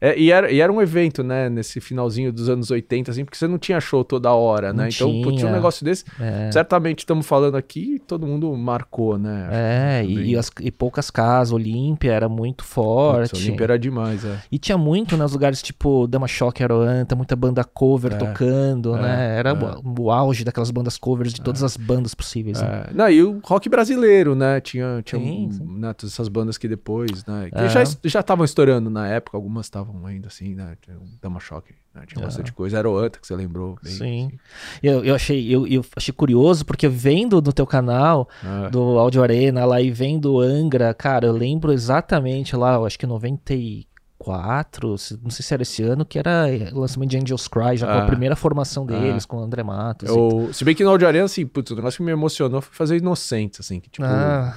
[0.00, 3.36] é, e, era, e era um evento, né, nesse finalzinho dos anos 80, assim, porque
[3.36, 4.88] você não tinha show toda hora, né?
[4.92, 5.46] Então, tinha.
[5.46, 6.04] um negócio desse.
[6.20, 6.50] É.
[6.52, 9.48] Certamente estamos falando aqui todo mundo marcou, né?
[9.50, 13.34] É, e, as, e, poucas casas, Olímpia era muito forte.
[13.34, 14.40] Olímpia era demais, é.
[14.50, 18.16] E tinha muito nos né, lugares tipo Dama Shock, Aroanta, muita banda cover é.
[18.16, 19.38] tocando, é, né?
[19.38, 21.66] Era o, o, auge daquelas bandas covers de todas é.
[21.66, 22.60] as bandas possíveis.
[22.60, 22.86] Né?
[22.94, 24.60] Não, e o rock brasileiro, né?
[24.60, 25.78] Tinha, tinha sim, sim.
[25.78, 27.50] Né, todas essas bandas que depois, né?
[27.50, 30.76] Que já estavam estourando na época, algumas estavam ainda assim, né?
[31.20, 32.02] Dama Choque, né?
[32.06, 32.78] Tinha bastante coisa.
[32.78, 33.78] Era outra que você lembrou.
[33.82, 34.26] Bem, Sim.
[34.26, 34.38] Assim.
[34.82, 38.68] Eu, eu, achei, eu, eu achei curioso, porque vendo no teu canal ah.
[38.68, 43.06] do Audio Arena lá e vendo Angra, cara, eu lembro exatamente lá, eu acho que
[43.06, 44.90] 94,
[45.22, 47.92] não sei se era esse ano, que era o lançamento de Angels Cry, já ah.
[47.92, 48.06] com a ah.
[48.06, 49.28] primeira formação deles, ah.
[49.28, 50.08] com o André Matos.
[50.08, 52.74] Eu, se bem que no Audio Arena, assim, putz, o negócio que me emocionou foi
[52.74, 54.06] fazer Inocentes, assim, que tipo...
[54.06, 54.56] Ah.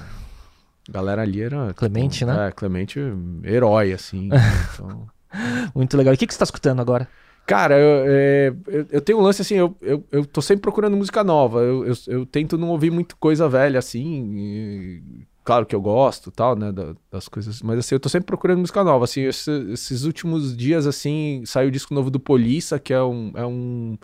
[0.88, 1.72] A galera ali era.
[1.74, 2.48] Clemente, tipo, né?
[2.48, 2.98] É, Clemente,
[3.44, 4.30] herói, assim.
[4.74, 5.06] então...
[5.74, 6.12] Muito legal.
[6.12, 7.08] E o que, que você tá escutando agora?
[7.44, 10.96] Cara, eu, é, eu, eu, tenho um lance assim, eu, eu, eu tô sempre procurando
[10.96, 11.60] música nova.
[11.60, 14.36] Eu, eu, eu tento não ouvir muito coisa velha assim.
[14.36, 15.02] E,
[15.42, 16.72] claro que eu gosto tal, né,
[17.10, 17.60] das coisas.
[17.62, 19.04] Mas assim, eu tô sempre procurando música nova.
[19.04, 23.32] Assim, esses, esses últimos dias, assim, saiu o disco novo do Polissa, que é um.
[23.34, 23.98] É um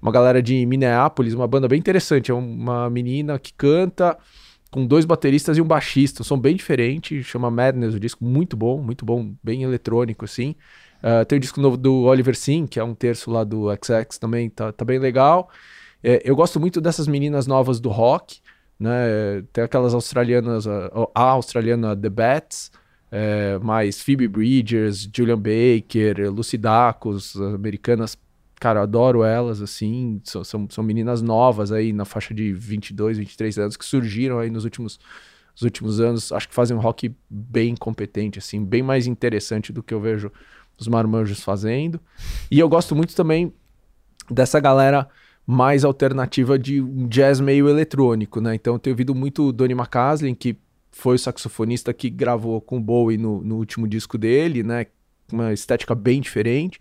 [0.00, 2.30] uma galera de Minneapolis, uma banda bem interessante.
[2.30, 4.16] É uma menina que canta
[4.70, 6.22] com dois bateristas e um baixista.
[6.22, 10.54] Som bem diferente, chama Madness o disco, muito bom, muito bom, bem eletrônico assim.
[10.98, 14.18] Uh, tem o disco novo do Oliver Sim, que é um terço lá do XX
[14.18, 15.48] também, tá, tá bem legal.
[16.02, 18.40] É, eu gosto muito dessas meninas novas do rock,
[18.78, 19.42] né?
[19.52, 22.70] Tem aquelas australianas, a, a australiana The Bats,
[23.10, 28.16] é, mais Phoebe Bridgers, Julian Baker, Lucy Dacus, americanas
[28.58, 33.58] cara, adoro elas, assim, são, são, são, meninas novas aí, na faixa de 22, 23
[33.58, 34.98] anos, que surgiram aí nos últimos,
[35.52, 39.82] nos últimos anos, acho que fazem um rock bem competente, assim, bem mais interessante do
[39.82, 40.30] que eu vejo
[40.78, 42.00] os marmanjos fazendo.
[42.50, 43.52] E eu gosto muito também
[44.30, 45.08] dessa galera
[45.46, 48.54] mais alternativa de um jazz meio eletrônico, né?
[48.54, 50.56] Então eu tenho ouvido muito Donny McCaslin, que
[50.90, 54.86] foi o saxofonista que gravou com Bowie no, no último disco dele, né?
[55.32, 56.78] Uma estética bem diferente.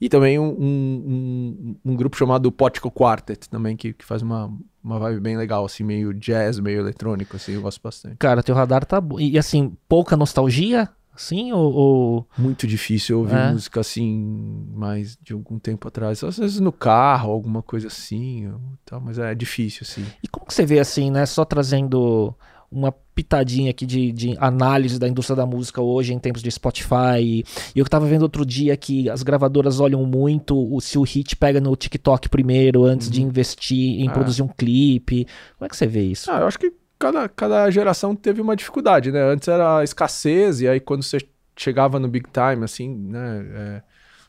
[0.00, 4.52] E também um, um, um, um grupo chamado Potico Quartet, também, que, que faz uma,
[4.82, 8.16] uma vibe bem legal, assim, meio jazz, meio eletrônico, assim, eu gosto bastante.
[8.16, 9.18] Cara, teu radar tá bom.
[9.18, 10.88] E assim, pouca nostalgia?
[11.16, 12.28] Sim, ou, ou...
[12.38, 13.50] Muito difícil ouvir é.
[13.50, 16.22] música assim, mais de algum tempo atrás.
[16.22, 18.48] Às vezes no carro, alguma coisa assim,
[18.84, 20.06] tal, mas é difícil, assim.
[20.22, 21.26] E como que você vê assim, né?
[21.26, 22.32] Só trazendo
[22.70, 27.20] uma pitadinha aqui de, de, análise da indústria da música hoje em tempos de Spotify.
[27.22, 31.34] E eu tava vendo outro dia que as gravadoras olham muito o, se o hit
[31.36, 33.12] pega no TikTok primeiro, antes uhum.
[33.12, 34.12] de investir em é.
[34.12, 35.26] produzir um clipe.
[35.56, 36.30] Como é que você vê isso?
[36.30, 39.22] Ah, eu acho que cada, cada geração teve uma dificuldade, né?
[39.22, 41.18] Antes era escassez, e aí quando você
[41.56, 43.46] chegava no big time, assim, né?
[43.54, 43.82] É,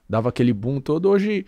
[0.09, 1.09] dava aquele boom todo.
[1.09, 1.45] Hoje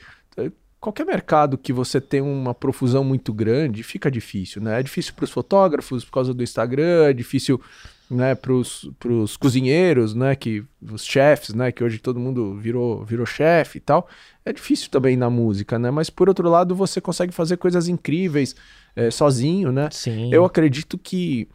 [0.82, 4.80] qualquer mercado que você tem uma profusão muito grande, fica difícil, né?
[4.80, 7.62] É difícil para os fotógrafos por causa do Instagram, é difícil
[8.10, 13.26] né, para os cozinheiros, né, que os chefs, né, que hoje todo mundo virou virou
[13.26, 14.10] chefe e tal.
[14.44, 15.90] É difícil também na música, né?
[15.92, 18.54] Mas por outro lado, você consegue fazer coisas incríveis
[18.96, 19.88] é, sozinho, né?
[19.92, 20.34] Sim.
[20.34, 21.48] Eu acredito que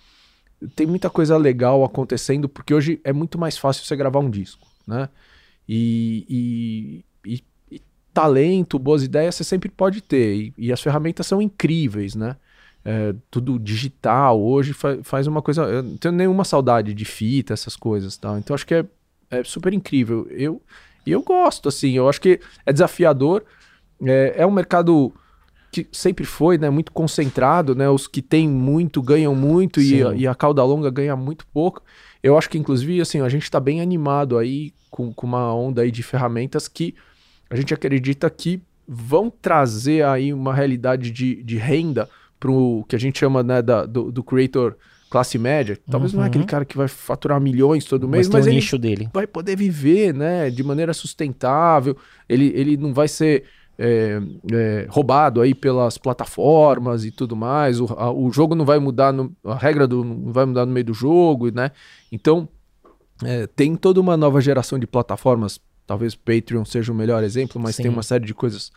[0.75, 4.67] tem muita coisa legal acontecendo porque hoje é muito mais fácil você gravar um disco,
[4.87, 5.11] né?
[5.69, 7.45] E, e, e
[8.17, 10.35] talento, boas ideias você sempre pode ter.
[10.35, 12.37] E, e as ferramentas são incríveis, né?
[12.83, 15.65] É, tudo digital hoje fa faz uma coisa.
[15.65, 18.39] Eu não tenho nenhuma saudade de fita, essas coisas tal.
[18.39, 18.87] Então acho que é,
[19.31, 20.27] é super incrível.
[20.31, 20.63] Eu,
[21.05, 23.45] e eu gosto, assim, eu acho que é desafiador.
[24.03, 25.13] É, é um mercado
[25.71, 30.27] que sempre foi, né, muito concentrado, né, os que têm muito ganham muito e, e,
[30.27, 31.83] a cauda longa ganha muito pouco.
[32.23, 35.83] Eu acho que, inclusive, assim, a gente está bem animado aí com, com uma onda
[35.83, 36.95] aí de ferramentas que
[37.49, 42.09] a gente acredita que vão trazer aí uma realidade de, de renda
[42.39, 44.77] para o que a gente chama né, da, do, do creator
[45.11, 45.79] classe média.
[45.91, 46.19] Talvez uhum.
[46.19, 46.49] não é aquele uhum.
[46.49, 49.09] cara que vai faturar milhões todo mês, mas, mas ele nicho dele.
[49.13, 51.97] vai poder viver né, de maneira sustentável.
[52.29, 53.45] Ele, ele não vai ser
[53.79, 54.21] é,
[54.53, 57.81] é, roubado aí pelas plataformas e tudo mais.
[57.81, 60.73] O, a, o jogo não vai mudar, no, a regra do, não vai mudar no
[60.73, 61.71] meio do jogo, né?
[62.11, 62.49] Então
[63.25, 67.77] é, tem toda uma nova geração de plataformas talvez Patreon seja o melhor exemplo, mas
[67.77, 67.85] Sim.
[67.85, 68.73] tem uma série de coisas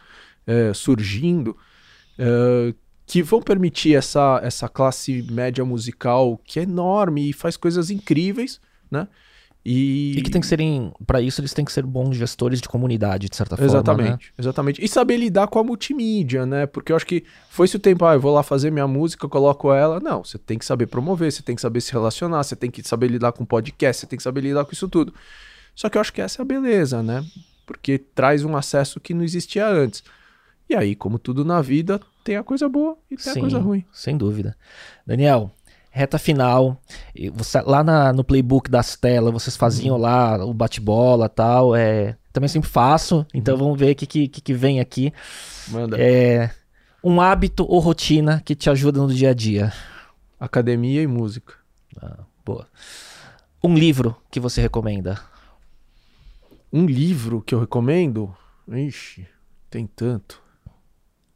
[0.45, 1.55] é, surgindo
[2.17, 2.73] é,
[3.05, 8.61] que vão permitir essa, essa classe média musical que é enorme e faz coisas incríveis,
[8.89, 9.07] né?
[9.65, 10.15] E...
[10.17, 13.27] e, que tem que serem, para isso, eles têm que ser bons gestores de comunidade,
[13.27, 13.69] de certa forma.
[13.69, 14.33] Exatamente, né?
[14.37, 14.83] exatamente.
[14.83, 16.65] E saber lidar com a multimídia, né?
[16.65, 19.73] Porque eu acho que foi-se o tempo, ah, eu vou lá fazer minha música, coloco
[19.73, 19.99] ela.
[19.99, 22.87] Não, você tem que saber promover, você tem que saber se relacionar, você tem que
[22.87, 25.13] saber lidar com podcast, você tem que saber lidar com isso tudo.
[25.79, 27.25] Só que eu acho que essa é a beleza, né?
[27.65, 30.03] Porque traz um acesso que não existia antes.
[30.69, 33.59] E aí, como tudo na vida, tem a coisa boa e tem Sim, a coisa
[33.59, 33.85] ruim.
[33.93, 34.57] Sem dúvida.
[35.07, 35.49] Daniel,
[35.89, 36.77] reta final.
[37.33, 40.01] Você, lá na, no playbook das telas, vocês faziam uhum.
[40.01, 41.73] lá o bate-bola tal.
[41.73, 43.61] É, também sempre faço, então uhum.
[43.61, 45.13] vamos ver o que, que, que vem aqui.
[45.69, 45.95] Manda.
[45.97, 46.51] É,
[47.01, 49.71] um hábito ou rotina que te ajuda no dia a dia?
[50.37, 51.53] Academia e música.
[52.01, 52.67] Ah, boa.
[53.63, 55.17] Um livro que você recomenda?
[56.71, 58.35] Um livro que eu recomendo?
[58.67, 59.27] Ixi,
[59.69, 60.41] tem tanto.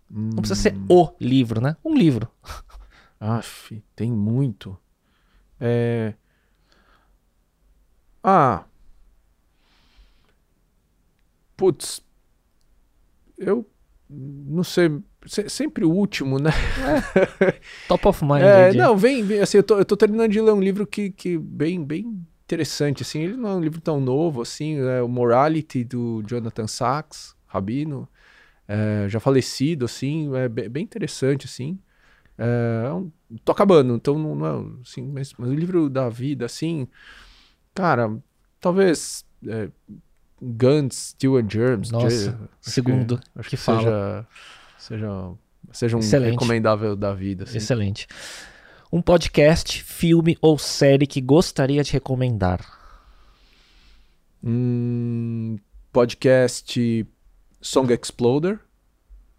[0.09, 0.85] Não precisa ser hum.
[0.89, 1.75] o livro, né?
[1.83, 2.29] Um livro.
[3.19, 4.77] Aff, tem muito.
[5.59, 6.13] É...
[8.23, 8.65] Ah.
[11.57, 12.01] Putz.
[13.37, 13.67] Eu
[14.09, 15.01] não sei.
[15.25, 16.51] Sempre o último, né?
[17.39, 17.59] É.
[17.87, 18.41] Top of mind.
[18.41, 21.09] É, não, vem, vem, assim, eu tô, eu tô terminando de ler um livro que,
[21.09, 25.07] que bem, bem interessante, assim, ele não é um livro tão novo, assim, é o
[25.07, 28.07] Morality, do Jonathan Sachs, Rabino,
[28.67, 31.79] é, já falecido, assim, é bem interessante, assim,
[32.37, 33.11] é, é um,
[33.43, 36.87] tô acabando, então não, não é, assim, mas, mas, o livro da vida, assim,
[37.73, 38.15] cara,
[38.59, 39.69] talvez é,
[40.41, 44.27] Guns, Steel and Germs, Nossa, segundo, que, acho que, que fala.
[44.77, 45.31] seja, seja,
[45.71, 46.31] seja um Excelente.
[46.31, 47.45] recomendável da vida.
[47.45, 47.57] Assim.
[47.57, 48.07] Excelente.
[48.93, 52.63] Um podcast, filme ou série que gostaria de recomendar?
[54.43, 55.57] Hum,
[55.91, 57.03] podcast
[57.59, 58.59] Song Exploder,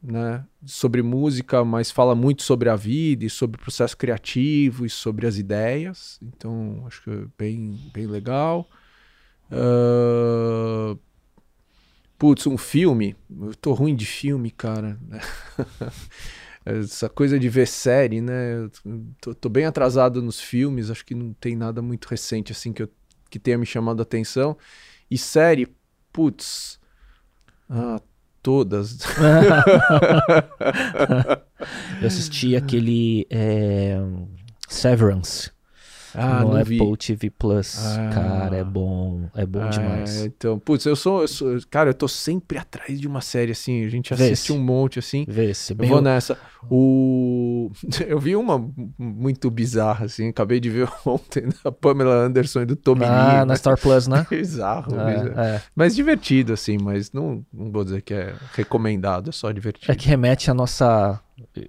[0.02, 0.44] né?
[0.66, 5.24] Sobre música, mas fala muito sobre a vida e sobre o processo criativo e sobre
[5.24, 6.18] as ideias.
[6.20, 8.68] Então, acho que é bem, bem legal.
[9.52, 10.98] Uh...
[12.18, 13.14] Putz, um filme.
[13.40, 14.98] Eu tô ruim de filme, cara.
[16.64, 18.68] essa coisa de ver série, né?
[19.20, 22.82] Tô, tô, bem atrasado nos filmes, acho que não tem nada muito recente assim que,
[22.82, 22.88] eu,
[23.28, 24.56] que tenha me chamado a atenção.
[25.10, 25.68] E série,
[26.12, 26.80] putz,
[27.68, 28.00] ah,
[28.42, 28.98] todas.
[32.00, 33.98] eu assisti aquele é,
[34.68, 35.53] Severance.
[36.14, 36.96] Ah, no não Apple vi.
[36.96, 37.76] TV Plus.
[37.96, 38.10] Ah.
[38.12, 39.28] Cara, é bom.
[39.34, 40.24] É bom Ah, demais.
[40.24, 43.84] então, putz, eu sou, eu sou- Cara, eu tô sempre atrás de uma série assim.
[43.84, 45.24] A gente assiste um monte assim.
[45.28, 46.38] Vê se Eu vou nessa.
[46.70, 47.70] O...
[48.06, 48.64] Eu vi uma
[48.98, 50.28] muito bizarra, assim.
[50.28, 54.06] Acabei de ver ontem da Pamela Anderson e do Tommy Ah, Lee, na Star Plus,
[54.06, 54.26] né?
[54.30, 55.40] Bizarro, bizarro.
[55.40, 55.62] É, é.
[55.74, 59.90] Mas divertido, assim, mas não, não vou dizer que é recomendado, é só divertido.
[59.92, 61.20] É que remete à nossa,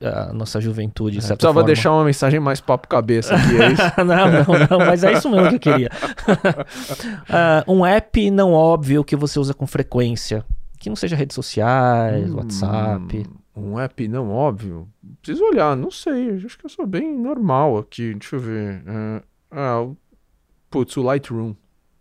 [0.01, 1.67] à nossa juventude, de certa Precisava forma.
[1.67, 3.83] deixar uma mensagem mais papo cabeça aqui, é isso?
[3.97, 5.89] não, não, não, mas é isso mesmo que eu queria.
[7.29, 10.45] Ah, um app não óbvio que você usa com frequência.
[10.79, 13.25] Que não seja redes sociais, WhatsApp.
[13.55, 14.87] Hum, Um app não óbvio.
[15.21, 16.35] Preciso olhar, não sei.
[16.45, 18.13] Acho que eu sou bem normal aqui.
[18.13, 18.83] Deixa eu ver.
[18.85, 19.21] É,
[19.51, 19.97] ah, o-
[20.69, 21.55] putz, o Lightroom.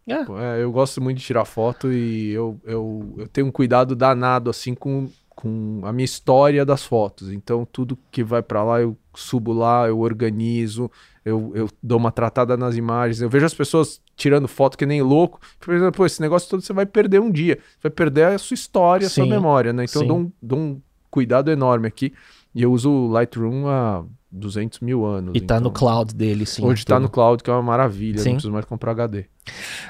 [0.07, 0.12] É.
[0.59, 4.51] É, eu gosto muito de tirar foto e eu, eu, eu tenho um cuidado danado
[4.51, 7.32] assim com, com a minha história das fotos.
[7.32, 10.90] Então tudo que vai pra lá eu subo lá, eu organizo,
[11.24, 13.20] eu, eu dou uma tratada nas imagens.
[13.20, 15.40] Eu vejo as pessoas tirando foto que nem louco.
[15.61, 17.56] Por exemplo, pô, esse negócio todo você vai perder um dia.
[17.56, 19.85] Você vai perder a sua história, a sua memória, né?
[19.85, 22.12] Então eu dou um, dou um cuidado enorme aqui.
[22.55, 24.05] E eu uso o Lightroom há
[24.35, 25.32] 200 mil anos.
[25.35, 26.65] E tá então- no cloud dele, sim.
[26.65, 28.19] Hoje tá no cloud, que é uma maravilha.
[28.19, 28.31] Sim.
[28.31, 29.27] Não preciso mais comprar HD.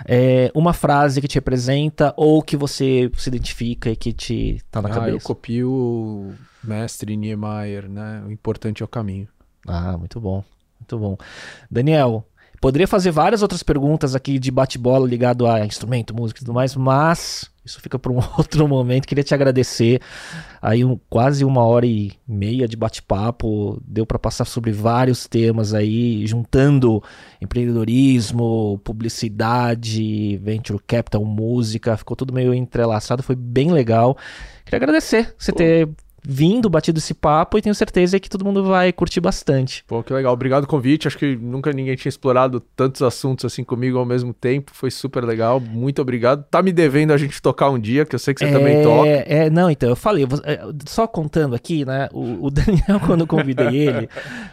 [0.07, 4.83] É, uma frase que te representa ou que você se identifica e que te tá
[4.83, 5.27] na ah, eu cabeça.
[5.27, 8.23] copio o mestre Niemeyer, né?
[8.27, 9.29] O importante é o caminho.
[9.67, 10.45] Ah, muito bom.
[10.81, 11.17] Muito bom.
[11.71, 12.27] Daniel,
[12.61, 16.77] poderia fazer várias outras perguntas aqui de bate-bola ligado a instrumento, música e tudo mais,
[16.77, 19.07] mas isso fica para um outro momento.
[19.07, 20.01] Queria te agradecer.
[20.61, 25.73] Aí um- quase uma hora e meia de bate-papo, deu para passar sobre vários temas
[25.75, 27.03] aí, juntando
[27.41, 34.17] empreendedorismo, publicidade, venture capital, música, ficou tudo meio entrelaçado, foi bem legal.
[34.65, 35.89] Queria agradecer você ter
[36.27, 39.85] vindo, batido esse papo e tenho certeza que todo mundo vai curtir bastante.
[39.87, 40.33] Pô, que legal.
[40.33, 41.07] Obrigado pelo convite.
[41.07, 44.71] Acho que nunca ninguém tinha explorado tantos assuntos assim comigo ao mesmo tempo.
[44.75, 45.61] Foi super legal.
[45.61, 46.45] Muito obrigado.
[46.51, 49.09] Tá me devendo a gente tocar um dia, que eu sei que você também toca.
[49.09, 53.01] É, não, então, eu falei, eu vou- é, só contando aqui, né, o, o Daniel,
[53.07, 54.09] quando eu convidei ele,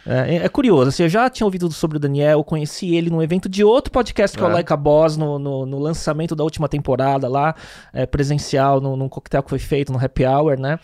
[0.06, 3.22] é, é curioso, assim, eu já tinha ouvido sobre o Daniel, eu conheci ele num
[3.22, 4.54] evento de outro podcast que é, o É.
[4.54, 7.54] Like a Boss, no, no, no lançamento da última temporada lá,
[7.92, 10.78] é, presencial, num, num coquetel que foi feito no Happy Hour, né,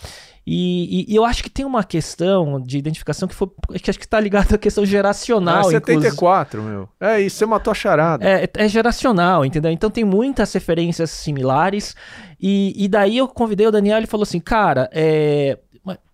[0.50, 3.48] e, e- e eu acho que tem uma questão de identificação que, foi,
[3.82, 6.02] que acho que tá ligada à questão Ah, geracional, inclusive.
[6.02, 6.88] 74, meu.
[7.00, 8.24] É isso, você matou a charada.
[8.26, 9.70] É, é geracional, entendeu?
[9.70, 11.94] Então tem muitas referências similares.
[12.40, 15.58] E, e daí eu convidei o Daniel e ele falou assim: Cara, é.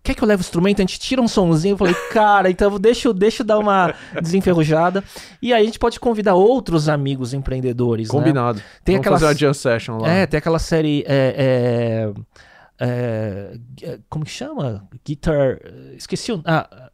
[0.01, 0.79] Quer que eu leve o instrumento?
[0.79, 1.73] A gente tira um sonzinho.
[1.73, 5.03] Eu falei, cara, então deixa, eu- deixa eu dar uma desenferrujada.
[5.41, 8.07] E aí a gente pode convidar outros amigos empreendedores.
[8.07, 8.11] né?
[8.11, 8.61] Combinado.
[8.83, 10.07] Tem Vamos aquelas- fazer uma jam session lá.
[10.09, 11.03] É, tem aquela série.
[11.07, 12.21] é, é,
[12.79, 13.57] é,
[14.09, 14.87] como que chama?
[15.05, 15.59] Guitar.
[15.95, 16.41] Esqueci o.
[16.45, 16.89] Ah,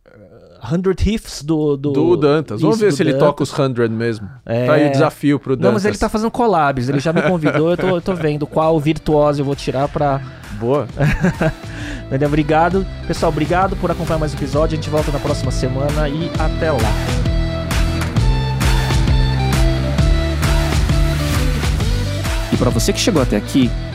[0.63, 1.75] 100 Riffs do.
[1.75, 2.61] Do, Do Dantas.
[2.61, 3.27] Vamos isso, ver se ele Dantas.
[3.27, 4.29] toca os 100 mesmo.
[4.45, 4.65] É.
[4.67, 5.65] Tá aí o desafio pro Dantas.
[5.65, 8.45] Não, mas ele tá fazendo collabs, ele já me convidou, eu tô, eu tô vendo
[8.45, 10.21] qual virtuosa eu vou tirar pra.
[10.59, 10.87] Boa.
[12.11, 12.85] Daniel, obrigado.
[13.07, 14.77] Pessoal, obrigado por acompanhar mais um episódio.
[14.77, 16.77] A gente volta na próxima semana e até lá.
[22.53, 23.71] E para você que chegou até aqui,